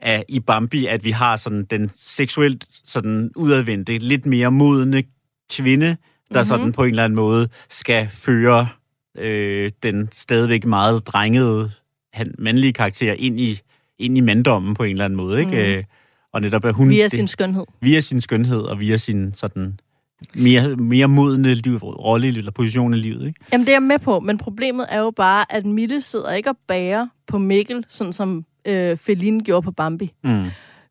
af 0.04 0.24
i 0.28 0.40
Bambi, 0.40 0.86
at 0.86 1.04
vi 1.04 1.10
har 1.10 1.36
sådan 1.36 1.64
den 1.64 1.90
seksuelt 1.96 2.66
sådan 2.84 3.30
udadvendte, 3.36 3.98
lidt 3.98 4.26
mere 4.26 4.50
modne 4.50 5.02
kvinde, 5.52 5.86
der 5.86 5.94
Mhm. 5.94 5.96
mm-hmm. 6.30 6.44
sådan 6.44 6.72
på 6.72 6.82
en 6.84 6.90
eller 6.90 7.04
anden 7.04 7.16
måde 7.16 7.48
skal 7.70 8.08
føre 8.12 8.68
øh, 9.18 9.72
den 9.82 10.08
stadigvæk 10.16 10.64
meget 10.64 11.06
drengede 11.06 11.70
mandlige 12.38 12.72
karakter 12.72 13.12
ind 13.18 13.40
i, 13.40 13.60
ind 13.98 14.18
i 14.18 14.20
manddommen 14.20 14.74
på 14.74 14.82
en 14.82 14.90
eller 14.90 15.04
anden 15.04 15.16
måde, 15.16 15.40
ikke? 15.40 15.76
Mm. 15.76 15.84
Og 16.32 16.40
netop 16.40 16.64
at 16.64 16.74
hun... 16.74 16.88
Via 16.88 17.02
det- 17.02 17.10
sin 17.12 17.28
skønhed. 17.28 17.64
via 17.80 18.00
sin 18.00 18.20
skønhed 18.20 18.60
og 18.60 18.80
via 18.80 18.96
sin 18.96 19.34
sådan 19.34 19.80
mere, 20.34 20.76
mere 20.76 21.08
modne 21.08 21.54
liv, 21.54 21.76
rolle 21.76 22.28
eller 22.28 22.50
position 22.50 22.94
i 22.94 22.96
livet, 22.96 23.26
ikke? 23.26 23.40
Jamen, 23.52 23.66
det 23.66 23.72
er 23.72 23.74
jeg 23.76 23.82
med 23.82 23.98
på, 23.98 24.20
men 24.20 24.38
problemet 24.38 24.86
er 24.88 24.98
jo 25.00 25.10
bare, 25.10 25.52
at 25.52 25.66
Mille 25.66 26.02
sidder 26.02 26.32
ikke 26.32 26.50
og 26.50 26.56
bærer 26.68 27.06
på 27.26 27.38
Mikkel, 27.38 27.84
sådan 27.88 28.12
som 28.12 28.44
øh, 28.64 28.96
Feline 28.96 29.40
gjorde 29.44 29.64
på 29.64 29.70
Bambi. 29.70 30.12
Mm. 30.24 30.46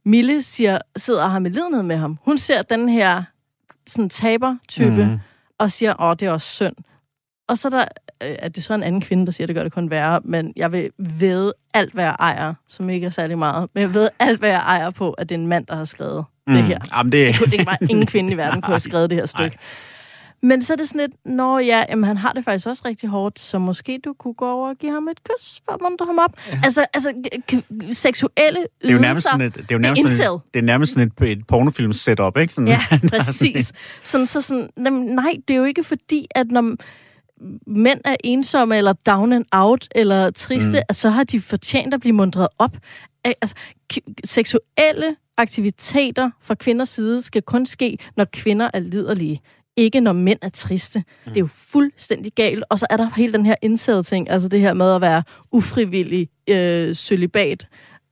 Mille 0.05 0.41
siger, 0.41 0.79
sidder 0.97 1.23
og 1.23 1.31
har 1.31 1.39
medlidenhed 1.39 1.83
med 1.83 1.97
ham. 1.97 2.17
Hun 2.21 2.38
ser 2.38 2.62
den 2.62 2.89
her 2.89 3.23
sådan 3.88 4.09
taber-type, 4.09 5.05
mm. 5.05 5.19
Og 5.59 5.71
siger, 5.71 6.01
åh, 6.01 6.15
det 6.19 6.27
er 6.27 6.31
også 6.31 6.47
synd. 6.47 6.75
Og 7.47 7.57
så 7.57 7.67
er 7.67 7.69
der, 7.69 7.86
øh, 8.23 8.36
at 8.39 8.55
det 8.55 8.62
er 8.62 8.63
så 8.63 8.73
en 8.73 8.83
anden 8.83 9.01
kvinde, 9.01 9.25
der 9.25 9.31
siger, 9.31 9.47
det 9.47 9.55
gør 9.55 9.63
det 9.63 9.73
kun 9.73 9.89
værre, 9.89 10.21
men 10.23 10.53
jeg 10.55 10.71
vil 10.71 10.89
ved 10.97 11.51
alt, 11.73 11.93
hvad 11.93 12.03
jeg 12.03 12.15
ejer, 12.19 12.53
som 12.67 12.89
ikke 12.89 13.07
er 13.07 13.12
særlig 13.12 13.38
meget, 13.38 13.69
men 13.73 13.81
jeg 13.81 13.93
ved 13.93 14.09
alt, 14.19 14.39
hvad 14.39 14.49
jeg 14.49 14.59
ejer 14.59 14.89
på, 14.89 15.12
at 15.12 15.29
det 15.29 15.36
er 15.36 15.39
en 15.39 15.47
mand, 15.47 15.65
der 15.65 15.75
har 15.75 15.86
skrevet 15.86 16.25
mm. 16.47 16.53
det 16.53 16.63
her. 16.63 16.79
Jamen, 16.97 17.12
det, 17.12 17.27
Det 17.27 17.38
kunne 17.38 17.51
det 17.51 17.65
var 17.65 17.77
ingen 17.89 18.05
kvinde 18.05 18.33
i 18.33 18.38
verden 18.38 18.62
kunne 18.62 18.73
have 18.73 18.79
skrevet 18.79 19.09
det 19.09 19.17
her 19.17 19.25
stykke. 19.25 19.57
Men 20.43 20.62
så 20.62 20.73
er 20.73 20.77
det 20.77 20.88
sådan 20.88 21.01
lidt, 21.01 21.12
når 21.25 21.60
ja, 21.60 21.84
jamen, 21.89 22.03
han 22.03 22.17
har 22.17 22.34
det 22.34 22.43
faktisk 22.43 22.67
også 22.67 22.82
rigtig 22.86 23.10
hårdt, 23.10 23.39
så 23.39 23.60
måske 23.60 23.99
du 24.06 24.13
kunne 24.13 24.34
gå 24.34 24.49
over 24.49 24.69
og 24.69 24.75
give 24.77 24.91
ham 24.91 25.08
et 25.08 25.23
kys 25.23 25.62
for 25.65 25.71
at 25.73 25.79
muntre 25.82 26.06
ham 26.06 26.17
op. 26.19 26.32
Ja. 26.51 26.60
Altså, 26.63 26.86
altså 26.93 27.13
seksuelle 27.91 28.60
ydelser. 28.60 28.67
det 28.82 28.89
er 28.89 28.93
jo 28.93 28.99
nærmest 28.99 29.29
sådan 29.29 29.41
et, 29.41 29.53
det 29.56 29.62
er 29.62 29.65
jo 29.71 29.77
nærmest 29.77 30.17
sådan 30.17 30.34
et, 30.34 30.41
det 30.53 30.60
er 30.60 30.63
nærmest 30.63 30.93
sådan 30.93 31.12
et, 31.21 31.32
et 31.32 31.47
pornofilm 31.47 31.93
setup, 31.93 32.38
ikke? 32.38 32.53
Sådan, 32.53 32.67
Ja, 32.67 32.79
præcis. 33.12 33.73
Sådan, 34.03 34.27
så 34.27 34.41
sådan, 34.41 34.69
jamen, 34.77 35.03
nej, 35.03 35.34
det 35.47 35.53
er 35.53 35.58
jo 35.58 35.63
ikke 35.63 35.84
fordi, 35.84 36.27
at 36.36 36.51
når 36.51 36.75
mænd 37.67 37.99
er 38.06 38.15
ensomme, 38.23 38.77
eller 38.77 38.93
down 38.93 39.34
and 39.34 39.45
out, 39.51 39.88
eller 39.95 40.32
triste, 40.32 40.71
mm. 40.71 40.86
at 40.89 40.95
så 40.95 41.10
har 41.10 41.23
de 41.23 41.41
fortjent 41.41 41.93
at 41.93 41.99
blive 41.99 42.13
mundret 42.13 42.47
op. 42.60 42.77
Al- 43.23 43.34
Altså, 43.41 43.56
seksuelle 44.23 45.15
aktiviteter 45.38 46.29
fra 46.41 46.56
kvinders 46.56 46.89
side 46.89 47.21
skal 47.21 47.41
kun 47.41 47.65
ske, 47.65 47.97
når 48.17 48.25
kvinder 48.34 48.69
er 48.73 48.79
liderlige. 48.79 49.41
Ikke 49.77 49.99
når 49.99 50.13
mænd 50.13 50.39
er 50.41 50.49
triste. 50.49 50.99
Mm. 50.99 51.29
Det 51.31 51.38
er 51.38 51.39
jo 51.39 51.47
fuldstændig 51.47 52.33
galt. 52.33 52.63
Og 52.69 52.79
så 52.79 52.88
er 52.89 52.97
der 52.97 53.09
hele 53.15 53.33
den 53.33 53.45
her 53.45 53.55
indsæde 53.62 54.03
ting, 54.03 54.29
altså 54.29 54.47
det 54.47 54.59
her 54.59 54.73
med 54.73 54.95
at 54.95 55.01
være 55.01 55.23
ufrivillig 55.51 56.29
øh, 56.49 56.95
celibat. 56.95 57.67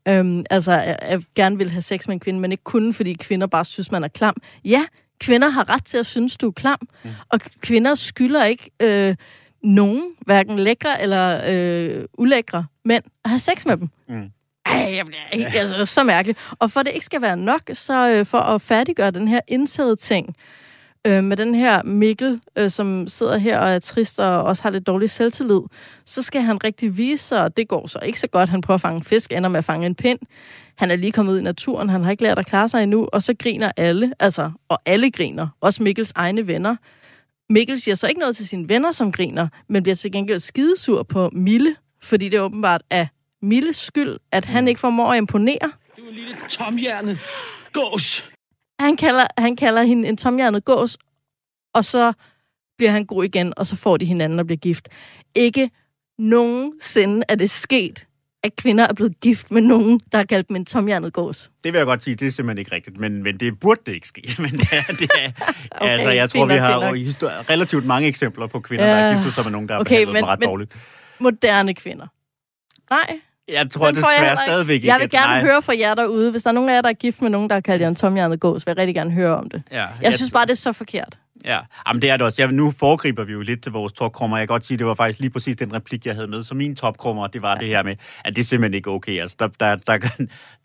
Øhm, 0.08 0.46
altså, 0.50 0.72
jeg, 0.72 1.00
jeg 1.10 1.22
gerne 1.36 1.58
vil 1.58 1.70
have 1.70 1.82
sex 1.82 2.08
med 2.08 2.14
en 2.14 2.20
kvinde, 2.20 2.40
men 2.40 2.52
ikke 2.52 2.64
kun, 2.64 2.94
fordi 2.94 3.14
kvinder 3.14 3.48
bare 3.48 3.66
synes, 3.66 3.92
man 3.92 4.04
er 4.04 4.08
klam. 4.08 4.36
Ja, 4.66 4.86
kvinder 5.20 5.50
har 5.50 5.70
ret 5.70 5.86
til 5.86 5.98
at 5.98 6.06
synes, 6.06 6.38
du 6.38 6.48
er 6.48 6.52
klam. 6.52 6.80
Mm. 7.04 7.10
Og 7.30 7.40
kvinder 7.40 7.96
skylder 7.96 8.46
ikke 8.46 8.72
øh, 8.80 9.16
nogen, 9.64 10.04
hverken 10.26 10.60
lækre 10.60 11.02
eller 11.02 11.42
øh, 11.48 12.06
ulækre 12.18 12.66
mænd, 12.86 13.04
at 13.26 13.30
have 13.30 13.40
sex 13.40 13.66
med 13.66 13.78
dem. 13.78 13.90
Mm. 14.10 14.30
Ej, 14.66 14.96
jeg 14.96 15.06
bliver 15.06 15.22
helt, 15.34 15.56
altså, 15.56 15.86
så 15.86 16.04
mærkeligt. 16.04 16.40
Og 16.60 16.72
for 16.72 16.84
det 16.84 16.92
ikke 16.94 17.06
skal 17.06 17.22
være 17.22 17.38
nok, 17.38 17.62
så 17.74 18.10
øh, 18.10 18.26
for 18.26 18.38
at 18.38 18.62
færdiggøre 18.62 19.12
den 19.12 19.28
her 19.28 19.40
indsæde 19.48 19.96
ting, 19.96 20.28
øh, 20.30 20.61
med 21.06 21.38
den 21.38 21.56
her 21.56 21.84
Mikkel, 21.84 22.42
øh, 22.58 22.70
som 22.72 23.08
sidder 23.08 23.38
her 23.38 23.60
og 23.60 23.70
er 23.70 23.80
trist 23.80 24.20
og 24.20 24.44
også 24.44 24.64
har 24.64 24.70
lidt 24.70 24.88
dårlig 24.88 25.10
selvtillid, 25.10 25.62
så 26.06 26.24
skal 26.24 26.42
han 26.42 26.64
rigtig 26.64 26.98
vise 26.98 27.24
sig, 27.24 27.44
og 27.44 27.58
det 27.58 27.68
går 27.68 27.88
så 27.88 28.00
ikke 28.00 28.20
så 28.20 28.28
godt. 28.28 28.50
Han 28.50 28.62
prøver 28.62 28.76
at 28.76 28.82
fange 28.82 28.98
en 28.98 29.04
fisk, 29.04 29.32
ender 29.32 29.50
med 29.50 29.58
at 29.58 29.66
fange 29.66 29.86
en 29.86 29.96
pind. 29.96 30.20
Han 30.76 30.92
er 30.92 30.96
lige 30.96 31.12
kommet 31.12 31.34
ud 31.34 31.40
i 31.40 31.44
naturen, 31.44 31.90
han 31.90 32.04
har 32.04 32.12
ikke 32.12 32.24
lært 32.24 32.40
at 32.40 32.46
klare 32.46 32.70
sig 32.70 32.84
endnu, 32.84 33.08
og 33.14 33.22
så 33.22 33.34
griner 33.40 33.72
alle, 33.78 34.14
altså, 34.20 34.52
og 34.70 34.80
alle 34.86 35.12
griner, 35.12 35.48
også 35.62 35.84
Mikkels 35.84 36.12
egne 36.16 36.48
venner. 36.48 36.76
Mikkel 37.50 37.82
siger 37.82 37.96
så 37.96 38.08
ikke 38.08 38.20
noget 38.20 38.36
til 38.36 38.48
sine 38.48 38.70
venner, 38.70 38.92
som 38.92 39.12
griner, 39.12 39.48
men 39.70 39.84
bliver 39.84 39.96
til 39.96 40.12
gengæld 40.12 40.40
skidesur 40.40 41.04
på 41.04 41.30
Mille, 41.34 41.76
fordi 42.04 42.30
det 42.30 42.38
er 42.38 42.42
åbenbart 42.42 42.82
af 42.90 43.08
Milles 43.42 43.76
skyld, 43.76 44.18
at 44.32 44.46
han 44.46 44.68
ikke 44.68 44.80
formår 44.80 45.12
at 45.12 45.18
imponere. 45.18 45.72
Du 45.98 46.06
er 46.06 46.10
en 46.10 46.16
lille 46.16 46.36
tomhjernet 46.50 47.20
gås. 47.74 48.31
Han 48.82 48.96
kalder, 48.98 49.28
han 49.38 49.56
kalder 49.56 49.84
hende 49.84 50.08
en 50.10 50.18
tomhjernet 50.18 50.66
gås, 50.66 50.98
og 51.74 51.86
så 51.86 52.14
bliver 52.78 52.92
han 52.92 53.06
god 53.06 53.24
igen, 53.24 53.54
og 53.58 53.68
så 53.68 53.76
får 53.76 53.98
de 53.98 54.06
hinanden 54.06 54.40
og 54.40 54.46
bliver 54.46 54.58
gift. 54.58 54.90
Ikke 55.36 55.70
nogensinde 56.20 57.24
er 57.30 57.36
det 57.36 57.50
sket, 57.50 58.08
at 58.44 58.56
kvinder 58.56 58.88
er 58.88 58.94
blevet 58.94 59.20
gift 59.20 59.52
med 59.52 59.62
nogen, 59.62 60.00
der 60.12 60.18
har 60.18 60.26
kaldt 60.26 60.48
dem 60.48 60.56
en 60.56 60.66
tomhjernet 60.66 61.14
gås. 61.14 61.52
Det 61.64 61.74
vil 61.74 61.78
jeg 61.80 61.86
godt 61.86 62.04
sige, 62.04 62.16
det 62.16 62.28
er 62.28 62.32
simpelthen 62.32 62.58
ikke 62.60 62.76
rigtigt, 62.76 62.98
men, 62.98 63.24
men 63.24 63.38
det 63.40 63.60
burde 63.60 63.82
det 63.86 63.94
ikke 63.94 64.08
ske. 64.08 64.22
Men 64.40 64.52
det 64.52 64.68
er, 64.72 64.94
det 64.94 65.10
er, 65.20 65.32
okay, 65.82 65.90
altså, 65.92 66.10
jeg 66.10 66.30
tror, 66.30 66.46
vi 66.46 66.54
har 66.54 66.94
histori- 66.94 67.50
relativt 67.50 67.86
mange 67.86 68.08
eksempler 68.08 68.48
på 68.48 68.60
kvinder, 68.60 68.86
ja. 68.86 68.92
der 68.98 69.08
har 69.08 69.14
giftet 69.14 69.34
sig 69.34 69.44
med 69.44 69.52
nogen, 69.52 69.68
der 69.68 69.74
har 69.74 69.82
Okay, 69.82 69.90
behandlet 69.90 70.14
men- 70.14 70.24
dem 70.24 70.28
ret 70.30 70.40
men- 70.40 70.50
dårligt. 70.50 70.76
Moderne 71.20 71.74
kvinder. 71.74 72.08
Nej, 72.90 73.20
Jeg 73.52 73.72
tror 73.72 73.86
jeg 73.86 73.96
desværre 73.96 74.32
ikke. 74.32 74.42
stadigvæk 74.48 74.74
ikke. 74.76 74.88
Jeg 74.88 75.00
vil 75.00 75.10
gerne 75.10 75.26
nej. 75.28 75.42
høre 75.42 75.62
fra 75.62 75.74
jer 75.80 75.96
derude. 75.96 76.32
Hvis 76.32 76.44
der 76.44 76.50
er 76.50 76.54
nogen 76.54 76.70
af 76.70 76.74
jer, 76.76 76.82
der 76.82 76.90
er 76.90 76.94
gift 76.94 77.22
med 77.22 77.30
nogen, 77.30 77.50
der 77.50 77.60
kaldt 77.60 77.82
jer 77.82 77.88
en 77.88 77.96
tomhjernet 77.96 78.40
gås, 78.40 78.66
vil 78.68 78.72
jeg 78.72 78.78
rigtig 78.78 78.96
gerne 78.96 79.12
høre 79.12 79.36
om 79.38 79.50
det. 79.50 79.64
Ja, 79.72 79.86
Jeg 80.02 80.14
synes 80.14 80.32
bare, 80.32 80.46
det 80.46 80.52
er 80.52 80.56
så 80.56 80.74
forkert. 80.74 81.18
Ja, 81.46 81.60
Jamen, 81.88 82.02
det 82.02 82.10
er 82.10 82.18
det 82.18 82.26
også. 82.26 82.42
Jeg, 82.42 82.52
nu 82.52 82.72
foregriber 82.80 83.24
vi 83.24 83.32
jo 83.32 83.42
lidt 83.42 83.64
til 83.64 83.72
vores 83.72 83.94
topkrummer. 83.94 84.38
Jeg 84.38 84.48
kan 84.48 84.54
godt 84.54 84.66
sige, 84.66 84.78
det 84.78 84.86
var 84.86 84.94
faktisk 84.96 85.20
lige 85.20 85.30
præcis 85.30 85.56
den 85.56 85.74
replik, 85.74 86.06
jeg 86.06 86.16
havde 86.16 86.28
med. 86.28 86.44
Så 86.44 86.56
min 86.56 86.76
topkrummer, 86.76 87.28
det 87.28 87.42
var 87.42 87.52
ja. 87.54 87.60
det 87.60 87.68
her 87.68 87.84
med, 87.84 87.96
at 88.26 88.36
det 88.36 88.42
er 88.42 88.46
simpelthen 88.46 88.74
ikke 88.74 88.90
okay. 88.90 89.22
Altså, 89.22 89.36
der, 89.40 89.48
der, 89.48 89.76
der, 89.76 89.98
der, 89.98 90.08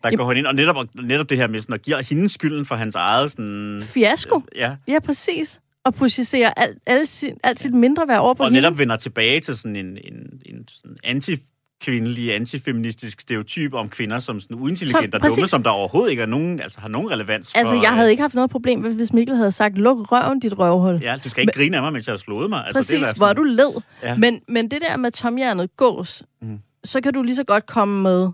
der 0.03 0.15
går 0.15 0.27
han 0.27 0.37
ind, 0.37 0.45
og 0.45 0.55
netop, 0.55 0.75
netop 0.95 1.29
det 1.29 1.37
her 1.37 1.47
med 1.47 1.59
sådan, 1.61 1.73
at 1.73 1.81
give 1.81 2.03
hende 2.03 2.29
skylden 2.29 2.65
for 2.65 2.75
hans 2.75 2.95
eget 2.95 3.31
sådan... 3.31 3.81
Fiasko. 3.83 4.41
Ja, 4.55 4.75
Ja, 4.87 4.99
præcis. 4.99 5.59
Og 5.85 5.93
projicerer 5.95 6.51
alt, 6.57 6.77
alt, 6.85 7.09
sit, 7.09 7.33
alt 7.43 7.59
sit 7.59 7.73
mindre 7.73 8.07
værd 8.07 8.19
over 8.19 8.33
på 8.33 8.43
og 8.43 8.49
hende. 8.49 8.61
netop 8.61 8.77
vender 8.77 8.95
tilbage 8.95 9.39
til 9.39 9.55
sådan 9.57 9.75
en, 9.75 9.85
en, 9.85 10.41
en 10.45 10.67
sådan 10.69 10.97
anti 11.03 11.35
kvindelig, 11.81 12.35
antifeministisk 12.35 13.21
stereotyp 13.21 13.73
om 13.73 13.89
kvinder 13.89 14.19
som 14.19 14.39
sådan 14.39 14.57
uintelligente 14.57 15.15
og 15.15 15.21
dumme, 15.21 15.47
som 15.47 15.63
der 15.63 15.69
overhovedet 15.69 16.11
ikke 16.11 16.21
er 16.23 16.27
nogen, 16.27 16.59
altså, 16.61 16.79
har 16.79 16.87
nogen 16.87 17.11
relevans 17.11 17.53
Altså, 17.55 17.73
for... 17.73 17.81
jeg 17.81 17.95
havde 17.95 18.11
ikke 18.11 18.21
haft 18.21 18.33
noget 18.33 18.49
problem, 18.49 18.79
hvis 18.95 19.13
Mikkel 19.13 19.35
havde 19.35 19.51
sagt, 19.51 19.77
luk 19.77 20.11
røven, 20.11 20.39
dit 20.39 20.57
røvhul. 20.59 20.99
Ja, 21.01 21.17
du 21.23 21.29
skal 21.29 21.41
ikke 21.41 21.53
grine 21.53 21.77
af 21.77 21.83
mig, 21.83 21.93
mens 21.93 22.07
jeg 22.07 22.13
har 22.13 22.17
slået 22.17 22.49
mig. 22.49 22.59
Altså, 22.65 22.79
Præcis, 22.79 22.99
det 22.99 23.07
er 23.09 23.13
hvor 23.13 23.33
du 23.33 23.43
led. 23.43 23.81
Ja. 24.03 24.17
Men, 24.17 24.39
men 24.47 24.71
det 24.71 24.81
der 24.81 24.97
med 24.97 25.11
tomhjernet 25.11 25.69
gås, 25.77 26.23
Mm. 26.41 26.59
så 26.83 27.01
kan 27.01 27.13
du 27.13 27.23
lige 27.23 27.35
så 27.35 27.43
godt 27.43 27.65
komme 27.65 28.01
med 28.01 28.29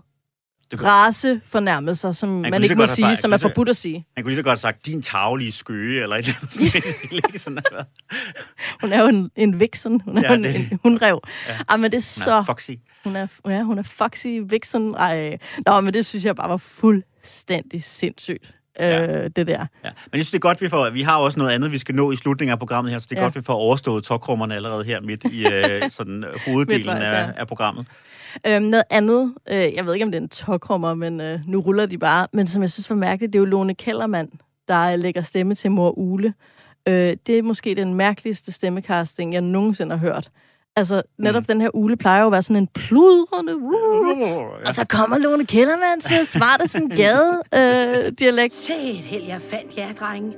Du 0.72 0.76
kan- 0.76 0.86
racefornærmelser, 0.86 2.12
som 2.12 2.28
man 2.28 2.52
lige 2.52 2.62
ikke 2.64 2.74
må 2.74 2.86
sige, 2.86 3.06
sagt- 3.06 3.20
som 3.20 3.32
er 3.32 3.36
forbudt 3.36 3.68
at 3.68 3.76
sige. 3.76 4.06
Han 4.16 4.24
kunne 4.24 4.30
lige 4.30 4.36
så 4.36 4.42
godt 4.42 4.50
have 4.50 4.58
sagt, 4.58 4.86
din 4.86 5.02
taglige 5.02 5.52
skøge, 5.52 6.02
eller 6.02 6.16
et 6.16 6.18
eller 6.18 6.34
andet. 6.40 6.52
sådan. 6.52 7.22
Sådan 7.44 7.58
noget. 7.72 7.86
Hun 8.80 8.92
er 8.92 9.00
jo 9.02 9.08
en, 9.08 9.30
en 9.36 9.60
vixen. 9.60 10.00
Hun 10.00 10.18
er 10.18 10.22
Ja, 10.22 10.28
ja, 10.30 10.36
en, 10.36 10.44
det- 10.44 10.56
en 10.72 10.78
hundrev. 10.82 11.20
Ja. 11.48 11.52
Ah, 11.68 11.80
men 11.80 11.90
det 11.90 11.96
er 11.96 12.02
så... 12.02 12.30
er 12.36 12.44
foxy. 12.44 12.70
Hun 13.04 13.16
er, 13.16 13.26
ja, 13.48 13.62
hun 13.62 13.78
er 13.78 13.82
foxy 13.82 14.26
vixen. 14.44 14.94
Ej. 14.94 15.38
Nå, 15.66 15.80
men 15.80 15.94
det 15.94 16.06
synes 16.06 16.24
jeg 16.24 16.36
bare 16.36 16.48
var 16.48 16.56
fuldstændig 16.56 17.84
sindssygt. 17.84 18.54
Ja. 18.78 19.06
Øh, 19.24 19.30
det 19.36 19.46
der. 19.46 19.58
Ja. 19.84 19.90
Men 20.12 20.18
jeg 20.18 20.24
synes, 20.24 20.30
det 20.30 20.34
er 20.38 20.40
godt, 20.40 20.60
vi 20.60 20.68
får... 20.68 20.90
Vi 20.90 21.02
har 21.02 21.18
også 21.18 21.38
noget 21.38 21.52
andet, 21.52 21.72
vi 21.72 21.78
skal 21.78 21.94
nå 21.94 22.12
i 22.12 22.16
slutningen 22.16 22.52
af 22.52 22.58
programmet 22.58 22.92
her, 22.92 22.98
så 22.98 23.06
det 23.10 23.16
er 23.16 23.20
Ja. 23.20 23.24
godt, 23.26 23.36
vi 23.36 23.42
får 23.42 23.54
overstået 23.54 24.04
tokrummerne 24.04 24.54
allerede 24.54 24.84
her 24.84 25.00
midt 25.00 25.24
i 25.24 25.46
øh, 25.46 25.90
sådan, 25.90 26.24
øh, 26.24 26.30
hoveddelen 26.46 26.86
Midtvejs, 26.86 27.02
af, 27.04 27.26
ja. 27.26 27.30
af 27.36 27.46
programmet. 27.48 27.86
Øhm, 28.46 28.62
noget 28.62 28.84
andet, 28.90 29.34
øh, 29.50 29.74
jeg 29.74 29.86
ved 29.86 29.94
ikke, 29.94 30.04
om 30.04 30.12
det 30.12 30.18
er 30.18 30.22
en 30.22 30.28
tokrummer, 30.28 30.94
men 30.94 31.20
øh, 31.20 31.40
nu 31.46 31.60
ruller 31.60 31.86
de 31.86 31.98
bare. 31.98 32.26
Men 32.32 32.46
som 32.46 32.62
jeg 32.62 32.70
synes 32.70 32.90
var 32.90 32.96
mærkeligt, 32.96 33.32
det 33.32 33.38
er 33.38 33.40
jo 33.40 33.44
Lone 33.46 33.74
Kellermann, 33.74 34.28
der 34.68 34.96
lægger 34.96 35.22
stemme 35.22 35.54
til 35.54 35.70
mor 35.70 35.98
Ule. 35.98 36.34
Øh, 36.88 37.16
det 37.26 37.38
er 37.38 37.42
måske 37.42 37.74
den 37.74 37.94
mærkeligste 37.94 38.52
stemmecasting, 38.52 39.32
jeg 39.32 39.40
nogensinde 39.40 39.96
har 39.96 40.00
hørt. 40.06 40.30
Altså, 40.76 41.02
netop 41.18 41.42
mm. 41.42 41.46
den 41.46 41.60
her 41.60 41.70
Ule 41.74 41.96
plejer 41.96 42.20
jo 42.20 42.26
at 42.26 42.32
være 42.32 42.42
sådan 42.42 42.62
en 42.62 42.66
pludrende... 42.66 43.56
Uh, 43.56 44.66
og 44.66 44.74
så 44.74 44.86
kommer 44.88 45.18
Lone 45.18 45.46
Kellermann 45.46 46.00
til 46.00 46.26
smarte 46.26 46.68
sådan 46.68 46.88
gade 46.88 47.42
øh, 47.54 48.12
dialekt. 48.18 48.54
Se 48.54 48.74
et 48.74 48.96
held, 48.96 49.24
jeg 49.24 49.42
fandt 49.42 49.76
jer, 49.76 49.92
drenge. 49.92 50.36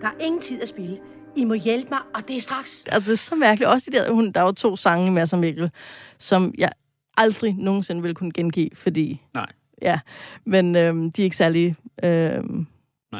Der 0.00 0.06
er 0.06 0.24
ingen 0.24 0.42
tid 0.42 0.62
at 0.62 0.68
spille. 0.68 0.98
I 1.36 1.44
må 1.44 1.54
hjælpe 1.54 1.88
mig, 1.90 1.98
og 2.14 2.28
det 2.28 2.36
er 2.36 2.40
straks. 2.40 2.84
Altså, 2.86 3.10
det 3.10 3.16
er 3.16 3.22
så 3.22 3.34
mærkeligt. 3.34 3.70
Også 3.70 3.90
de 3.92 3.96
der, 3.96 4.12
hun, 4.12 4.32
der 4.32 4.42
var 4.42 4.52
to 4.52 4.76
sange 4.76 5.12
med 5.12 5.26
som 5.26 5.38
Mikkel, 5.38 5.70
som 6.18 6.54
jeg 6.58 6.70
aldrig 7.16 7.54
nogensinde 7.58 8.02
ville 8.02 8.14
kunne 8.14 8.32
gengive, 8.32 8.70
fordi... 8.74 9.22
Nej. 9.34 9.46
Ja, 9.82 10.00
men 10.44 10.76
øhm, 10.76 11.12
de 11.12 11.22
er 11.22 11.24
ikke 11.24 11.36
særlig 11.36 11.76
øhm, 12.02 12.66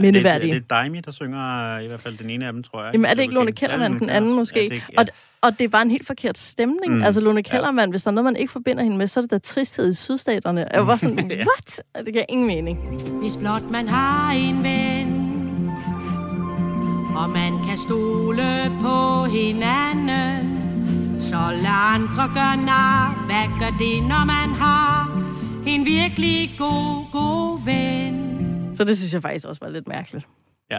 Nej, 0.00 0.02
mindeværdige. 0.02 0.54
Det, 0.54 0.62
det 0.68 0.72
er 0.72 0.80
Daimi, 0.80 1.00
der 1.00 1.10
synger 1.10 1.76
øh, 1.76 1.84
i 1.84 1.86
hvert 1.86 2.00
fald 2.00 2.18
den 2.18 2.30
ene 2.30 2.46
af 2.46 2.52
dem, 2.52 2.62
tror 2.62 2.82
jeg. 2.84 2.90
Jamen 2.92 3.04
er 3.04 3.14
det 3.14 3.22
ikke 3.22 3.34
Lone 3.34 3.52
Kellermann, 3.52 3.94
Ja, 3.94 3.98
den 3.98 4.10
anden 4.10 4.34
måske? 4.34 4.62
Ja, 4.62 4.74
det, 4.74 4.82
ja. 4.92 5.00
Og, 5.00 5.06
og 5.40 5.58
det 5.58 5.72
var 5.72 5.82
en 5.82 5.90
helt 5.90 6.06
forkert 6.06 6.38
stemning. 6.38 6.94
Mm, 6.94 7.02
altså 7.02 7.20
Lone 7.20 7.42
ja. 7.46 7.50
Kellermann, 7.50 7.90
hvis 7.90 8.02
der 8.02 8.10
er 8.10 8.14
noget, 8.14 8.24
man 8.24 8.36
ikke 8.36 8.52
forbinder 8.52 8.82
hende 8.82 8.96
med, 8.98 9.08
så 9.08 9.20
er 9.20 9.22
det 9.22 9.30
da 9.30 9.38
tristhed 9.38 9.90
i 9.90 9.94
sydstaterne. 9.94 10.66
Jeg 10.72 10.86
var 10.86 10.96
sådan, 10.96 11.30
Ja. 11.30 11.36
what? 11.36 11.80
Det 12.06 12.12
giver 12.12 12.24
ingen 12.28 12.46
mening. 12.46 12.78
Hvis 13.20 13.36
blot 13.36 13.70
man 13.70 13.88
har 13.88 14.32
en 14.32 14.62
ven 14.62 15.26
Og 17.16 17.30
man 17.30 17.52
kan 17.68 17.78
stole 17.86 18.72
på 18.82 19.24
hinanden 19.24 21.20
Så 21.20 21.36
lad 21.52 21.94
andre 21.94 22.30
gøre 22.34 22.56
nar 22.56 23.24
Hvad 23.26 23.58
gør 23.60 23.76
det, 23.78 24.02
når 24.02 24.24
man 24.24 24.50
har 24.62 25.22
En 25.66 25.84
virkelig 25.84 26.54
god, 26.58 27.12
god 27.12 27.64
ven 27.64 28.35
Så 28.76 28.84
det 28.84 28.96
synes 28.98 29.12
jeg 29.14 29.22
faktisk 29.22 29.46
også 29.46 29.60
var 29.64 29.68
lidt 29.70 29.88
mærkeligt. 29.88 30.26
Ja. 30.70 30.78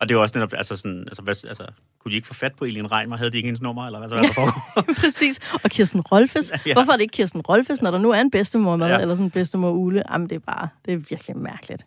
Og 0.00 0.08
det 0.08 0.14
er 0.14 0.18
jo 0.18 0.22
også 0.22 0.38
netop, 0.38 0.52
altså 0.52 0.76
sådan, 0.76 1.00
altså, 1.00 1.22
hvad, 1.22 1.34
altså, 1.48 1.66
kunne 2.00 2.10
de 2.10 2.16
ikke 2.16 2.28
få 2.28 2.34
fat 2.34 2.52
på 2.54 2.64
Elin 2.64 2.92
Reimer? 2.92 3.16
Havde 3.16 3.30
de 3.30 3.36
ikke 3.36 3.46
hendes 3.46 3.60
nummer, 3.62 3.86
eller 3.86 3.98
hvad 3.98 4.08
så 4.08 4.14
er 4.14 4.22
der 4.22 4.32
foregår? 4.32 4.92
Præcis. 5.00 5.40
Og 5.64 5.70
Kirsten 5.70 6.00
Rolfes. 6.00 6.52
Ja. 6.66 6.72
Hvorfor 6.72 6.92
er 6.92 6.96
det 6.96 7.02
ikke 7.02 7.12
Kirsten 7.12 7.40
Rolfes, 7.40 7.82
når 7.82 7.90
der 7.90 7.98
nu 7.98 8.10
er 8.10 8.20
en 8.20 8.30
bedstemor 8.30 8.76
med, 8.76 8.86
Ja. 8.86 8.92
ja. 8.94 9.00
eller 9.00 9.14
sådan 9.14 9.24
en 9.26 9.30
bedstemor 9.30 9.70
Ule? 9.70 10.02
Jamen, 10.12 10.28
det 10.30 10.34
er 10.36 10.38
bare, 10.38 10.68
det 10.84 10.92
er 10.94 10.96
virkelig 10.96 11.36
mærkeligt. 11.36 11.86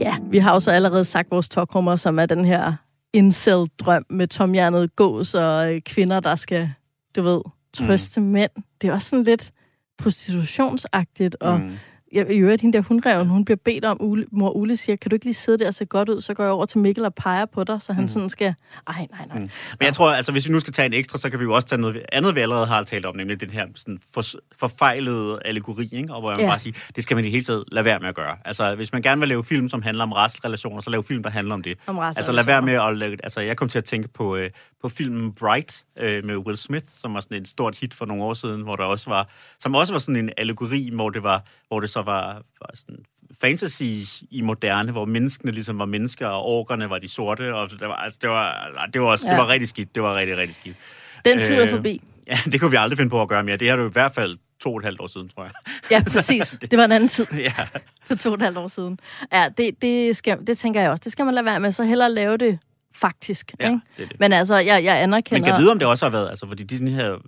Ja, 0.00 0.16
vi 0.30 0.38
har 0.38 0.52
jo 0.54 0.60
så 0.60 0.70
allerede 0.70 1.04
sagt 1.04 1.30
vores 1.30 1.48
tokrummer, 1.48 1.96
som 1.96 2.18
er 2.18 2.26
den 2.26 2.44
her 2.44 2.72
incel-drøm 3.12 4.06
med 4.10 4.26
tomhjernet 4.28 4.96
gås 4.96 5.34
og 5.34 5.74
øh, 5.74 5.80
kvinder, 5.80 6.20
der 6.20 6.36
skal, 6.36 6.72
du 7.16 7.22
ved, 7.22 7.40
trøste 7.74 8.20
mm. 8.20 8.26
mænd. 8.26 8.50
Det 8.80 8.88
er 8.88 8.92
også 8.92 9.08
sådan 9.08 9.24
lidt 9.24 9.50
prostitutionsagtigt, 9.98 11.36
og 11.40 11.60
Mm. 11.60 11.76
Jeg, 12.12 12.30
i 12.30 12.38
øvrigt, 12.38 12.62
hende 12.62 12.76
der 12.76 12.84
hundreven, 12.84 13.28
hun 13.28 13.44
bliver 13.44 13.58
bedt 13.64 13.84
om, 13.84 13.96
Ule, 14.00 14.26
mor 14.32 14.50
Ule 14.50 14.76
siger, 14.76 14.96
kan 14.96 15.10
du 15.10 15.14
ikke 15.14 15.26
lige 15.26 15.34
sidde 15.34 15.58
der 15.58 15.66
og 15.66 15.74
se 15.74 15.84
godt 15.84 16.08
ud? 16.08 16.20
Så 16.20 16.34
går 16.34 16.44
jeg 16.44 16.52
over 16.52 16.66
til 16.66 16.78
Mikkel 16.78 17.04
og 17.04 17.14
peger 17.14 17.44
på 17.44 17.64
dig, 17.64 17.82
så 17.82 17.92
han 17.92 18.04
mm. 18.04 18.08
sådan 18.08 18.28
skal, 18.28 18.54
ej, 18.88 19.06
nej, 19.10 19.26
nej. 19.26 19.38
Mm. 19.38 19.48
Men 19.78 19.86
jeg 19.86 19.94
tror, 19.94 20.12
altså 20.12 20.32
hvis 20.32 20.46
vi 20.46 20.52
nu 20.52 20.60
skal 20.60 20.72
tage 20.72 20.86
en 20.86 20.92
ekstra, 20.92 21.18
så 21.18 21.30
kan 21.30 21.38
vi 21.38 21.44
jo 21.44 21.54
også 21.54 21.68
tage 21.68 21.80
noget 21.80 22.02
andet, 22.12 22.34
vi 22.34 22.40
allerede 22.40 22.66
har 22.66 22.82
talt 22.82 23.06
om, 23.06 23.16
nemlig 23.16 23.40
den 23.40 23.50
her 23.50 23.66
sådan, 23.74 23.98
for, 24.14 24.22
forfejlede 24.58 25.38
allegori, 25.44 25.88
ikke? 25.92 26.14
og 26.14 26.20
hvor 26.20 26.30
jeg 26.30 26.40
ja. 26.40 26.46
Bare 26.46 26.58
sige, 26.58 26.74
det 26.96 27.02
skal 27.02 27.14
man 27.14 27.24
i 27.24 27.30
hele 27.30 27.44
taget 27.44 27.64
lade 27.72 27.84
være 27.84 27.98
med 28.00 28.08
at 28.08 28.14
gøre. 28.14 28.36
Altså 28.44 28.74
hvis 28.74 28.92
man 28.92 29.02
gerne 29.02 29.20
vil 29.20 29.28
lave 29.28 29.44
film, 29.44 29.68
som 29.68 29.82
handler 29.82 30.04
om 30.04 30.12
racerelationer, 30.12 30.80
så 30.80 30.90
lav 30.90 31.04
film, 31.04 31.22
der 31.22 31.30
handler 31.30 31.54
om 31.54 31.62
det. 31.62 31.78
Om 31.86 31.98
Altså 31.98 32.32
lad 32.32 32.44
være 32.44 32.62
med 32.62 32.72
at 32.72 32.96
lave, 32.96 33.16
altså 33.22 33.40
jeg 33.40 33.56
kom 33.56 33.68
til 33.68 33.78
at 33.78 33.84
tænke 33.84 34.08
på, 34.08 34.36
øh, 34.36 34.50
på 34.82 34.88
filmen 34.88 35.32
Bright 35.32 35.84
øh, 35.98 36.24
med 36.24 36.36
Will 36.36 36.56
Smith, 36.56 36.86
som 36.96 37.14
var 37.14 37.20
sådan 37.20 37.36
et 37.42 37.48
stort 37.48 37.78
hit 37.78 37.94
for 37.94 38.06
nogle 38.06 38.22
år 38.22 38.34
siden, 38.34 38.62
hvor 38.62 38.76
der 38.76 38.84
også 38.84 39.10
var, 39.10 39.28
som 39.60 39.74
også 39.74 39.92
var 39.92 39.98
sådan 39.98 40.16
en 40.16 40.30
allegori, 40.36 40.90
hvor 40.92 41.10
det 41.10 41.22
var, 41.22 41.42
hvor 41.68 41.80
det 41.80 41.90
så 41.90 42.01
var, 42.02 42.34
var 42.34 42.70
sådan 42.74 43.04
fantasy 43.40 43.82
i 44.30 44.40
moderne, 44.40 44.92
hvor 44.92 45.04
menneskene 45.04 45.52
ligesom 45.52 45.78
var 45.78 45.86
mennesker, 45.86 46.26
og 46.26 46.46
orkerne 46.46 46.90
var 46.90 46.98
de 46.98 47.08
sorte, 47.08 47.54
og 47.54 47.70
det 47.70 47.80
var, 47.80 47.94
altså, 47.94 48.18
det 48.22 48.30
var, 48.30 48.88
det 48.92 49.00
var, 49.00 49.06
også, 49.06 49.26
ja. 49.26 49.34
det 49.34 49.38
var 49.38 49.48
rigtig 49.48 49.68
skidt. 49.68 49.94
Det 49.94 50.02
var 50.02 50.16
rigtig, 50.16 50.36
rigtig 50.36 50.54
skidt. 50.54 50.76
Den 51.24 51.42
tid 51.42 51.54
er 51.54 51.64
Øh, 51.64 51.70
forbi. 51.70 52.02
Ja, 52.26 52.38
det 52.44 52.60
kunne 52.60 52.70
vi 52.70 52.76
aldrig 52.76 52.98
finde 52.98 53.10
på 53.10 53.22
at 53.22 53.28
gøre 53.28 53.44
mere. 53.44 53.56
Det 53.56 53.68
det 53.68 53.82
jo 53.82 53.88
i 53.88 53.92
hvert 53.92 54.14
fald 54.14 54.38
to 54.60 54.72
og 54.72 54.78
et 54.78 54.84
halvt 54.84 55.00
år 55.00 55.06
siden, 55.06 55.28
tror 55.28 55.42
jeg. 55.42 55.52
Ja, 55.90 56.02
præcis. 56.14 56.58
Det 56.70 56.78
var 56.78 56.84
en 56.84 56.92
anden 56.92 57.08
tid 57.08 57.26
ja. 57.32 57.52
for 58.04 58.14
to 58.14 58.28
og 58.28 58.34
et 58.34 58.42
halvt 58.42 58.58
år 58.58 58.68
siden. 58.68 58.98
Ja, 59.32 59.48
det, 59.56 59.82
det, 59.82 60.16
skal, 60.16 60.38
det 60.46 60.58
tænker 60.58 60.80
jeg 60.80 60.90
også. 60.90 61.00
Det 61.04 61.12
skal 61.12 61.24
man 61.24 61.34
lade 61.34 61.44
være 61.46 61.60
med, 61.60 61.72
så 61.72 61.84
hellere 61.84 62.12
lave 62.12 62.36
det 62.36 62.58
faktisk. 62.94 63.52
Ja, 63.60 63.66
ikke? 63.66 63.80
det 63.98 64.08
det. 64.08 64.20
Men 64.20 64.32
altså, 64.32 64.56
jeg, 64.56 64.84
jeg 64.84 65.02
anerkender... 65.02 65.46
Men 65.46 65.52
kan 65.52 65.60
vide, 65.60 65.70
om 65.70 65.78
det 65.78 65.88
også 65.88 66.04
har 66.04 66.10
været, 66.10 66.30
altså, 66.30 66.46
fordi 66.46 66.62
Disney 66.62 66.92
her, 66.92 67.18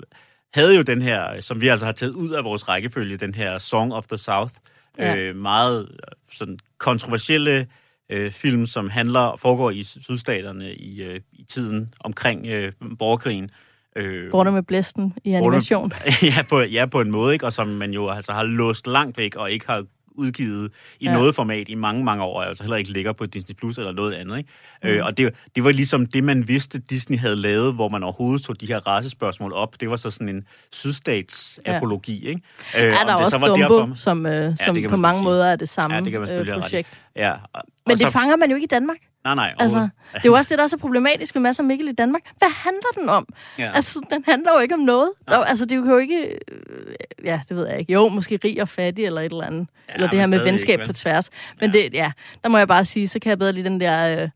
havde 0.55 0.77
jo 0.77 0.83
den 0.83 1.03
her, 1.03 1.41
som 1.41 1.61
vi 1.61 1.69
altså 1.69 1.87
har 1.87 1.93
taget 1.93 2.13
ud 2.13 2.31
af 2.31 2.45
vores 2.45 2.69
rækkefølge, 2.69 3.17
den 3.17 3.35
her 3.35 3.59
Song 3.59 3.95
of 3.95 4.07
the 4.07 4.19
South, 4.19 4.53
Ja. 4.99 5.17
øh, 5.17 5.37
meget 5.37 5.89
øh, 5.93 5.99
sådan 6.33 6.59
kontroversielle 6.79 7.67
øh, 8.11 8.33
film, 8.33 8.67
som 8.67 8.91
handler 8.91 9.37
foregår 9.39 9.71
i 9.71 9.83
sydstaterne 9.83 10.75
i, 10.75 11.03
øh, 11.03 11.21
i 11.33 11.45
tiden 11.49 11.95
omkring 12.01 12.47
øh, 12.47 12.73
borgerkrigen. 12.99 13.51
Øh, 13.97 14.31
Borte 14.31 14.51
med 14.51 14.63
blæsten 14.63 15.15
i 15.25 15.33
animation. 15.33 15.93
ja, 16.23 16.43
på, 16.49 16.61
ja, 16.61 16.87
på 16.87 17.01
en 17.01 17.11
måde, 17.11 17.33
ikke? 17.33 17.47
og 17.47 17.53
som 17.53 17.69
man 17.69 17.91
jo 17.91 18.09
altså 18.09 18.33
har 18.33 18.43
låst 18.43 18.87
langt 18.87 19.19
væk, 19.19 19.37
og 19.37 19.51
ikke 19.51 19.67
har 19.67 19.85
udgivet 20.15 20.73
i 21.01 21.05
ja. 21.05 21.11
Ja. 21.11 21.17
noget 21.17 21.35
format 21.35 21.69
i 21.69 21.75
mange, 21.75 22.05
mange 22.05 22.25
år, 22.25 22.39
og 22.41 22.49
altså 22.49 22.63
heller 22.65 22.77
ikke 22.77 22.91
ligger 22.93 23.13
på 23.13 23.27
Disney 23.27 23.57
Plus 23.57 23.79
eller 23.79 23.93
noget 23.93 24.13
andet. 24.13 24.39
Ikke? 24.39 24.51
Mm. 24.83 24.89
Øh, 24.89 25.05
og 25.07 25.17
det, 25.17 25.35
det 25.57 25.65
var 25.65 25.71
ligesom 25.73 26.07
det, 26.07 26.25
man 26.25 26.49
vidste, 26.49 26.79
Disney 26.79 27.19
havde 27.19 27.37
lavet, 27.37 27.75
hvor 27.75 27.89
man 27.89 28.03
overhovedet 28.03 28.43
tog 28.43 28.61
de 28.61 28.67
her 28.67 28.79
racespørgsmål 28.87 29.53
op. 29.53 29.81
Det 29.81 29.91
var 29.91 29.97
så 29.97 30.11
sådan 30.11 30.29
en 30.29 30.45
sydstats-apologi. 30.73 32.27
Ikke? 32.29 32.41
Øh, 32.77 32.83
er 32.83 32.91
der 32.93 33.05
det 33.05 33.15
også 33.15 33.31
så 33.31 33.39
var 33.39 33.47
Dumbo, 33.47 33.79
derfor- 33.81 33.95
som, 33.95 34.27
øh, 34.27 34.57
som 34.65 34.75
kan 34.75 34.85
på 34.85 34.91
man 34.91 35.01
mange 35.01 35.19
sige. 35.19 35.25
måder 35.25 35.47
er 35.47 35.57
det 35.57 35.69
samme 35.69 35.97
Ja, 35.97 36.03
det 36.03 36.13
kan 36.13 36.21
man 36.21 36.31
øh, 36.31 36.47
ret 36.55 36.61
projekt. 36.63 37.01
Ja. 37.17 37.33
og- 37.33 37.39
og 37.53 37.63
Men 37.87 37.97
så- 37.99 38.05
det 38.05 38.13
fanger 38.13 38.37
man 38.37 38.49
jo 38.51 38.55
ikke 38.55 38.65
i 38.65 38.69
Danmark. 38.69 38.97
Nej, 39.25 39.35
nej. 39.35 39.55
Altså, 39.59 39.79
det 39.79 39.89
er 40.15 40.21
jo 40.25 40.35
også 40.35 40.49
det, 40.49 40.59
der 40.59 40.65
er 40.65 40.69
så 40.69 40.77
problematisk 40.79 41.35
med 41.35 41.43
Mads 41.43 41.59
og 41.59 41.65
Mikkel 41.65 41.89
i 41.89 41.93
Danmark. 41.93 42.23
Hvad 42.39 42.49
handler 42.57 42.89
den 43.01 43.09
om? 43.09 43.27
Ja. 43.59 43.73
Altså, 43.75 44.01
den 44.11 44.25
handler 44.29 44.53
jo 44.55 44.59
ikke 44.61 44.75
om 44.75 44.81
noget. 44.81 45.11
Der, 45.29 45.39
altså, 45.39 45.65
det 45.65 45.73
er 45.73 45.91
jo 45.91 45.99
ikke... 45.99 46.27
øh, 46.53 46.95
Ja, 47.25 47.41
det 47.49 47.57
ved 47.57 47.67
jeg 47.69 47.79
ikke. 47.79 47.93
Jo, 47.93 48.09
måske 48.09 48.39
rig 48.45 48.63
og 48.63 48.69
fattig 48.69 49.05
eller 49.07 49.21
et 49.21 49.33
eller 49.33 49.45
andet. 49.45 49.67
Ja, 49.89 49.95
eller 49.95 50.09
det 50.11 50.21
her 50.21 50.27
med 50.27 50.45
venskab 50.45 50.81
ikke, 50.81 50.87
på 50.87 50.93
tværs. 50.93 51.31
Men 51.61 51.71
ja. 51.75 51.79
det, 51.79 51.95
ja, 51.95 52.13
der 52.43 52.49
må 52.49 52.59
jeg 52.59 52.69
bare 52.69 52.85
sige, 52.85 53.09
så 53.09 53.19
kan 53.19 53.31
jeg 53.31 53.39
bedre 53.39 53.53
lide 53.53 53.65
den 53.69 53.81
der... 53.81 54.23
Øh, 54.23 54.29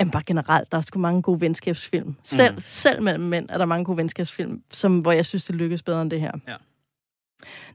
Jamen 0.00 0.10
bare 0.10 0.22
generelt, 0.26 0.72
der 0.72 0.78
er 0.78 0.82
sgu 0.82 0.98
mange 0.98 1.22
gode 1.22 1.40
venskabsfilm. 1.40 2.16
Selv, 2.24 2.54
Mm. 2.54 2.60
selv 2.66 3.02
mellem 3.02 3.24
mænd 3.24 3.48
er 3.50 3.58
der 3.58 3.64
mange 3.64 3.84
gode 3.84 3.96
venskabsfilm, 3.98 4.62
som, 4.70 4.98
hvor 4.98 5.12
jeg 5.12 5.26
synes, 5.26 5.44
det 5.44 5.54
lykkes 5.54 5.82
bedre 5.82 6.02
end 6.02 6.10
det 6.10 6.20
her. 6.20 6.32
Ja. 6.48 6.54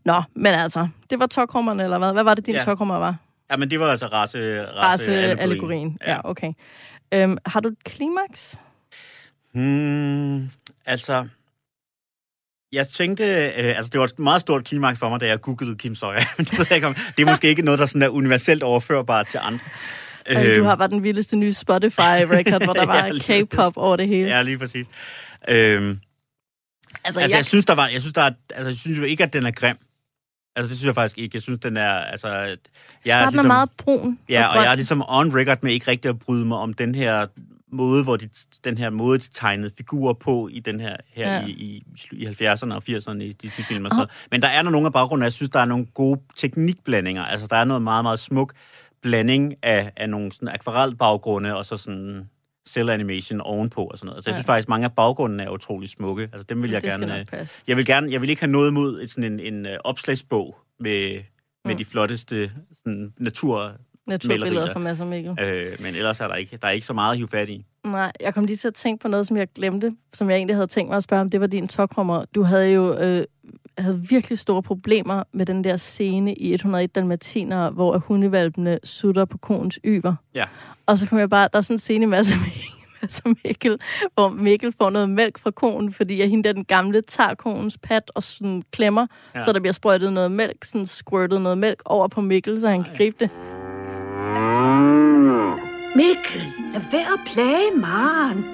Nå, 0.05 0.23
men 0.35 0.53
altså, 0.53 0.87
det 1.09 1.19
var 1.19 1.25
tokrummerne, 1.27 1.83
eller 1.83 1.97
hvad? 1.97 2.13
Hvad 2.13 2.23
var 2.23 2.33
det, 2.33 2.45
din 2.45 2.55
ja. 2.55 2.63
tokrummer 2.63 2.95
var? 2.95 3.15
Ja, 3.51 3.57
men 3.57 3.71
det 3.71 3.79
var 3.79 3.87
altså 3.91 4.07
race, 4.07 4.65
Race-allegorien. 4.65 5.97
Ja, 6.07 6.17
okay. 6.23 6.53
Øhm, 7.13 7.37
har 7.45 7.59
du 7.59 7.69
et 7.69 7.83
klimaks? 7.83 8.59
Hmm, 9.53 10.49
altså, 10.85 11.27
jeg 12.71 12.87
tænkte, 12.87 13.23
øh, 13.23 13.77
altså 13.77 13.89
det 13.89 13.99
var 13.99 14.05
et 14.05 14.19
meget 14.19 14.41
stort 14.41 14.63
klimaks 14.65 14.99
for 14.99 15.09
mig, 15.09 15.19
da 15.19 15.27
jeg 15.27 15.41
googlede 15.41 15.77
Kim 15.77 15.95
Sawyer. 15.95 16.19
Det, 16.37 16.57
ved 16.57 16.65
jeg 16.69 16.75
ikke, 16.75 16.87
om, 16.87 16.95
det 17.17 17.19
er 17.21 17.25
måske 17.31 17.47
ikke 17.47 17.61
noget, 17.61 17.79
der 17.79 17.85
sådan 17.85 18.01
er 18.01 18.09
universelt 18.09 18.63
overførbart 18.63 19.27
til 19.27 19.39
andre. 19.43 19.65
Øh, 20.29 20.35
du 20.35 20.49
Øhm, 20.49 20.65
har 20.65 20.75
bare 20.75 20.87
den 20.87 21.03
vildeste 21.03 21.35
nye 21.35 21.53
Spotify-record, 21.53 22.63
hvor 22.63 22.73
der 22.73 22.85
var 22.95 23.05
Ja, 23.29 23.41
K-pop 23.43 23.77
over 23.77 23.95
det 23.95 24.07
hele. 24.07 24.29
Ja, 24.29 24.41
lige 24.41 24.57
præcis. 24.57 24.87
Øhm, 25.47 25.99
Altså, 27.05 27.19
altså, 27.19 27.19
jeg, 27.21 27.29
jeg- 27.29 27.37
jeg 27.37 27.45
synes, 27.45 27.65
der 27.65 27.73
var, 27.75 27.87
jeg 27.87 28.01
synes, 28.01 28.13
der 28.13 28.21
er, 28.21 28.31
altså, 28.53 28.67
jeg 28.69 28.75
synes 28.77 28.97
jo 28.99 29.03
ikke, 29.03 29.23
at 29.23 29.33
den 29.33 29.45
er 29.45 29.51
grim. 29.51 29.75
Altså, 30.55 30.69
det 30.69 30.77
synes 30.77 30.85
jeg 30.87 30.95
faktisk 30.95 31.17
ikke. 31.17 31.35
Jeg 31.35 31.41
synes, 31.41 31.59
den 31.59 31.77
er, 31.77 31.89
altså... 31.89 32.27
Jeg 32.27 32.57
Jeg 33.05 33.27
den 33.31 33.39
er 33.39 33.43
meget 33.43 33.69
brun 33.77 34.19
Ja, 34.29 34.47
og 34.47 34.57
og 34.57 34.63
jeg 34.63 34.71
er 34.71 34.75
ligesom 34.75 35.03
on 35.07 35.35
record 35.35 35.57
med 35.61 35.73
ikke 35.73 35.91
rigtig 35.91 36.09
at 36.09 36.19
bryde 36.19 36.45
mig 36.45 36.57
om 36.57 36.73
den 36.73 36.95
her 36.95 37.27
måde, 37.71 38.03
hvor 38.03 38.17
de, 38.17 38.29
den 38.63 38.77
her 38.77 38.89
måde, 38.89 39.19
de 39.19 39.29
tegnede 39.33 39.71
figurer 39.77 40.13
på 40.13 40.47
i 40.51 40.59
den 40.59 40.79
her, 40.79 40.95
her 41.13 41.33
Ja. 41.33 41.45
i, 41.45 41.51
i, 41.51 41.83
i 42.11 42.25
70'erne 42.25 42.73
og 42.73 42.83
80'erne 42.89 43.21
i 43.21 43.31
Disney-film 43.31 43.85
og 43.85 43.89
sådan 43.89 43.97
noget. 43.97 44.11
Men 44.31 44.41
der 44.41 44.47
er 44.47 44.61
der 44.61 44.69
nogle 44.69 44.85
af 44.87 44.93
baggrundene, 44.93 45.23
jeg 45.25 45.33
synes, 45.33 45.49
der 45.49 45.59
er 45.59 45.65
nogle 45.65 45.85
gode 45.85 46.21
teknikblandinger. 46.35 47.23
Altså, 47.23 47.47
der 47.47 47.55
er 47.55 47.63
noget 47.63 47.81
meget, 47.81 48.03
meget 48.05 48.19
smuk 48.19 48.53
blanding 49.01 49.55
af, 49.63 49.91
af 49.97 50.09
nogle 50.09 50.31
sådan 50.31 50.47
akvarelbaggrunde 50.49 51.57
og 51.57 51.65
så 51.65 51.77
sådan 51.77 52.29
cell 52.69 52.89
animation 52.89 53.41
ovenpå 53.41 53.83
og 53.83 53.97
sådan 53.97 54.07
noget. 54.07 54.23
Så 54.23 54.29
jeg 54.29 54.33
Ja. 54.33 54.37
synes 54.37 54.45
faktisk, 54.45 54.67
mange 54.69 54.85
af 54.85 54.91
baggrundene 54.93 55.43
er 55.43 55.49
utrolig 55.49 55.89
smukke. 55.89 56.23
Altså, 56.23 56.43
dem 56.49 56.61
vil 56.61 56.71
jeg 56.71 56.81
Det 56.81 56.91
skal 56.91 57.07
gerne... 57.07 57.19
øh, 57.19 57.25
passe. 57.25 57.61
Jeg 57.67 57.77
vil 57.77 57.85
gerne, 57.85 58.11
jeg 58.11 58.21
vil 58.21 58.29
ikke 58.29 58.41
have 58.41 58.51
noget 58.51 58.69
imod 58.69 59.01
et, 59.01 59.09
sådan 59.11 59.33
en, 59.33 59.39
en 59.39 59.65
øh, 59.65 59.77
opslagsbog 59.83 60.57
med, 60.79 61.11
med 61.65 61.73
Mm. 61.73 61.77
de 61.77 61.85
flotteste 61.85 62.51
sådan, 62.83 63.13
natur 63.17 63.71
Naturbilleder 64.07 64.73
fra 64.73 64.79
Mads 64.79 64.99
og 64.99 65.07
Mikkel. 65.07 65.37
Øh, 65.41 65.81
men 65.81 65.95
ellers 65.95 66.19
er 66.19 66.27
der 66.27 66.35
ikke, 66.35 66.57
der 66.61 66.67
er 66.67 66.71
ikke 66.71 66.85
så 66.87 66.93
meget 66.93 67.11
at 67.11 67.17
hive 67.17 67.27
fat 67.27 67.49
i. 67.49 67.65
Nej, 67.85 68.11
jeg 68.19 68.33
kom 68.33 68.45
lige 68.45 68.57
til 68.57 68.67
at 68.67 68.73
tænke 68.73 69.01
på 69.01 69.07
noget, 69.07 69.27
som 69.27 69.37
jeg 69.37 69.47
glemte, 69.55 69.95
som 70.13 70.29
jeg 70.29 70.35
egentlig 70.37 70.55
havde 70.55 70.67
tænkt 70.67 70.89
mig 70.89 70.97
at 70.97 71.03
spørge 71.03 71.21
om. 71.21 71.29
Det 71.29 71.41
var 71.41 71.47
din 71.47 71.67
tokrummer. 71.67 72.25
Du 72.35 72.43
havde 72.43 72.71
jo 72.73 72.97
øh, 72.99 73.23
havde 73.77 74.01
virkelig 74.09 74.39
store 74.39 74.63
problemer 74.63 75.23
med 75.33 75.45
den 75.45 75.63
der 75.63 75.77
scene 75.77 76.33
i 76.33 76.53
101 76.53 76.95
Dalmatiner, 76.95 77.69
hvor 77.69 77.97
hundevalpene 77.97 78.79
sutter 78.83 79.25
på 79.25 79.37
koens 79.37 79.79
yver. 79.85 80.15
Ja. 80.35 80.43
Og 80.85 80.97
så 80.97 81.07
kom 81.07 81.17
jeg 81.19 81.29
bare, 81.29 81.47
der 81.53 81.57
er 81.57 81.61
sådan 81.61 81.75
en 81.75 81.79
scene 81.79 82.03
i 82.03 82.07
Mads 82.13 82.31
og 83.25 83.35
Mikkel, 83.45 83.79
hvor 84.13 84.29
Mikkel 84.29 84.73
får 84.81 84.89
noget 84.89 85.09
mælk 85.09 85.39
fra 85.39 85.51
konen, 85.51 85.93
fordi 85.93 86.21
at 86.21 86.29
hende 86.29 86.43
der 86.47 86.53
den 86.53 86.65
gamle 86.65 87.01
tager 87.01 87.33
konens 87.35 87.77
pat 87.77 88.11
og 88.15 88.23
sådan 88.23 88.63
klemmer, 88.71 89.07
Ja. 89.35 89.41
så 89.41 89.51
der 89.53 89.59
bliver 89.59 89.73
sprøjtet 89.73 90.13
noget 90.13 90.31
mælk, 90.31 90.63
sådan 90.63 90.85
squirtet 90.87 91.41
noget 91.41 91.57
mælk 91.57 91.81
over 91.85 92.07
på 92.07 92.21
Mikkel, 92.21 92.59
så 92.61 92.67
han 92.67 92.83
kan 92.83 92.95
gribe 92.97 93.15
det. 93.19 93.29
Mikkel, 95.95 96.41
lad 96.73 96.81
være 96.91 97.01
at 97.13 97.19
plage 97.33 97.71
Maren. 97.77 98.45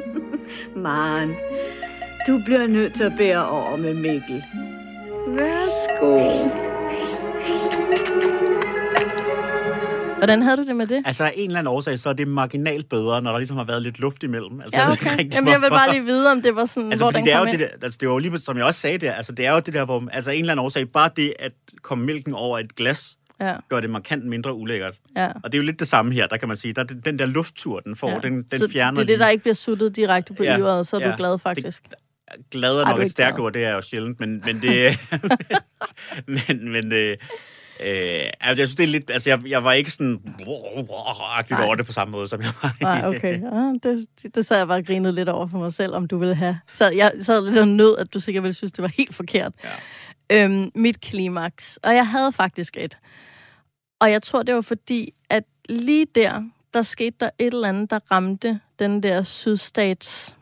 Maren, 0.84 1.34
du 2.26 2.40
bliver 2.44 2.66
nødt 2.66 2.94
til 2.94 3.04
at 3.04 3.12
bære 3.18 3.48
over 3.48 3.76
med 3.76 3.94
Mikkel. 3.94 4.44
Værsgo. 5.28 6.18
Hvordan 10.18 10.42
havde 10.42 10.56
du 10.56 10.64
det 10.66 10.76
med 10.76 10.86
det? 10.86 11.02
Altså 11.06 11.24
af 11.24 11.32
en 11.36 11.46
eller 11.50 11.58
anden 11.58 11.72
årsag, 11.74 11.98
så 11.98 12.08
er 12.08 12.12
det 12.12 12.28
marginalt 12.28 12.88
bedre, 12.88 13.22
når 13.22 13.30
der 13.30 13.38
ligesom 13.38 13.56
har 13.56 13.64
været 13.64 13.82
lidt 13.82 13.98
luft 13.98 14.22
imellem. 14.22 14.60
Altså, 14.60 14.80
Ja, 14.80 14.92
okay. 14.92 15.10
rigtig, 15.10 15.34
Jamen, 15.34 15.52
jeg 15.52 15.60
vil 15.60 15.70
bare 15.70 15.90
lige 15.90 16.04
vide, 16.04 16.30
om 16.32 16.42
det 16.42 16.56
var 16.56 16.64
sådan, 16.66 16.92
Altså, 16.92 17.04
hvor 17.04 17.10
den 17.12 17.24
det 17.24 17.32
er 17.32 17.38
kom 17.38 17.46
jo 17.46 17.52
ind. 17.52 17.60
det 17.60 17.68
der, 17.80 17.84
altså, 17.86 17.98
det 18.00 18.08
var 18.08 18.14
jo 18.14 18.18
lige, 18.18 18.38
som 18.38 18.56
jeg 18.56 18.64
også 18.64 18.80
sagde 18.80 18.98
der, 18.98 19.12
altså, 19.12 19.32
det 19.32 19.46
er 19.46 19.52
jo 19.52 19.58
det 19.60 19.74
der, 19.74 19.84
hvor, 19.84 20.04
altså, 20.12 20.30
en 20.30 20.40
eller 20.40 20.52
anden 20.52 20.64
årsag, 20.64 20.88
bare 20.88 21.10
det 21.16 21.32
at 21.38 21.52
komme 21.82 22.04
mælken 22.06 22.34
over 22.34 22.58
et 22.58 22.74
glas, 22.76 23.16
Ja. 23.40 23.54
gør 23.68 23.80
det 23.80 23.90
markant 23.90 24.24
mindre 24.26 24.54
ulækkert. 24.54 24.94
Ja. 25.16 25.26
Og 25.26 25.52
det 25.52 25.54
er 25.54 25.58
jo 25.58 25.64
lidt 25.66 25.80
det 25.80 25.88
samme 25.88 26.12
her, 26.14 26.26
der 26.26 26.36
kan 26.36 26.48
man 26.48 26.56
sige. 26.56 26.72
Der 26.72 26.80
er 26.82 26.84
den- 26.86 27.18
der 27.18 27.26
lufttur, 27.26 27.80
den 27.80 27.96
får, 27.96 28.10
Ja. 28.10 28.18
den, 28.18 28.42
den 28.42 28.58
så 28.58 28.70
fjerner 28.72 28.94
det 29.00 29.02
er 29.02 29.06
det, 29.06 29.20
der 29.20 29.28
ikke 29.28 29.42
bliver 29.42 29.54
suttet 29.54 29.96
direkte 29.96 30.34
på 30.34 30.42
Ja, 30.42 30.58
yveret, 30.58 30.86
så 30.86 30.96
er 30.96 31.00
ja. 31.00 31.10
du 31.10 31.16
glad 31.16 31.38
faktisk. 31.38 31.82
Det, 31.84 31.94
glad 32.50 32.80
er 32.80 32.84
nok 32.84 33.00
er 33.00 33.04
et 33.04 33.10
stærkt 33.10 33.38
ord, 33.38 33.52
det 33.52 33.64
er 33.64 33.72
jo 33.72 33.82
sjældent, 33.82 34.20
men, 34.20 34.42
men 34.44 34.62
det... 34.62 34.98
men, 36.48 36.72
men 36.72 36.92
øh, 36.92 37.16
øh, 37.80 38.30
altså, 38.40 38.60
jeg 38.60 38.68
synes, 38.68 38.74
det 38.74 38.82
er 38.82 38.88
lidt... 38.88 39.10
Altså, 39.10 39.30
jeg, 39.30 39.40
jeg 39.46 39.64
var 39.64 39.72
ikke 39.72 39.90
sådan... 39.90 40.20
Nej. 41.50 41.66
over 41.66 41.74
det 41.74 41.86
på 41.86 41.92
samme 41.92 42.12
måde, 42.12 42.28
som 42.28 42.40
jeg 42.40 42.50
var. 42.62 42.76
Nej, 42.80 43.08
okay. 43.08 43.40
Ja, 43.42 43.72
det, 43.82 44.06
det 44.34 44.46
sad 44.46 44.58
jeg 44.58 44.68
bare 44.68 44.78
og 44.78 44.86
grinede 44.86 45.14
lidt 45.14 45.28
over 45.28 45.46
for 45.46 45.58
mig 45.58 45.72
selv, 45.72 45.94
om 45.94 46.08
du 46.08 46.18
ville 46.18 46.34
have. 46.34 46.60
Så 46.72 46.90
jeg 46.90 47.12
sad 47.20 47.44
lidt 47.44 47.58
og 47.58 47.68
nød, 47.68 47.98
at 47.98 48.14
du 48.14 48.20
sikkert 48.20 48.42
ville 48.42 48.54
synes, 48.54 48.72
det 48.72 48.82
var 48.82 48.92
helt 48.96 49.14
forkert. 49.14 49.52
Ja. 50.30 50.44
Øhm, 50.44 50.70
mit 50.74 51.00
klimaks. 51.00 51.78
Og 51.82 51.94
jeg 51.94 52.08
havde 52.08 52.32
faktisk 52.32 52.76
et. 52.76 52.98
Og 54.00 54.10
jeg 54.10 54.22
tror, 54.22 54.42
det 54.42 54.54
var 54.54 54.60
fordi, 54.60 55.14
at 55.30 55.44
lige 55.68 56.06
der, 56.14 56.42
der 56.74 56.82
skete 56.82 57.16
der 57.20 57.30
et 57.38 57.46
eller 57.46 57.68
andet, 57.68 57.90
der 57.90 57.98
ramte 58.10 58.60
den 58.78 59.02
der 59.02 59.22
sydstats... 59.22 60.36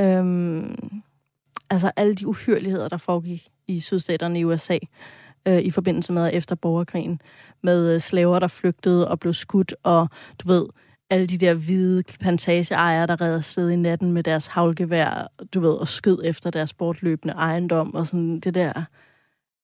Øhm, 0.00 1.00
altså 1.70 1.90
alle 1.96 2.14
de 2.14 2.26
uhyrligheder, 2.26 2.88
der 2.88 2.96
foregik 2.96 3.48
i 3.66 3.80
sydstaterne 3.80 4.40
i 4.40 4.44
USA 4.44 4.78
øh, 5.46 5.58
i 5.58 5.70
forbindelse 5.70 6.12
med 6.12 6.30
efter 6.32 6.54
borgerkrigen, 6.54 7.20
med 7.62 7.94
øh, 7.94 8.00
slaver, 8.00 8.38
der 8.38 8.48
flygtede 8.48 9.08
og 9.08 9.20
blev 9.20 9.34
skudt, 9.34 9.74
og 9.82 10.08
du 10.38 10.48
ved, 10.48 10.66
alle 11.10 11.26
de 11.26 11.38
der 11.38 11.54
hvide 11.54 12.02
plantageejere, 12.02 13.06
der 13.06 13.20
redder 13.20 13.40
sted 13.40 13.70
i 13.70 13.76
natten 13.76 14.12
med 14.12 14.22
deres 14.22 14.46
havlgevær, 14.46 15.32
du 15.54 15.60
ved, 15.60 15.72
og 15.72 15.88
skød 15.88 16.20
efter 16.24 16.50
deres 16.50 16.72
bortløbende 16.72 17.34
ejendom, 17.34 17.94
og 17.94 18.06
sådan 18.06 18.40
det 18.40 18.54
der... 18.54 18.82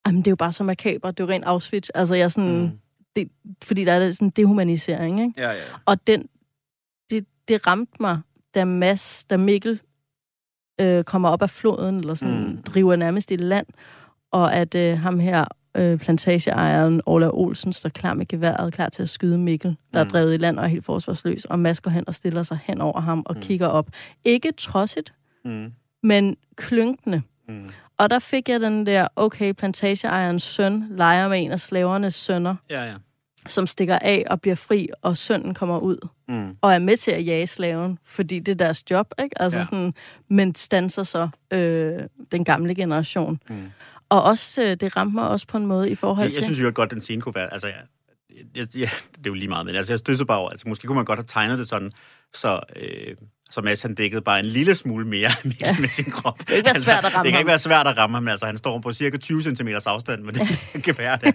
Jamen, 0.06 0.18
det 0.18 0.26
er 0.26 0.30
jo 0.30 0.36
bare 0.36 0.52
så 0.52 0.64
makaber, 0.64 1.10
det 1.10 1.20
er 1.20 1.24
jo 1.24 1.30
rent 1.30 1.44
Auschwitz. 1.44 1.88
Altså, 1.94 2.14
jeg 2.14 2.24
er 2.24 2.28
sådan... 2.28 2.62
Mm. 2.62 2.78
Det, 3.16 3.28
fordi 3.62 3.84
der 3.84 3.92
er 3.92 4.10
sådan 4.10 4.28
en 4.28 4.32
dehumanisering, 4.36 5.20
ikke? 5.20 5.40
Ja, 5.40 5.50
ja. 5.50 5.62
Og 5.86 6.06
den, 6.06 6.28
det, 7.10 7.26
det 7.48 7.66
ramte 7.66 7.92
mig, 8.00 8.20
da 8.54 8.64
Mads, 8.64 9.24
da 9.24 9.36
Mikkel 9.36 9.80
øh, 10.80 11.04
kommer 11.04 11.28
op 11.28 11.42
af 11.42 11.50
floden, 11.50 11.98
eller 12.00 12.14
sådan 12.14 12.46
mm. 12.46 12.62
driver 12.62 12.96
nærmest 12.96 13.30
i 13.30 13.36
land, 13.36 13.66
og 14.30 14.54
at 14.54 14.74
øh, 14.74 14.98
ham 14.98 15.18
her, 15.20 15.44
øh, 15.76 15.98
plantageejeren 15.98 17.02
Ola 17.06 17.28
Olsen, 17.32 17.72
står 17.72 17.88
klar 17.88 18.14
med 18.14 18.26
geværet, 18.28 18.72
klar 18.74 18.88
til 18.88 19.02
at 19.02 19.08
skyde 19.08 19.38
Mikkel, 19.38 19.76
der 19.94 20.02
mm. 20.02 20.06
er 20.06 20.10
drevet 20.10 20.34
i 20.34 20.36
land 20.36 20.58
og 20.58 20.64
er 20.64 20.68
helt 20.68 20.84
forsvarsløs, 20.84 21.44
og 21.44 21.58
Mads 21.58 21.80
går 21.80 21.90
hen 21.90 22.04
og 22.06 22.14
stiller 22.14 22.42
sig 22.42 22.58
hen 22.64 22.80
over 22.80 23.00
ham 23.00 23.22
og 23.26 23.34
mm. 23.34 23.40
kigger 23.40 23.66
op. 23.66 23.88
Ikke 24.24 24.52
trodsigt, 24.52 25.14
Mm. 25.44 25.72
men 26.02 26.36
klynkende. 26.56 27.22
Mm. 27.48 27.68
Og 27.98 28.10
der 28.10 28.18
fik 28.18 28.48
jeg 28.48 28.60
den 28.60 28.86
der, 28.86 29.08
okay, 29.16 29.52
plantageejerens 29.52 30.42
søn 30.42 30.84
leger 30.90 31.28
med 31.28 31.44
en 31.44 31.52
af 31.52 31.60
slavernes 31.60 32.14
sønner, 32.14 32.54
Ja, 32.70 32.84
ja. 32.84 32.94
Som 33.46 33.66
stikker 33.66 33.98
af 33.98 34.24
og 34.30 34.40
bliver 34.40 34.54
fri, 34.54 34.88
og 35.02 35.16
sønnen 35.16 35.54
kommer 35.54 35.78
ud 35.78 36.08
Mm. 36.28 36.56
og 36.60 36.72
er 36.74 36.78
med 36.78 36.96
til 36.96 37.10
at 37.10 37.26
jage 37.26 37.46
slaven, 37.46 37.98
fordi 38.04 38.38
det 38.38 38.52
er 38.52 38.56
deres 38.56 38.90
job, 38.90 39.14
ikke? 39.22 39.42
Altså 39.42 39.56
Ja. 39.58 39.60
ja. 39.60 39.64
sådan, 39.64 39.94
men 40.28 40.54
stanser 40.54 41.02
så 41.02 41.28
øh, 41.52 42.02
den 42.32 42.44
gamle 42.44 42.74
generation. 42.74 43.40
Mm. 43.48 43.70
Og 44.08 44.22
også, 44.22 44.62
øh, 44.62 44.68
det 44.76 44.96
ramte 44.96 45.14
mig 45.14 45.28
også 45.28 45.46
på 45.46 45.56
en 45.56 45.66
måde 45.66 45.90
i 45.90 45.94
forhold 45.94 46.24
Jeg, 46.24 46.32
til... 46.32 46.40
jeg 46.40 46.44
synes 46.44 46.60
jo 46.60 46.72
godt, 46.74 46.90
den 46.90 47.00
scene 47.00 47.22
kunne 47.22 47.34
være... 47.34 47.52
Altså, 47.52 47.66
jeg, 47.68 47.76
jeg, 48.56 48.66
jeg, 48.76 48.88
det 49.10 49.16
er 49.26 49.30
jo 49.30 49.34
lige 49.34 49.48
meget, 49.48 49.66
men 49.66 49.74
altså, 49.74 49.92
jeg 49.92 49.98
stødser 49.98 50.24
bare 50.24 50.38
over, 50.38 50.50
altså, 50.50 50.68
måske 50.68 50.86
kunne 50.86 50.96
man 50.96 51.04
godt 51.04 51.18
have 51.18 51.26
tegnet 51.28 51.58
det 51.58 51.68
sådan, 51.68 51.92
så, 52.34 52.60
øh, 52.76 53.16
så 53.52 53.60
Mads 53.60 53.82
han 53.82 53.94
dækkede 53.94 54.20
bare 54.22 54.38
en 54.38 54.44
lille 54.44 54.74
smule 54.74 55.06
mere 55.06 55.30
ja. 55.60 55.76
med 55.80 55.88
sin 55.88 56.04
krop. 56.12 56.38
Det 56.38 56.46
kan 56.46 56.56
ikke 56.56 56.66
være 56.70 56.80
svært 56.80 57.04
at 57.04 57.14
ramme 57.14 57.24
Det 57.24 57.32
kan 57.32 57.34
ham. 57.34 57.40
ikke 57.40 57.48
være 57.48 57.58
svært 57.58 57.86
at 57.86 57.98
ramme 57.98 58.16
ham, 58.16 58.28
altså 58.28 58.46
han 58.46 58.56
står 58.56 58.78
på 58.78 58.92
cirka 58.92 59.16
20 59.16 59.42
cm 59.42 59.68
afstand 59.86 60.22
med 60.22 60.32
det 60.32 60.48
gevær 60.86 61.16
der. 61.16 61.32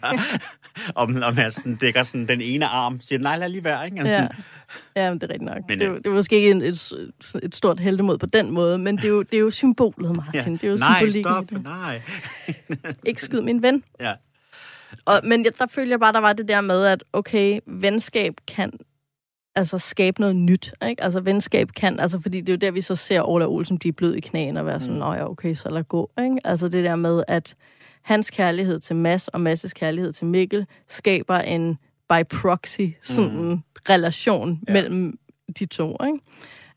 og, 0.95 1.09
og 1.23 1.35
Mads 1.35 1.55
den 1.55 1.75
dækker 1.75 2.03
sådan 2.03 2.27
den 2.27 2.41
ene 2.41 2.65
arm, 2.65 3.01
siger, 3.01 3.19
nej, 3.19 3.37
lad 3.37 3.49
lige 3.49 3.63
være, 3.63 3.85
ikke? 3.85 3.97
Altså, 3.97 4.13
Ja. 4.13 4.27
Ja, 4.95 5.09
men 5.09 5.19
det 5.21 5.29
er 5.29 5.33
rigtigt 5.33 5.49
nok. 5.49 5.57
Men, 5.67 5.79
det, 5.79 5.85
er, 5.87 5.91
øh, 5.91 5.97
det 5.97 6.05
er 6.07 6.11
måske 6.11 6.35
ikke 6.35 6.51
en, 6.51 6.61
et, 6.61 6.93
et 7.43 7.55
stort 7.55 7.79
heldemod 7.79 8.17
på 8.17 8.25
den 8.25 8.51
måde, 8.51 8.77
men 8.77 8.97
det 8.97 9.05
er 9.05 9.09
jo, 9.09 9.21
det 9.21 9.33
er 9.33 9.39
jo 9.41 9.49
symbolet, 9.51 10.15
Martin. 10.15 10.53
Det 10.53 10.63
er 10.63 10.67
jo 10.67 10.75
nej, 10.77 11.09
stop, 11.09 11.49
det. 11.49 11.63
nej. 11.63 12.01
Ikke 13.05 13.21
skyd 13.21 13.41
min 13.41 13.61
ven. 13.61 13.83
Ja. 13.99 14.13
Og, 15.05 15.21
men 15.23 15.45
jeg, 15.45 15.51
der 15.59 15.65
følger 15.71 15.91
jeg 15.91 15.99
bare, 15.99 16.13
der 16.13 16.19
var 16.19 16.33
det 16.33 16.47
der 16.47 16.61
med, 16.61 16.85
at 16.85 17.03
okay, 17.13 17.59
venskab 17.67 18.33
kan 18.47 18.71
altså 19.57 19.77
skabe 19.77 20.19
noget 20.21 20.35
nyt, 20.35 20.73
ikke? 20.87 21.03
Altså 21.03 21.19
venskab 21.19 21.69
kan, 21.75 21.99
altså 21.99 22.19
fordi 22.21 22.41
det 22.41 22.49
er 22.49 22.53
jo 22.53 22.57
der, 22.57 22.71
vi 22.71 22.81
så 22.81 22.95
ser 22.95 23.21
Ola 23.29 23.45
Olsen 23.45 23.79
blive 23.79 23.93
blød 23.93 24.15
i 24.15 24.19
knæene 24.19 24.59
og 24.59 24.65
være 24.65 24.79
sådan, 24.79 24.93
Mm. 24.95 24.99
nå 24.99 25.13
ja, 25.13 25.29
okay, 25.29 25.53
så 25.53 25.69
lad 25.69 25.83
gå, 25.83 26.11
ikke? 26.19 26.37
Altså 26.43 26.67
det 26.67 26.83
der 26.83 26.95
med, 26.95 27.23
at 27.27 27.55
hans 28.01 28.29
kærlighed 28.29 28.79
til 28.79 28.95
Mads 28.95 29.27
og 29.27 29.51
Mads' 29.51 29.69
kærlighed 29.75 30.11
til 30.13 30.25
Mikkel 30.27 30.65
skaber 30.87 31.37
en 31.37 31.77
by 32.09 32.23
proxy 32.41 32.81
sådan 33.03 33.31
Mm. 33.49 33.59
relation 33.89 34.61
ja. 34.67 34.73
mellem 34.73 35.19
de 35.59 35.65
to, 35.65 35.97
ikke? 36.05 36.19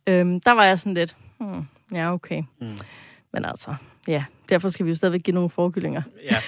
Øhm, 0.06 0.40
der 0.40 0.52
var 0.52 0.64
jeg 0.64 0.78
sådan 0.78 0.94
lidt, 0.94 1.16
hmm, 1.38 1.64
ja, 1.92 2.12
okay. 2.12 2.42
Mm. 2.60 2.68
Men 3.32 3.44
altså, 3.44 3.74
ja, 4.08 4.24
derfor 4.48 4.68
skal 4.68 4.86
vi 4.86 4.90
jo 4.90 4.96
stadigvæk 4.96 5.22
give 5.22 5.34
nogle 5.34 5.50
forkyllinger. 5.50 6.02
Ja. 6.30 6.36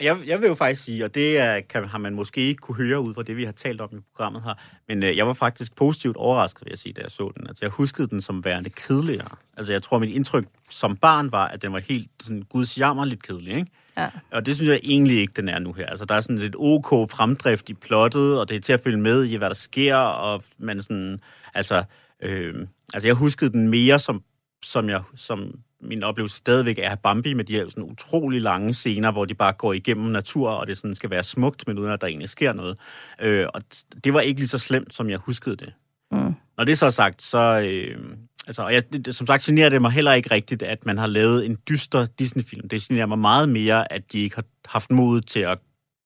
Jeg, 0.00 0.18
jeg 0.26 0.40
vil 0.40 0.46
jo 0.48 0.54
faktisk 0.54 0.84
sige, 0.84 1.04
og 1.04 1.14
det 1.14 1.38
er, 1.38 1.60
kan, 1.60 1.84
har 1.84 1.98
man 1.98 2.14
måske 2.14 2.40
ikke 2.40 2.60
kunne 2.60 2.74
høre 2.74 3.00
ud 3.00 3.14
fra 3.14 3.22
det, 3.22 3.36
vi 3.36 3.44
har 3.44 3.52
talt 3.52 3.80
om 3.80 3.88
i 3.92 4.00
programmet 4.14 4.42
her, 4.42 4.54
men 4.88 5.02
øh, 5.02 5.16
jeg 5.16 5.26
var 5.26 5.32
faktisk 5.32 5.74
positivt 5.76 6.16
overrasket, 6.16 6.64
vil 6.64 6.70
jeg 6.70 6.78
sige, 6.78 6.92
da 6.92 7.00
jeg 7.00 7.10
så 7.10 7.32
den. 7.36 7.46
Altså, 7.46 7.64
jeg 7.64 7.70
huskede 7.70 8.08
den 8.08 8.20
som 8.20 8.44
værende 8.44 8.70
kedeligere. 8.70 9.28
Altså, 9.56 9.72
jeg 9.72 9.82
tror, 9.82 9.98
mit 9.98 10.10
indtryk 10.14 10.46
som 10.70 10.96
barn 10.96 11.32
var, 11.32 11.48
at 11.48 11.62
den 11.62 11.72
var 11.72 11.78
helt 11.78 12.10
sådan 12.20 12.42
gudsjammerligt 12.42 13.22
kedelig, 13.22 13.56
ikke? 13.56 13.70
Ja. 13.96 14.10
Og 14.30 14.46
det 14.46 14.56
synes 14.56 14.68
jeg 14.68 14.80
egentlig 14.82 15.20
ikke, 15.20 15.32
den 15.36 15.48
er 15.48 15.58
nu 15.58 15.72
her. 15.72 15.86
Altså, 15.86 16.04
der 16.04 16.14
er 16.14 16.20
sådan 16.20 16.38
lidt 16.38 16.54
OK 16.58 17.10
fremdrift 17.10 17.68
i 17.68 17.74
plottet, 17.74 18.40
og 18.40 18.48
det 18.48 18.56
er 18.56 18.60
til 18.60 18.72
at 18.72 18.80
følge 18.80 19.00
med 19.00 19.24
i, 19.24 19.36
hvad 19.36 19.48
der 19.48 19.54
sker, 19.54 19.96
og 19.96 20.42
man 20.58 20.82
sådan, 20.82 21.20
altså, 21.54 21.84
øh, 22.22 22.66
altså 22.94 23.08
jeg 23.08 23.14
huskede 23.14 23.50
den 23.50 23.68
mere 23.68 23.98
som, 23.98 24.22
som, 24.64 24.88
jeg, 24.88 25.02
som 25.14 25.54
min 25.86 26.02
oplevelse 26.02 26.36
stadigvæk 26.36 26.78
er 26.78 26.94
Bambi 26.94 27.32
med 27.32 27.44
de 27.44 27.52
her 27.52 27.68
sådan 27.68 27.84
utrolig 27.84 28.42
lange 28.42 28.74
scener, 28.74 29.12
hvor 29.12 29.24
de 29.24 29.34
bare 29.34 29.52
går 29.52 29.72
igennem 29.72 30.06
natur, 30.06 30.50
og 30.50 30.66
det 30.66 30.78
sådan 30.78 30.94
skal 30.94 31.10
være 31.10 31.22
smukt, 31.22 31.66
men 31.66 31.78
uden 31.78 31.90
at 31.90 32.00
der 32.00 32.06
egentlig 32.06 32.28
sker 32.28 32.52
noget. 32.52 32.78
Øh, 33.20 33.46
og 33.54 33.62
det 34.04 34.14
var 34.14 34.20
ikke 34.20 34.40
lige 34.40 34.48
så 34.48 34.58
slemt, 34.58 34.94
som 34.94 35.10
jeg 35.10 35.18
huskede 35.18 35.56
det. 35.56 35.72
Mm. 36.12 36.34
Når 36.56 36.64
det 36.64 36.78
så 36.78 36.86
er 36.86 36.90
sagt, 36.90 37.22
så... 37.22 37.60
Øh, 37.64 37.98
altså, 38.46 38.62
og 38.62 38.74
jeg, 38.74 38.92
det, 38.92 39.14
som 39.14 39.26
sagt 39.26 39.42
generer 39.42 39.68
det 39.68 39.82
mig 39.82 39.90
heller 39.90 40.12
ikke 40.12 40.30
rigtigt, 40.30 40.62
at 40.62 40.86
man 40.86 40.98
har 40.98 41.06
lavet 41.06 41.46
en 41.46 41.58
dyster 41.68 42.06
Disney-film. 42.18 42.68
Det 42.68 42.82
generer 42.82 43.06
mig 43.06 43.18
meget 43.18 43.48
mere, 43.48 43.92
at 43.92 44.12
de 44.12 44.18
ikke 44.18 44.36
har 44.36 44.44
haft 44.66 44.90
mod 44.90 45.20
til 45.20 45.40
at 45.40 45.58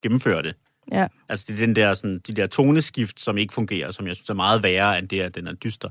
gennemføre 0.03 0.43
det. 0.43 0.55
Ja. 0.93 1.07
Altså 1.29 1.45
det 1.49 1.55
er 1.55 1.67
den 1.67 1.77
der, 1.77 1.95
sådan, 1.95 2.19
de 2.19 2.33
der 2.33 2.47
toneskift, 2.47 3.21
som 3.21 3.39
ikke 3.39 3.55
fungerer, 3.55 3.91
som 3.91 4.07
jeg 4.07 4.17
synes 4.17 4.31
er 4.31 4.35
meget 4.35 4.63
værre, 4.63 4.99
end 4.99 5.09
det, 5.09 5.21
at 5.21 5.35
den 5.35 5.47
er 5.47 5.53
dyster. 5.53 5.89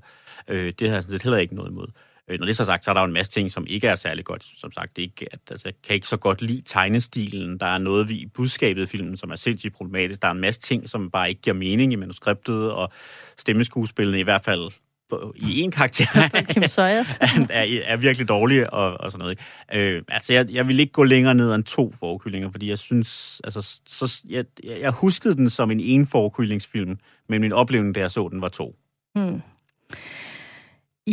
Øh, 0.47 0.73
det 0.79 0.87
har 0.87 0.95
jeg 0.95 1.03
sådan 1.03 1.19
set 1.19 1.23
heller 1.23 1.37
ikke 1.37 1.55
noget 1.55 1.71
imod. 1.71 1.87
Øh, 1.87 1.93
når 2.29 2.45
det 2.45 2.49
er 2.49 2.55
så 2.55 2.65
sagt, 2.65 2.85
så 2.85 2.91
er 2.91 2.93
der 2.93 3.01
jo 3.01 3.05
en 3.07 3.13
masse 3.13 3.31
ting, 3.31 3.51
som 3.51 3.65
ikke 3.67 3.87
er 3.87 3.95
særlig 3.95 4.25
godt. 4.25 4.45
Som 4.55 4.71
sagt, 4.71 4.95
det 4.95 5.01
er 5.01 5.05
ikke, 5.05 5.27
at, 5.31 5.39
altså, 5.51 5.67
jeg 5.67 5.73
kan 5.87 5.95
ikke 5.95 6.07
så 6.07 6.17
godt 6.17 6.41
lide 6.41 6.61
tegnestilen. 6.65 7.57
Der 7.57 7.65
er 7.65 7.77
noget 7.77 8.09
i 8.09 8.25
budskabet 8.25 8.83
i 8.83 8.85
filmen, 8.85 9.17
som 9.17 9.29
er 9.29 9.35
sindssygt 9.35 9.75
problematisk. 9.75 10.21
Der 10.21 10.27
er 10.27 10.31
en 10.31 10.41
masse 10.41 10.61
ting, 10.61 10.89
som 10.89 11.11
bare 11.11 11.29
ikke 11.29 11.41
giver 11.41 11.55
mening 11.55 11.93
i 11.93 11.95
manuskriptet, 11.95 12.71
og 12.71 12.91
stemmeskuespillene 13.37 14.19
i 14.19 14.23
hvert 14.23 14.45
fald 14.45 14.71
på- 15.09 15.33
i 15.35 15.61
en 15.61 15.71
karakter 15.71 16.29
Kim 16.53 16.67
Sawyers. 16.67 17.17
er, 17.21 17.45
er, 17.49 17.81
er 17.85 17.97
virkelig 17.97 18.27
dårlig 18.27 18.73
og, 18.73 18.99
og 18.99 19.11
sådan 19.11 19.23
noget. 19.23 19.39
Øh, 19.73 20.01
altså, 20.07 20.33
jeg, 20.33 20.49
jeg 20.49 20.67
vil 20.67 20.79
ikke 20.79 20.93
gå 20.93 21.03
længere 21.03 21.35
ned 21.35 21.55
end 21.55 21.63
to 21.63 21.93
forkyllinger, 21.99 22.51
fordi 22.51 22.69
jeg 22.69 22.79
synes, 22.79 23.41
altså, 23.43 23.79
så, 23.87 24.21
jeg, 24.29 24.45
jeg 24.63 24.91
huskede 24.91 25.35
den 25.35 25.49
som 25.49 25.71
en 25.71 25.79
en 25.79 26.07
forkyllingsfilm, 26.07 26.97
men 27.29 27.41
min 27.41 27.51
oplevelse, 27.51 27.93
da 27.93 27.99
jeg 27.99 28.11
så 28.11 28.29
den, 28.31 28.41
var 28.41 28.49
to. 28.49 28.75
Hmm. 29.15 29.41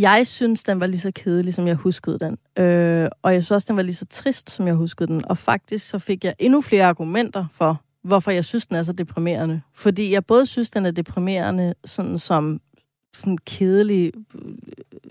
Jeg 0.01 0.27
synes, 0.27 0.63
den 0.63 0.81
var 0.81 0.87
lige 0.87 1.01
så 1.01 1.13
kedelig, 1.15 1.55
som 1.55 1.67
jeg 1.67 1.75
huskede 1.75 2.19
den. 2.19 2.39
Øh, 2.65 3.09
og 3.23 3.33
jeg 3.35 3.43
synes 3.43 3.51
også, 3.51 3.67
den 3.69 3.77
var 3.77 3.83
lige 3.83 3.95
så 3.95 4.07
trist, 4.11 4.51
som 4.51 4.67
jeg 4.67 4.75
huskede 4.75 5.07
den. 5.07 5.25
Og 5.25 5.39
faktisk 5.39 5.89
så 5.89 5.99
fik 5.99 6.25
jeg 6.25 6.35
endnu 6.39 6.61
flere 6.61 6.85
argumenter 6.85 7.47
for, 7.53 7.81
hvorfor 8.03 8.31
jeg 8.31 8.45
synes, 8.45 8.67
den 8.67 8.77
er 8.77 8.83
så 8.83 8.93
deprimerende. 8.93 9.61
Fordi 9.75 10.13
jeg 10.13 10.27
både 10.27 10.47
synes, 10.47 10.71
den 10.71 10.87
er 10.87 10.91
deprimerende 10.91 11.75
sådan 11.85 12.19
som 12.19 12.61
sådan 13.15 13.33
en 13.33 13.39
kedelig 13.39 14.13
øh, 14.35 14.53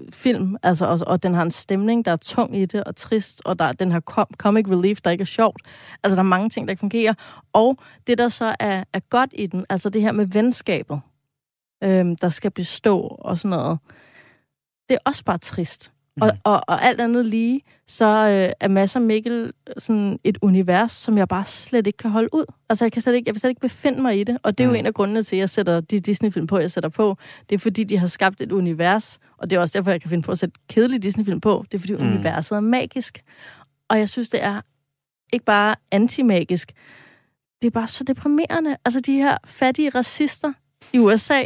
film, 0.10 0.58
altså, 0.64 0.86
og, 0.86 1.00
og 1.08 1.24
den 1.24 1.34
har 1.34 1.42
en 1.42 1.52
stemning, 1.52 2.06
der 2.06 2.12
er 2.12 2.16
tung 2.16 2.58
i 2.58 2.66
det, 2.66 2.84
og 2.84 2.96
trist, 2.96 3.42
og 3.46 3.60
der, 3.60 3.72
den 3.72 3.92
har 3.92 4.02
com- 4.12 4.36
comic 4.38 4.68
relief, 4.68 5.02
der 5.02 5.12
ikke 5.12 5.22
er 5.22 5.26
sjovt. 5.26 5.62
Altså, 6.04 6.16
der 6.16 6.22
er 6.22 6.28
mange 6.28 6.50
ting, 6.50 6.68
der 6.68 6.72
ikke 6.72 6.80
fungerer. 6.80 7.14
Og 7.54 7.78
det, 8.08 8.18
der 8.18 8.30
så 8.30 8.56
er, 8.60 8.84
er 8.94 9.00
godt 9.00 9.30
i 9.34 9.48
den, 9.48 9.66
altså 9.70 9.90
det 9.90 10.02
her 10.02 10.12
med 10.12 10.26
venskabet, 10.26 11.02
øhm, 11.84 12.16
der 12.16 12.30
skal 12.30 12.52
bestå 12.52 13.00
og 13.00 13.38
sådan 13.38 13.58
noget, 13.58 13.80
det 14.90 14.96
er 14.96 15.00
også 15.06 15.24
bare 15.24 15.38
trist. 15.38 15.92
Mm. 16.18 16.22
Og, 16.22 16.32
og, 16.44 16.62
og 16.68 16.84
alt 16.84 17.02
andet 17.02 17.26
lige, 17.26 17.62
så 17.88 18.06
øh, 18.06 18.54
er 18.60 18.68
Mads 18.68 18.96
og 18.96 19.02
Mikkel 19.02 19.54
sådan 19.78 20.20
et 20.24 20.38
univers, 20.42 20.92
som 20.92 21.18
jeg 21.18 21.28
bare 21.28 21.46
slet 21.46 21.88
ikke 21.88 21.98
kan 21.98 22.12
holde 22.12 22.30
ud. 22.34 22.46
Altså, 22.70 22.86
jeg, 22.86 22.92
kan 22.92 23.02
slet 23.02 23.14
ikke, 23.14 23.28
jeg 23.28 23.34
vil 23.34 23.40
slet 23.40 23.50
ikke 23.50 23.62
befinde 23.62 24.02
mig 24.02 24.20
i 24.20 24.24
det. 24.24 24.38
Og 24.44 24.58
det 24.58 24.64
er 24.64 24.68
jo 24.68 24.72
Mm. 24.72 24.80
en 24.80 24.86
af 24.86 24.94
grundene 24.94 25.24
til, 25.24 25.36
at 25.36 25.40
jeg 25.40 25.50
sætter 25.50 25.80
de 25.82 26.00
Disney-film 26.00 26.48
på, 26.48 26.58
jeg 26.60 26.72
sætter 26.72 26.90
på. 26.90 27.18
Det 27.50 27.56
er 27.56 27.60
fordi, 27.60 27.84
de 27.84 27.98
har 27.98 28.08
skabt 28.08 28.42
et 28.42 28.52
univers, 28.52 29.20
og 29.38 29.50
det 29.50 29.56
er 29.56 29.60
også 29.60 29.78
derfor, 29.78 29.92
jeg 29.92 30.02
kan 30.02 30.10
finde 30.10 30.24
på 30.24 30.32
at 30.32 30.40
sætte 30.40 30.60
kedelige 30.70 31.00
Disney-film 31.00 31.42
på. 31.42 31.66
Det 31.72 31.78
er 31.78 31.80
fordi, 31.80 31.94
Mm. 31.94 32.00
mm. 32.02 32.08
universet 32.14 32.56
er 32.56 32.60
magisk. 32.60 33.24
Og 33.90 34.00
jeg 34.00 34.10
synes, 34.10 34.30
det 34.30 34.44
er 34.44 34.62
ikke 35.34 35.46
bare 35.46 35.76
antimagisk. 35.92 36.72
Det 37.62 37.68
er 37.68 37.72
bare 37.72 37.88
så 37.88 38.04
deprimerende. 38.04 38.78
Altså, 38.86 39.00
de 39.00 39.14
her 39.14 39.38
fattige 39.46 39.90
racister 39.90 40.54
i 40.94 41.00
USA. 41.00 41.44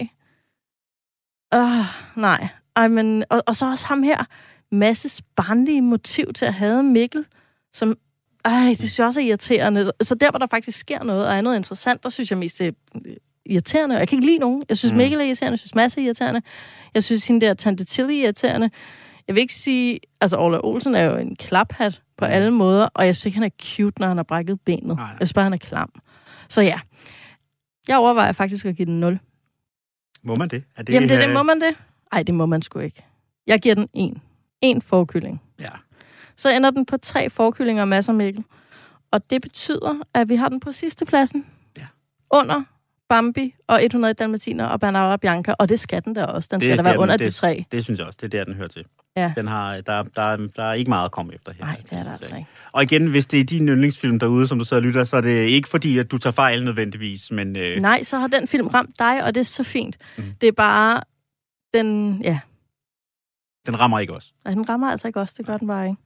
Åh, 1.54 1.86
nej. 2.16 2.48
Ej, 2.80 2.88
men, 2.88 3.24
og, 3.30 3.44
og 3.48 3.56
så 3.56 3.70
også 3.70 3.86
ham 3.86 4.04
her. 4.04 4.24
Masses 4.72 5.22
barnlige 5.36 5.82
motiv 5.82 6.34
til 6.34 6.46
at 6.46 6.54
have 6.54 6.84
Mikkel, 6.84 7.26
som... 7.74 7.98
Ej, 8.46 8.66
det 8.70 8.78
synes 8.78 9.00
jeg 9.00 9.08
også 9.08 9.22
er 9.22 9.26
irriterende. 9.26 9.92
Så- 10.02 10.16
der, 10.16 10.30
hvor 10.30 10.40
der 10.40 10.48
faktisk 10.48 10.80
sker 10.80 11.04
noget, 11.04 11.28
og 11.28 11.34
er 11.34 11.42
noget 11.42 11.56
interessant, 11.58 12.04
der 12.04 12.10
synes 12.10 12.30
jeg 12.32 12.38
mest, 12.38 12.60
det 12.60 12.68
er 12.68 12.72
irriterende. 13.46 13.98
Jeg 13.98 14.08
kan 14.08 14.16
ikke 14.18 14.26
lide 14.26 14.38
nogen. 14.38 14.64
Jeg 14.70 14.78
synes, 14.78 14.92
Mm. 14.94 14.98
Mikkel 14.98 15.20
er 15.20 15.24
irriterende. 15.24 15.52
Jeg 15.54 15.60
synes, 15.60 15.76
Mads 15.76 15.98
er 15.98 16.02
irriterende. 16.02 16.42
Jeg 16.94 17.04
synes, 17.04 17.28
hende 17.28 17.46
der 17.46 17.54
Tante 17.54 17.84
Tilly 17.84 18.12
er 18.12 18.24
irriterende. 18.24 18.70
Jeg 19.28 19.36
vil 19.36 19.42
ikke 19.42 19.54
sige... 19.54 20.00
Altså, 20.22 20.38
Orla 20.38 20.60
Olsen 20.64 20.96
er 20.96 21.04
jo 21.04 21.18
en 21.18 21.36
klaphat 21.36 22.02
på 22.18 22.26
Mm. 22.26 22.32
alle 22.32 22.52
måder, 22.52 22.88
og 22.94 23.06
jeg 23.06 23.16
synes 23.16 23.26
ikke, 23.26 23.36
han 23.36 23.44
er 23.44 23.64
cute, 23.76 24.00
når 24.02 24.08
han 24.08 24.18
har 24.18 24.24
brækket 24.24 24.62
benet. 24.62 24.86
Nej, 24.86 24.96
nej. 24.96 25.08
Jeg 25.20 25.28
synes 25.28 25.34
bare, 25.34 25.44
han 25.44 25.54
er 25.54 25.58
klam. 25.58 25.92
Så 26.50 26.62
ja, 26.62 26.80
jeg 27.88 27.98
overvejer 27.98 28.32
faktisk 28.32 28.66
at 28.66 28.76
give 28.76 28.86
den 28.86 29.00
0. 29.00 29.20
Må 30.24 30.36
man 30.36 30.50
det? 30.50 30.64
Er 30.78 30.84
Det, 30.84 30.94
Jamen, 30.94 31.10
det, 31.10 31.16
øh, 31.16 31.22
det, 31.22 31.34
må 31.34 31.44
man 31.44 31.62
det? 31.62 31.76
Nej, 32.14 32.24
det 32.24 32.36
må 32.36 32.46
man 32.46 32.62
sgu 32.62 32.80
ikke. 32.80 33.06
Jeg 33.48 33.60
giver 33.60 33.76
den 33.76 33.90
en. 33.94 34.22
En 34.62 34.82
forkylling. 34.82 35.42
Ja. 35.60 35.70
Så 36.36 36.50
ender 36.50 36.70
den 36.70 36.86
på 36.86 36.98
tre 36.98 37.30
forkyllinger 37.30 37.82
og 37.82 37.88
masser 37.88 38.14
Mikkel. 38.14 38.44
Og 39.12 39.30
det 39.30 39.42
betyder, 39.42 39.96
at 40.14 40.30
vi 40.30 40.36
har 40.36 40.50
den 40.50 40.60
på 40.60 40.72
sidste 40.72 41.06
pladsen. 41.06 41.46
Ja. 41.78 41.86
Under 42.32 42.64
Bambi 43.10 43.56
og 43.68 43.86
100 43.86 44.14
Dalmatiner 44.14 44.66
og 44.66 44.80
Bernardo 44.80 45.12
og 45.12 45.20
Bianca. 45.20 45.54
Og 45.60 45.70
det 45.70 45.80
skal 45.80 46.06
den 46.06 46.16
der 46.16 46.26
også. 46.26 46.50
Den 46.52 46.62
skal 46.62 46.72
da 46.72 46.76
der, 46.76 46.84
være 46.84 47.00
under 47.00 47.18
det, 47.18 47.28
de 47.28 47.32
tre. 47.32 47.66
Det 47.72 47.84
synes 47.84 48.00
jeg 48.00 48.08
også. 48.08 48.18
Det 48.22 48.34
er 48.34 48.38
der, 48.38 48.46
den 48.46 48.54
hører 48.54 48.68
til. 48.68 48.86
Ja. 49.18 49.34
Den 49.38 49.48
har, 49.48 49.82
der, 49.82 50.04
der, 50.04 50.48
der 50.56 50.64
er 50.64 50.74
ikke 50.74 50.90
meget 50.90 51.06
at 51.06 51.12
komme 51.12 51.34
efter 51.36 51.52
her. 51.52 51.66
Nej, 51.66 51.82
det 51.90 51.92
er 51.92 52.04
der 52.04 52.12
altså 52.12 52.36
ikke. 52.36 52.48
Og 52.72 52.84
igen, 52.84 53.08
hvis 53.08 53.26
det 53.26 53.40
er 53.40 53.44
din 53.44 53.68
yndlingsfilm 53.70 54.20
derude, 54.20 54.48
som 54.48 54.60
du 54.60 54.66
sidder 54.66 54.82
og 54.82 54.88
lytter, 54.88 55.04
så 55.04 55.18
er 55.18 55.22
det 55.22 55.46
ikke 55.46 55.70
fordi, 55.70 55.98
at 55.98 56.12
du 56.12 56.18
tager 56.18 56.32
fejl 56.34 56.66
nødvendigvis, 56.66 57.32
men 57.32 57.56
øh, 57.56 57.82
Nej, 57.82 58.04
så 58.04 58.18
har 58.18 58.28
den 58.28 58.48
film 58.48 58.68
ramt 58.68 59.00
dig, 59.00 59.24
og 59.24 59.36
det 59.36 59.42
er 59.42 59.46
så 59.46 59.64
fint. 59.64 59.98
Mhm. 60.18 60.34
Det 60.42 60.48
er 60.48 60.52
bare... 60.52 61.02
Den, 61.74 62.22
ja, 62.24 62.40
den 63.66 63.80
rammer 63.80 64.00
ikke 64.00 64.14
os. 64.14 64.34
Nej, 64.46 64.54
den 64.54 64.70
rammer 64.70 64.92
altså 64.92 65.08
ikke 65.08 65.20
også. 65.20 65.36
Det 65.38 65.46
gør 65.46 65.58
den 65.58 65.68
bare 65.68 65.88
ikke. 65.88 66.02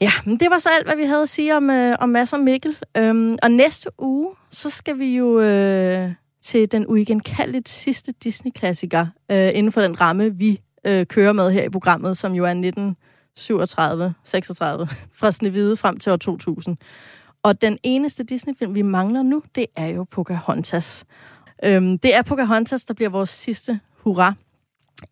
Ja, 0.00 0.12
men 0.26 0.40
det 0.40 0.50
var 0.50 0.58
så 0.58 0.68
alt, 0.78 0.86
hvad 0.86 0.96
vi 0.96 1.04
havde 1.04 1.22
at 1.22 1.28
sige 1.28 1.56
om, 1.56 1.70
øh, 1.70 1.96
om 2.00 2.08
Mads 2.08 2.32
og 2.32 2.40
Mikkel. 2.40 2.76
Øhm, 2.96 3.36
og 3.42 3.50
næste 3.50 3.90
uge, 3.98 4.34
så 4.50 4.70
skal 4.70 4.98
vi 4.98 5.16
jo 5.16 5.40
øh, 5.40 6.12
til 6.42 6.72
den 6.72 6.86
uigenkaldeligt 6.86 7.68
sidste 7.68 8.12
Disney-klassiker, 8.12 9.06
øh, 9.30 9.50
inden 9.54 9.72
for 9.72 9.80
den 9.80 10.00
ramme, 10.00 10.36
vi 10.36 10.60
øh, 10.84 11.06
kører 11.06 11.32
med 11.32 11.50
her 11.52 11.62
i 11.62 11.68
programmet, 11.68 12.16
som 12.16 12.32
jo 12.32 12.44
er 12.44 12.48
1937, 12.48 14.14
36, 14.24 14.88
fra 15.18 15.30
Snevide 15.30 15.76
frem 15.76 15.98
til 15.98 16.12
år 16.12 16.16
2000. 16.16 16.76
Og 17.42 17.62
den 17.62 17.78
eneste 17.82 18.24
Disney-film, 18.24 18.74
vi 18.74 18.82
mangler 18.82 19.22
nu, 19.22 19.42
det 19.54 19.66
er 19.76 19.86
jo 19.86 20.04
Pocahontas. 20.04 21.04
Øhm, 21.64 21.98
det 21.98 22.14
er 22.14 22.22
Pocahontas, 22.22 22.84
der 22.84 22.94
bliver 22.94 23.10
vores 23.10 23.30
sidste 23.30 23.80
hurra 24.02 24.34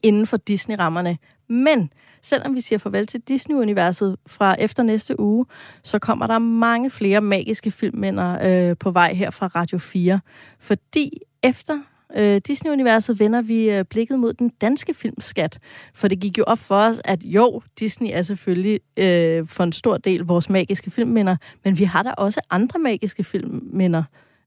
inden 0.03 0.27
for 0.27 0.37
Disney-rammerne. 0.37 1.19
Men 1.49 1.93
selvom 2.23 2.55
vi 2.55 2.61
siger 2.61 2.79
farvel 2.79 3.07
til 3.07 3.21
Disney-universet 3.21 4.17
fra 4.27 4.57
efter 4.59 4.83
næste 4.83 5.21
uge, 5.21 5.47
så 5.83 5.99
kommer 5.99 6.27
der 6.27 6.39
mange 6.39 6.91
flere 6.91 7.21
magiske 7.21 7.71
filmminder 7.71 8.39
øh, 8.43 8.77
på 8.77 8.91
vej 8.91 9.15
her 9.15 9.31
fra 9.31 9.47
Radio 9.47 9.79
4. 9.79 10.21
Fordi 10.59 11.21
efter 11.43 11.79
øh, 12.17 12.41
Disney-universet 12.47 13.21
vender 13.21 13.43
vi 13.43 13.71
øh, 13.71 13.85
blikket 13.85 14.19
mod 14.19 14.33
den 14.33 14.49
danske 14.49 14.95
filmskat. 14.95 15.59
For 15.95 16.09
det 16.09 16.21
gik 16.21 16.39
jo 16.39 16.45
op 16.47 16.59
for 16.59 16.75
os, 16.75 17.01
at 17.05 17.23
jo, 17.23 17.63
Disney 17.79 18.11
er 18.13 18.23
selvfølgelig 18.23 18.81
øh, 18.97 19.47
for 19.49 19.65
en 19.65 19.73
stor 19.73 19.97
del 19.97 20.21
vores 20.21 20.51
magiske 20.51 20.91
filmminder, 20.91 21.37
men 21.65 21.79
vi 21.79 21.85
har 21.85 22.03
da 22.03 22.11
også 22.11 22.41
andre 22.51 22.79
magiske 22.79 23.25
filmminder, 23.25 24.03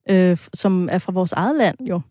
øh, 0.10 0.38
som 0.54 0.90
er 0.92 0.98
fra 0.98 1.12
vores 1.12 1.32
eget 1.32 1.58
land 1.58 1.78
jo. 1.82 2.02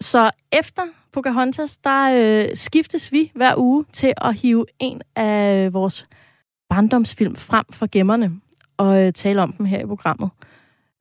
Så 0.00 0.30
efter 0.52 0.82
Pocahontas, 1.12 1.76
der 1.76 2.10
øh, 2.42 2.56
skiftes 2.56 3.12
vi 3.12 3.32
hver 3.34 3.54
uge 3.56 3.84
til 3.92 4.12
at 4.16 4.34
hive 4.34 4.66
en 4.78 5.00
af 5.16 5.72
vores 5.72 6.06
barndomsfilm 6.68 7.36
frem 7.36 7.64
fra 7.72 7.86
gemmerne 7.92 8.32
og 8.76 9.06
øh, 9.06 9.12
tale 9.12 9.42
om 9.42 9.52
dem 9.52 9.66
her 9.66 9.80
i 9.80 9.86
programmet. 9.86 10.30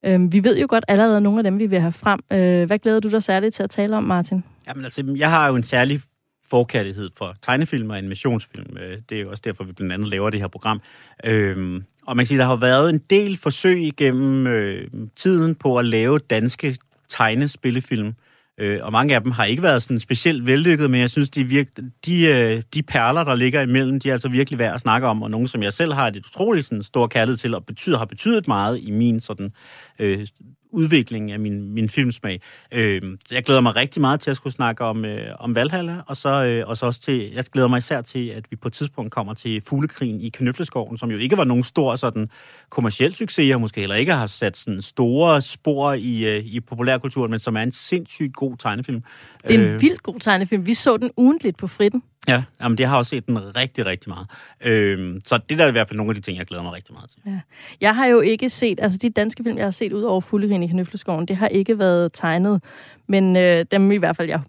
Øh, 0.05 0.33
vi 0.33 0.43
ved 0.43 0.59
jo 0.59 0.67
godt 0.69 0.85
allerede 0.87 1.21
nogle 1.21 1.39
af 1.39 1.43
dem, 1.43 1.59
vi 1.59 1.65
vil 1.65 1.79
have 1.79 1.91
frem. 1.91 2.19
Øh, 2.33 2.67
hvad 2.67 2.79
glæder 2.79 2.99
du 2.99 3.09
dig 3.09 3.23
særligt 3.23 3.55
til 3.55 3.63
at 3.63 3.69
tale 3.69 3.97
om, 3.97 4.03
Martin? 4.03 4.43
Jamen 4.67 4.83
altså, 4.83 5.15
jeg 5.17 5.29
har 5.29 5.47
jo 5.47 5.55
en 5.55 5.63
særlig 5.63 6.01
forkærlighed 6.49 7.09
for 7.17 7.35
tegnefilm 7.41 7.89
og 7.89 7.97
animationsfilm. 7.97 8.77
Øh, 8.77 8.97
det 9.09 9.17
er 9.17 9.21
jo 9.21 9.29
også 9.29 9.41
derfor, 9.45 9.63
vi 9.63 9.71
blandt 9.71 9.93
andet 9.93 10.07
laver 10.07 10.29
det 10.29 10.39
her 10.39 10.47
program. 10.47 10.81
Øhm, 11.23 11.83
og 12.05 12.15
man 12.15 12.23
kan 12.23 12.27
sige, 12.27 12.37
der 12.37 12.45
har 12.45 12.55
været 12.55 12.89
en 12.89 12.97
del 13.09 13.37
forsøg 13.37 13.81
igennem 13.81 14.47
øh, 14.47 14.87
tiden 15.15 15.55
på 15.55 15.77
at 15.77 15.85
lave 15.85 16.19
danske 16.19 16.77
tegnespillefilm. 17.09 18.13
Øh, 18.59 18.79
og 18.81 18.91
mange 18.91 19.15
af 19.15 19.21
dem 19.23 19.31
har 19.31 19.45
ikke 19.45 19.63
været 19.63 19.83
sådan 19.83 19.99
specielt 19.99 20.45
vellykket, 20.45 20.91
men 20.91 21.01
jeg 21.01 21.09
synes, 21.09 21.29
de, 21.29 21.43
virke, 21.43 21.71
de, 22.05 22.25
øh, 22.25 22.61
de 22.73 22.83
perler, 22.83 23.23
der 23.23 23.35
ligger 23.35 23.61
imellem, 23.61 23.99
de 23.99 24.09
er 24.09 24.13
altså 24.13 24.29
virkelig 24.29 24.59
værd 24.59 24.75
at 24.75 24.81
snakke 24.81 25.07
om, 25.07 25.23
og 25.23 25.31
nogle, 25.31 25.47
som 25.47 25.63
jeg 25.63 25.73
selv 25.73 25.93
har 25.93 26.07
et 26.07 26.25
utroligt 26.25 26.65
sådan, 26.65 26.83
stor 26.83 27.07
kærlighed 27.07 27.37
til, 27.37 27.55
og 27.55 27.65
betyder, 27.65 27.97
har 27.97 28.05
betydet 28.05 28.47
meget 28.47 28.79
i 28.81 28.91
min 28.91 29.19
sådan, 29.19 29.51
øh, 29.99 30.27
udvikling 30.71 31.31
af 31.31 31.39
min, 31.39 31.73
min 31.73 31.89
filmsmag. 31.89 32.41
Øh, 32.71 33.01
så 33.27 33.35
jeg 33.35 33.43
glæder 33.43 33.61
mig 33.61 33.75
rigtig 33.75 34.01
meget 34.01 34.19
til 34.19 34.31
at 34.31 34.37
skulle 34.37 34.53
snakke 34.53 34.83
om, 34.83 35.05
øh, 35.05 35.35
om 35.39 35.55
Valhalla, 35.55 36.01
og 36.07 36.17
så, 36.17 36.45
øh, 36.45 36.69
og 36.69 36.77
så 36.77 36.85
også 36.85 37.01
til, 37.01 37.31
jeg 37.33 37.43
glæder 37.43 37.67
mig 37.67 37.77
især 37.77 38.01
til, 38.01 38.27
at 38.27 38.45
vi 38.49 38.55
på 38.55 38.67
et 38.67 38.73
tidspunkt 38.73 39.11
kommer 39.11 39.33
til 39.33 39.61
Fuglekrigen 39.61 40.21
i 40.21 40.29
Kanøfleskoven, 40.29 40.97
som 40.97 41.11
jo 41.11 41.17
ikke 41.17 41.37
var 41.37 41.43
nogen 41.43 41.63
stor 41.63 41.95
sådan, 41.95 42.29
kommersiel 42.69 43.15
succes, 43.15 43.53
og 43.53 43.61
måske 43.61 43.79
heller 43.79 43.95
ikke 43.95 44.13
har 44.13 44.27
sat 44.27 44.57
sådan, 44.57 44.81
store 44.81 45.41
spor 45.41 45.93
i, 45.93 46.37
øh, 46.37 46.45
i 46.45 46.59
populærkulturen, 46.59 47.31
men 47.31 47.39
som 47.39 47.57
er 47.57 47.61
en 47.61 47.71
sindssygt 47.71 48.35
god 48.35 48.57
tegnefilm. 48.57 49.03
Det 49.47 49.55
er 49.55 49.59
en 49.59 49.65
Øh, 49.65 49.81
vildt 49.81 50.03
god 50.03 50.19
tegnefilm. 50.19 50.65
Vi 50.65 50.73
så 50.73 50.97
den 50.97 51.11
ugentligt 51.17 51.57
på 51.57 51.67
fritten. 51.67 52.03
Ja, 52.29 52.43
jamen, 52.61 52.77
det 52.77 52.85
har 52.85 52.97
også 52.97 53.09
set 53.09 53.27
den 53.27 53.55
rigtig, 53.55 53.85
rigtig 53.85 54.09
meget. 54.09 54.27
Øhm, 54.61 55.21
så 55.25 55.37
det 55.49 55.57
der 55.57 55.63
er 55.63 55.67
i 55.67 55.71
hvert 55.71 55.87
fald 55.87 55.97
nogle 55.97 56.09
af 56.09 56.15
de 56.15 56.21
ting, 56.21 56.37
jeg 56.37 56.45
glæder 56.45 56.63
mig 56.63 56.73
rigtig 56.73 56.93
meget 56.93 57.09
til. 57.09 57.19
Ja. 57.25 57.39
Jeg 57.81 57.95
har 57.95 58.05
jo 58.05 58.19
ikke 58.19 58.49
set, 58.49 58.79
altså 58.81 58.97
de 58.97 59.09
danske 59.09 59.43
film, 59.43 59.57
jeg 59.57 59.65
har 59.65 59.71
set 59.71 59.93
ud 59.93 60.01
over 60.01 60.21
Fuglerind 60.21 60.63
i 60.63 60.67
Knøfleskoven, 60.67 61.25
det 61.25 61.35
har 61.35 61.47
ikke 61.47 61.79
været 61.79 62.13
tegnet, 62.13 62.63
men 63.07 63.35
øh, 63.35 63.65
dem 63.71 63.91
i 63.91 63.97
hvert 63.97 64.15
fald, 64.15 64.29
jeg 64.29 64.41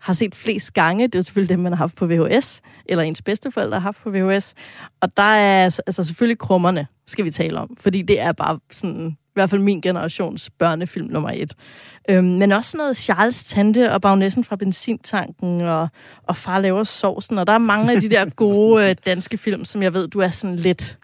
har 0.00 0.12
set 0.12 0.34
flest 0.34 0.74
gange, 0.74 1.06
det 1.06 1.14
er 1.14 1.18
jo 1.18 1.22
selvfølgelig 1.22 1.48
dem, 1.48 1.58
man 1.58 1.72
har 1.72 1.76
haft 1.76 1.94
på 1.94 2.06
VHS, 2.06 2.62
eller 2.86 3.04
ens 3.04 3.22
bedsteforældre 3.22 3.74
har 3.74 3.80
haft 3.80 4.02
på 4.02 4.10
VHS. 4.10 4.54
Og 5.00 5.16
der 5.16 5.22
er 5.22 5.64
altså 5.64 6.02
selvfølgelig 6.02 6.38
krummerne, 6.38 6.86
skal 7.06 7.24
vi 7.24 7.30
tale 7.30 7.58
om, 7.58 7.76
fordi 7.80 8.02
det 8.02 8.20
er 8.20 8.32
bare 8.32 8.58
sådan, 8.70 9.16
i 9.38 9.40
hvert 9.40 9.50
fald 9.50 9.60
min 9.60 9.80
generations 9.80 10.50
børnefilm 10.58 11.06
nummer 11.06 11.30
et. 11.34 11.52
Øhm, 12.08 12.24
men 12.24 12.52
også 12.52 12.70
sådan 12.70 12.82
noget 12.82 12.96
Charles 12.96 13.44
Tante 13.44 13.92
og 13.92 14.00
Bagnessen 14.00 14.44
fra 14.44 14.56
Benzintanken 14.56 15.60
og, 15.60 15.88
og 16.26 16.36
Far 16.36 16.60
laver 16.60 16.84
sovsen, 16.84 17.38
og 17.38 17.46
der 17.46 17.52
er 17.52 17.58
mange 17.58 17.92
af 17.92 18.00
de 18.00 18.08
der 18.08 18.30
gode 18.36 18.90
øh, 18.90 18.96
danske 19.06 19.38
film, 19.38 19.64
som 19.64 19.82
jeg 19.82 19.94
ved, 19.94 20.08
du 20.08 20.18
er 20.18 20.30
sådan 20.30 20.56
lidt 20.56 20.98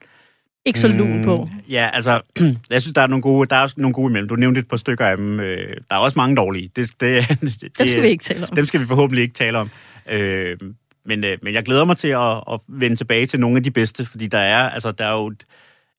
ikke 0.65 0.81
så 0.81 0.89
lun 0.89 1.25
på. 1.25 1.49
Ja, 1.71 1.91
altså, 1.93 2.21
jeg 2.71 2.83
synes, 2.83 2.95
der 2.95 3.03
er 3.03 3.07
nogle 3.07 3.23
gode, 3.23 3.49
der 3.49 3.57
er 3.57 3.61
også 3.61 3.75
nogle 3.79 3.95
gode 3.95 4.11
imellem. 4.11 4.29
Du 4.29 4.35
nævnte 4.35 4.61
et 4.61 4.69
par 4.69 4.77
stykker 4.77 5.07
af 5.07 5.17
dem. 5.17 5.41
Øh, 5.41 5.77
der 5.89 5.95
er 5.95 5.99
også 5.99 6.19
mange 6.19 6.37
dårlige. 6.37 6.71
Det, 6.77 6.91
det, 7.01 7.29
det, 7.61 7.79
Dem 7.79 7.89
skal 7.89 8.03
vi 8.03 8.09
ikke 8.09 8.25
tale 8.25 8.47
om. 8.51 8.57
Dem 8.57 8.67
skal 8.67 8.81
vi 8.81 8.87
forhåbentlig 8.87 9.23
ikke 9.23 9.35
tale 9.35 9.59
om. 9.59 9.71
Øh, 10.11 10.57
men, 11.07 11.25
øh, 11.25 11.39
men 11.43 11.55
jeg 11.55 11.65
glæder 11.65 11.85
mig 11.85 11.97
til 11.97 12.09
at, 12.09 12.43
at 12.53 12.61
vende 12.69 12.97
tilbage 12.97 13.27
til 13.27 13.41
nogle 13.41 13.57
af 13.57 13.63
de 13.63 13.71
bedste, 13.71 14.07
fordi 14.07 14.27
der 14.27 14.39
er, 14.39 14.71
altså, 14.71 14.93
der 14.93 15.05
er 15.05 15.13
jo 15.13 15.27
et, 15.27 15.45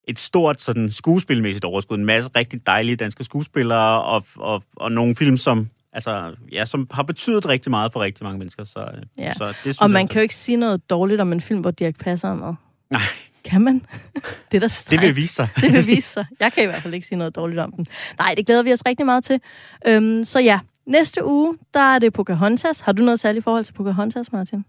et 0.07 0.19
stort 0.19 0.61
sådan, 0.61 0.91
skuespilmæssigt 0.91 1.65
overskud. 1.65 1.97
En 1.97 2.05
masse 2.05 2.29
rigtig 2.35 2.65
dejlige 2.67 2.95
danske 2.95 3.23
skuespillere, 3.23 4.01
og, 4.03 4.25
og, 4.35 4.63
og 4.75 4.91
nogle 4.91 5.15
film, 5.15 5.37
som, 5.37 5.69
altså, 5.93 6.35
ja, 6.51 6.65
som 6.65 6.87
har 6.91 7.03
betydet 7.03 7.45
rigtig 7.45 7.69
meget 7.69 7.93
for 7.93 7.99
rigtig 7.99 8.23
mange 8.23 8.39
mennesker. 8.39 8.63
Så, 8.63 8.85
Ja. 9.17 9.33
så 9.33 9.47
det 9.47 9.55
synes 9.61 9.77
Og 9.77 9.83
jeg- 9.83 9.91
man 9.93 10.07
kan 10.07 10.15
jo 10.15 10.21
ikke 10.21 10.35
sige 10.35 10.57
noget 10.57 10.89
dårligt 10.89 11.21
om 11.21 11.31
en 11.33 11.41
film, 11.41 11.59
hvor 11.59 11.71
Dirk 11.71 11.97
Passer 11.99 12.29
er 12.29 12.35
med. 12.35 12.53
Nej. 12.89 13.01
Kan 13.45 13.61
man? 13.61 13.85
det 14.51 14.63
er 14.63 14.67
da 14.67 14.67
Det 14.91 15.01
vil 15.01 15.15
vise 15.15 15.33
sig. 15.33 15.47
det 15.61 15.71
vil 15.73 15.87
vise 15.87 16.09
sig. 16.09 16.25
Jeg 16.39 16.53
kan 16.53 16.63
i 16.63 16.65
hvert 16.65 16.81
fald 16.81 16.93
ikke 16.93 17.07
sige 17.07 17.17
noget 17.17 17.35
dårligt 17.35 17.59
om 17.61 17.71
den. 17.71 17.87
Nej, 18.19 18.33
det 18.37 18.45
glæder 18.45 18.63
vi 18.63 18.73
os 18.73 18.79
rigtig 18.85 19.05
meget 19.05 19.23
til. 19.23 19.39
Øhm, 19.87 20.23
så 20.23 20.39
ja, 20.39 20.59
næste 20.87 21.25
uge, 21.25 21.57
der 21.73 21.79
er 21.79 21.99
det 21.99 22.13
Pocahontas. 22.13 22.79
Har 22.79 22.91
du 22.91 23.03
noget 23.03 23.19
særligt 23.19 23.43
forhold 23.43 23.65
til 23.65 23.73
Pocahontas, 23.73 24.31
Martin? 24.31 24.65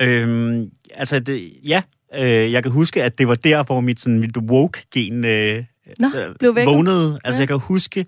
Øhm, 0.00 0.70
altså, 0.94 1.20
det, 1.20 1.52
ja. 1.64 1.82
Øh, 2.16 2.52
jeg 2.52 2.62
kan 2.62 2.72
huske, 2.72 3.02
at 3.02 3.18
det 3.18 3.28
var 3.28 3.34
der, 3.34 3.64
hvor 3.64 3.80
mit, 3.80 4.00
sådan, 4.00 4.18
mit 4.18 4.36
woke-gen 4.36 5.24
øh, 5.24 5.64
Nå, 5.98 6.06
øh, 6.06 6.34
blev 6.38 6.56
vågnede. 6.56 7.20
Altså, 7.24 7.38
Ja. 7.38 7.40
jeg 7.40 7.48
kan 7.48 7.58
huske, 7.58 8.06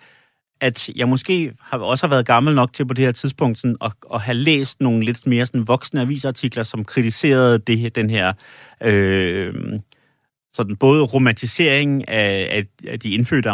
at 0.61 0.89
jeg 0.97 1.09
måske 1.09 1.53
har, 1.61 1.79
også 1.79 2.07
har 2.07 2.11
været 2.11 2.27
gammel 2.27 2.55
nok 2.55 2.73
til 2.73 2.87
på 2.87 2.95
det 2.95 3.05
her 3.05 3.13
tidspunkt 3.13 3.59
sådan, 3.59 3.77
at, 3.85 3.93
at 4.15 4.21
have 4.21 4.35
læst 4.35 4.81
nogle 4.81 5.05
lidt 5.05 5.27
mere 5.27 5.47
sådan, 5.47 5.69
voksne 5.69 6.01
avisartikler, 6.01 6.63
som 6.63 6.85
kritiserede 6.85 7.59
det, 7.59 7.95
den 7.95 8.11
her 8.11 8.33
øh, 8.83 9.55
sådan 10.55 10.77
både 10.77 11.03
romantisering 11.03 12.09
af, 12.09 12.49
af, 12.51 12.65
af 12.89 13.01
de 13.01 13.11
indfødte, 13.11 13.51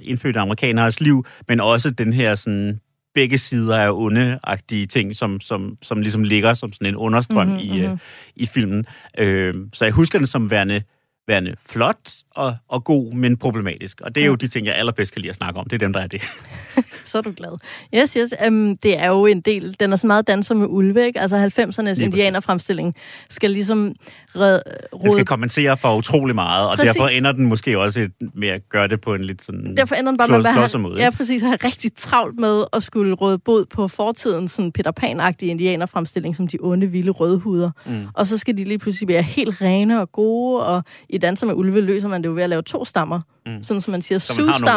indfødte 0.00 0.40
amerikaneres 0.40 1.00
liv, 1.00 1.26
men 1.48 1.60
også 1.60 1.90
den 1.90 2.12
her 2.12 2.34
sådan 2.34 2.80
begge 3.16 3.38
sider 3.38 3.76
af 3.76 3.90
onde-agtige 3.92 4.86
ting, 4.86 5.16
som, 5.16 5.40
som, 5.40 5.76
som 5.82 6.00
ligesom 6.00 6.22
ligger 6.22 6.54
som 6.54 6.72
sådan 6.72 6.86
en 6.86 6.96
understrøm 6.96 7.46
Mhm, 7.46 7.56
mm-hmm, 7.56 7.76
i, 7.76 7.80
mhm. 7.82 7.92
øh, 7.92 7.98
i 8.36 8.46
filmen. 8.46 8.86
Øh, 9.18 9.54
så 9.72 9.84
jeg 9.84 9.92
husker 9.92 10.18
den 10.18 10.26
som 10.26 10.50
værende, 10.50 10.82
værende 11.28 11.56
flot 11.66 12.10
og, 12.30 12.56
og 12.68 12.84
god, 12.84 13.12
men 13.12 13.36
problematisk. 13.36 14.00
Og 14.00 14.14
det 14.14 14.22
er 14.22 14.26
jo 14.26 14.34
de 14.34 14.48
ting, 14.48 14.66
jeg 14.66 14.74
allerbedst 14.74 15.12
kan 15.12 15.22
lide 15.22 15.30
at 15.30 15.36
snakke 15.36 15.60
om. 15.60 15.64
Det 15.68 15.72
er 15.72 15.78
dem, 15.78 15.92
der 15.92 16.00
er 16.00 16.06
det. 16.06 16.22
Så 17.04 17.18
er 17.18 17.22
du 17.22 17.32
glad. 17.36 17.58
Yes, 17.94 18.12
yes. 18.12 18.34
Um, 18.48 18.76
det 18.76 18.98
er 18.98 19.08
jo 19.08 19.26
en 19.26 19.40
del, 19.40 19.76
den 19.80 19.92
er 19.92 19.96
så 19.96 20.06
meget 20.06 20.26
danser 20.26 20.54
med 20.54 20.66
ulve, 20.70 21.06
ikke? 21.06 21.20
Altså 21.20 21.50
90'ernes 21.58 22.02
indianerfremstilling 22.02 22.94
skal 23.30 23.50
ligesom 23.50 23.94
red, 24.38 24.52
Den 24.52 24.62
rode 24.92 25.12
skal 25.12 25.24
kompensere 25.24 25.76
for 25.76 25.96
utrolig 25.96 26.34
meget, 26.34 26.70
og 26.70 26.76
Præcis. 26.76 26.94
derfor 26.94 27.08
ender 27.08 27.32
den 27.32 27.46
måske 27.46 27.78
også 27.78 28.08
med 28.34 28.48
at 28.48 28.68
gøre 28.68 28.88
det 28.88 29.00
på 29.00 29.14
en 29.14 29.24
lidt 29.24 29.42
sådan 29.42 29.76
Derfor 29.76 29.94
ender 29.94 30.10
den 30.10 30.18
bare 30.18 30.28
med 30.28 30.36
at 30.36 30.52
have, 30.52 30.96
ja, 30.98 31.10
præcis, 31.10 31.42
have 31.42 31.56
rigtig 31.56 31.90
travlt 31.96 32.38
med 32.40 32.64
at 32.72 32.82
skulle 32.82 33.14
råde 33.14 33.38
bod 33.38 33.64
på 33.64 33.88
fortidens 33.88 34.52
sådan 34.52 34.72
Peter 34.72 34.92
Pan-agtige 35.00 35.44
indianerfremstilling, 35.44 36.36
som 36.36 36.48
de 36.48 36.58
onde, 36.60 36.86
vilde 36.86 37.10
rødhuder. 37.10 37.70
Mm. 37.86 38.06
Og 38.14 38.26
så 38.26 38.38
skal 38.38 38.58
de 38.58 38.64
lige 38.64 38.78
pludselig 38.78 39.08
være 39.08 39.22
helt 39.22 39.60
rene 39.60 40.00
og 40.00 40.12
gode, 40.12 40.66
og 40.66 40.84
i 41.08 41.18
Danser 41.18 41.46
med 41.46 41.54
Ulve 41.54 41.80
løser 41.80 42.08
man 42.08 42.22
det 42.22 42.28
jo 42.28 42.34
ved 42.34 42.42
at 42.42 42.50
lave 42.50 42.62
to 42.62 42.84
stammer. 42.84 43.20
Mm. 43.46 43.62
Sådan 43.62 43.80
som 43.80 43.92
man 43.92 44.02
siger, 44.02 44.18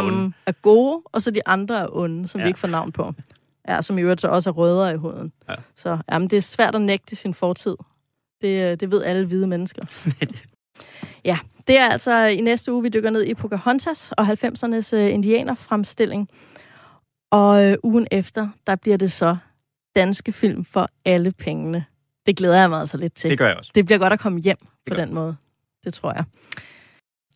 onde. 0.03 0.33
er 0.45 0.51
gode, 0.51 1.01
og 1.05 1.21
så 1.21 1.31
de 1.31 1.47
andre 1.47 1.79
er 1.79 1.87
onde, 1.91 2.27
som. 2.27 2.39
Ja. 2.39 2.45
vi 2.45 2.49
ikke 2.49 2.59
får 2.59 2.67
navn 2.67 2.91
på. 2.91 3.13
Ja, 3.67 3.81
som 3.81 3.97
i 3.97 4.01
øvrigt 4.01 4.21
så 4.21 4.27
også 4.27 4.49
er 4.49 4.53
rødere 4.53 4.93
i 4.93 4.97
huden. 4.97 5.31
Ja. 5.49 5.55
Så 5.77 5.97
jamen, 6.11 6.27
det 6.27 6.37
er 6.37 6.41
svært 6.41 6.75
at 6.75 6.81
nægte 6.81 7.15
sin 7.15 7.33
fortid. 7.33 7.75
Det, 8.41 8.71
øh, 8.71 8.79
det 8.79 8.91
ved 8.91 9.03
alle 9.03 9.25
hvide 9.25 9.47
mennesker. 9.47 9.85
ja, 11.25 11.37
det 11.67 11.77
er 11.77 11.89
altså 11.89 12.25
i 12.25 12.41
næste 12.41 12.73
uge, 12.73 12.83
vi 12.83 12.89
dykker 12.89 13.09
ned 13.09 13.25
i 13.25 13.33
Pocahontas 13.33 14.11
og 14.11 14.27
90'ernes 14.27 14.95
øh, 14.95 15.13
indianerfremstilling. 15.13 16.29
Og 17.31 17.65
øh, 17.65 17.77
ugen 17.83 18.07
efter, 18.11 18.47
der 18.67 18.75
bliver 18.75 18.97
det 18.97 19.11
så 19.11 19.37
danske 19.95 20.31
film 20.31 20.65
for 20.65 20.89
alle 21.05 21.31
pengene. 21.31 21.85
Det 22.25 22.37
glæder 22.37 22.57
jeg 22.59 22.69
mig 22.69 22.79
altså 22.79 22.97
lidt 22.97 23.13
til. 23.13 23.29
Det 23.29 23.37
gør 23.37 23.47
jeg 23.47 23.57
også. 23.57 23.71
Det 23.75 23.85
bliver 23.85 23.99
godt 23.99 24.13
at 24.13 24.19
komme 24.19 24.39
hjem 24.39 24.57
på 24.87 24.93
den 24.93 25.13
måde. 25.13 25.35
Det 25.85 25.93
tror 25.93 26.13
jeg. 26.13 26.23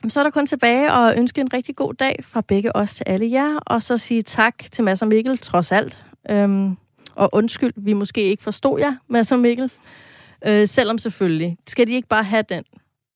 Så 0.09 0.19
er 0.19 0.23
der 0.23 0.31
kun 0.31 0.45
tilbage 0.45 0.91
at 0.91 1.17
ønske 1.17 1.41
en 1.41 1.53
rigtig 1.53 1.75
god 1.75 1.93
dag 1.93 2.19
fra 2.23 2.41
begge 2.41 2.75
os 2.75 2.95
til 2.95 3.03
alle 3.07 3.31
jer, 3.31 3.57
og 3.57 3.83
så 3.83 3.97
sige 3.97 4.21
tak 4.21 4.55
til 4.71 4.83
Mads 4.83 5.01
og 5.01 5.07
Mikkel, 5.07 5.37
trods 5.37 5.71
alt. 5.71 6.05
Øhm, 6.29 6.77
og 7.15 7.29
undskyld, 7.31 7.73
vi 7.75 7.93
måske 7.93 8.21
ikke 8.21 8.43
forstod 8.43 8.79
jer, 8.79 8.95
Mads 9.07 9.31
og 9.31 9.39
Mikkel. 9.39 9.71
Øh, 10.45 10.67
selvom 10.67 10.97
selvfølgelig, 10.97 11.57
skal 11.67 11.87
de 11.87 11.93
ikke 11.93 12.07
bare 12.07 12.23
have 12.23 12.43
den, 12.49 12.63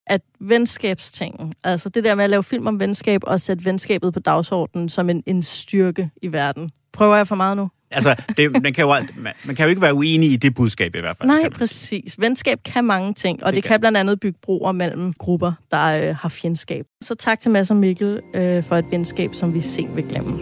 at 0.08 0.22
venskabstingen, 0.40 1.54
altså 1.64 1.90
det 1.90 2.04
der 2.04 2.16
med 2.16 2.24
at 2.24 2.30
lave 2.30 2.44
film 2.44 2.68
om 2.68 2.80
venskab 2.80 3.22
og 3.24 3.42
sætte 3.42 3.66
venskabet 3.66 4.14
på 4.14 4.20
dagsordenen 4.20 4.90
som 4.90 5.10
en, 5.10 5.24
en 5.26 5.44
styrke 5.44 6.10
i 6.22 6.32
verden. 6.32 6.72
Prøver 6.94 7.16
jeg 7.16 7.28
for 7.28 7.36
meget 7.36 7.58
nu? 7.58 7.70
Altså, 7.92 8.16
det, 8.38 8.64
man, 8.64 8.74
kan 8.74 8.84
jo, 8.84 8.92
alt- 8.94 9.18
man, 9.18 9.34
man 9.46 9.56
kan 9.56 9.64
jo 9.66 9.70
ikke 9.70 9.82
være 9.82 9.94
uenig 9.94 10.32
i 10.32 10.36
det 10.36 10.56
budskab 10.56 10.96
i 10.96 11.00
hvert 11.00 11.18
fald. 11.18 11.28
Nej, 11.30 11.50
præcis. 11.50 12.20
Venskab 12.20 12.60
kan 12.66 12.84
mange 12.84 13.14
ting, 13.14 13.44
og 13.44 13.48
det, 13.48 13.56
Det 13.56 13.56
det 13.56 13.64
kan. 13.64 13.74
kan 13.74 13.80
blandt 13.80 13.98
andet 13.98 14.20
bygge 14.20 14.40
broer 14.42 14.72
mellem 14.72 15.14
grupper, 15.14 15.54
der 15.72 15.86
øh, 16.10 16.16
har 16.16 16.30
fjendskab. 16.30 16.86
Så 17.02 17.16
tak 17.16 17.40
til 17.40 17.52
Mads 17.52 17.72
og 17.72 17.78
Mikkel 17.78 18.20
øh, 18.36 18.64
for 18.64 18.76
et 18.76 18.86
venskab, 18.92 19.30
som 19.34 19.54
vi 19.54 19.62
sent 19.62 19.96
vil 19.96 20.04
glemme. 20.04 20.40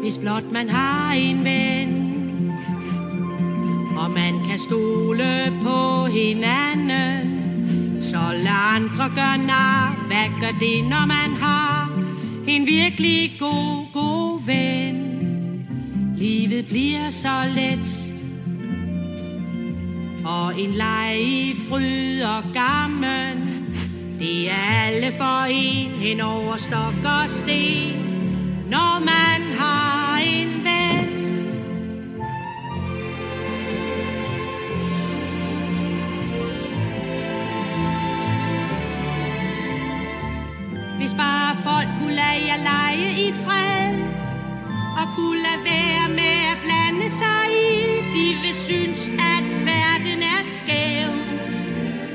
Hvis 0.00 0.18
blot 0.18 0.52
man 0.52 0.68
har 0.68 1.12
en 1.12 1.44
ven 1.44 1.97
og 3.98 4.10
man 4.10 4.44
kan 4.46 4.58
stole 4.58 5.52
på 5.62 6.06
hinanden. 6.06 7.38
Så 8.02 8.20
lad 8.32 8.60
andre 8.76 9.10
gøre 9.14 9.38
nar. 9.38 10.04
Hvad 10.06 10.40
gør 10.40 10.58
det, 10.60 10.84
når 10.84 11.06
man 11.06 11.34
har 11.40 11.90
En 12.48 12.66
virkelig 12.66 13.36
god, 13.40 13.92
god 13.92 14.46
ven? 14.46 14.96
Livet 16.16 16.66
bliver 16.66 17.10
så 17.10 17.42
let. 17.54 18.14
Og 20.24 20.60
en 20.60 20.70
leg 20.70 21.20
i 21.20 21.54
fryd 21.68 22.20
og 22.20 22.42
gammen 22.54 23.64
Det 24.18 24.50
er 24.50 24.86
alle 24.86 25.12
for 25.12 25.44
en. 25.50 25.90
Hen 25.90 26.20
over 26.20 26.56
stok 26.56 27.04
og 27.04 27.30
sten. 27.30 27.92
Når 28.70 29.00
man 29.00 29.58
har 29.58 30.18
en 30.18 30.57
kunne 42.58 42.64
lege 42.64 43.28
i 43.28 43.32
fred 43.32 43.94
Og 45.00 45.16
kunne 45.16 45.42
lade 45.42 45.64
være 45.64 46.08
med 46.08 46.38
at 46.52 46.58
blande 46.64 47.10
sig 47.10 47.44
i. 47.50 47.78
De 48.14 48.26
vil 48.42 48.54
synes, 48.64 49.08
at 49.36 49.44
verden 49.44 50.22
er 50.22 50.42
skæv 50.56 51.10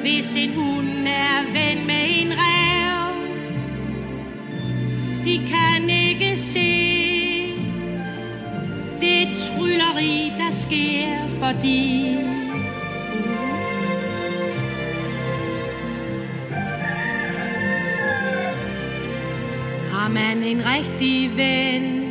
Hvis 0.02 0.36
en 0.36 0.54
hund 0.54 1.08
er 1.08 1.44
ven 1.44 1.88
med 1.88 2.04
en 2.22 2.34
rev 2.38 3.14
De 5.26 5.38
kan 5.38 5.90
ikke 5.90 6.38
se 6.38 6.74
Det 9.02 9.28
trylleri, 9.38 10.34
der 10.38 10.52
sker 10.52 11.18
fordi 11.40 12.13
en 20.64 20.70
rigtig 20.70 21.38
ven. 21.38 22.04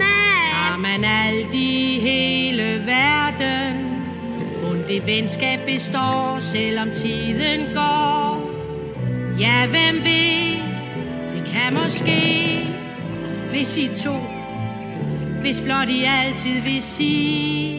Har 0.00 0.78
man 0.78 1.04
alt 1.04 1.54
i 1.54 2.00
hele 2.00 2.86
verden? 2.86 4.00
Og 4.64 4.88
det 4.88 5.06
venskab 5.06 5.58
består, 5.66 6.38
selvom 6.40 6.90
tiden 6.90 7.74
går. 7.74 8.50
Ja, 9.40 9.66
hvem 9.66 10.04
ved, 10.04 10.58
det 11.34 11.52
kan 11.52 11.74
måske 11.74 12.60
Hvis 13.50 13.76
I 13.76 13.88
to, 14.02 14.16
hvis 15.40 15.60
blot 15.60 15.88
I 15.88 16.04
altid 16.04 16.60
vil 16.60 16.82
sige 16.82 17.73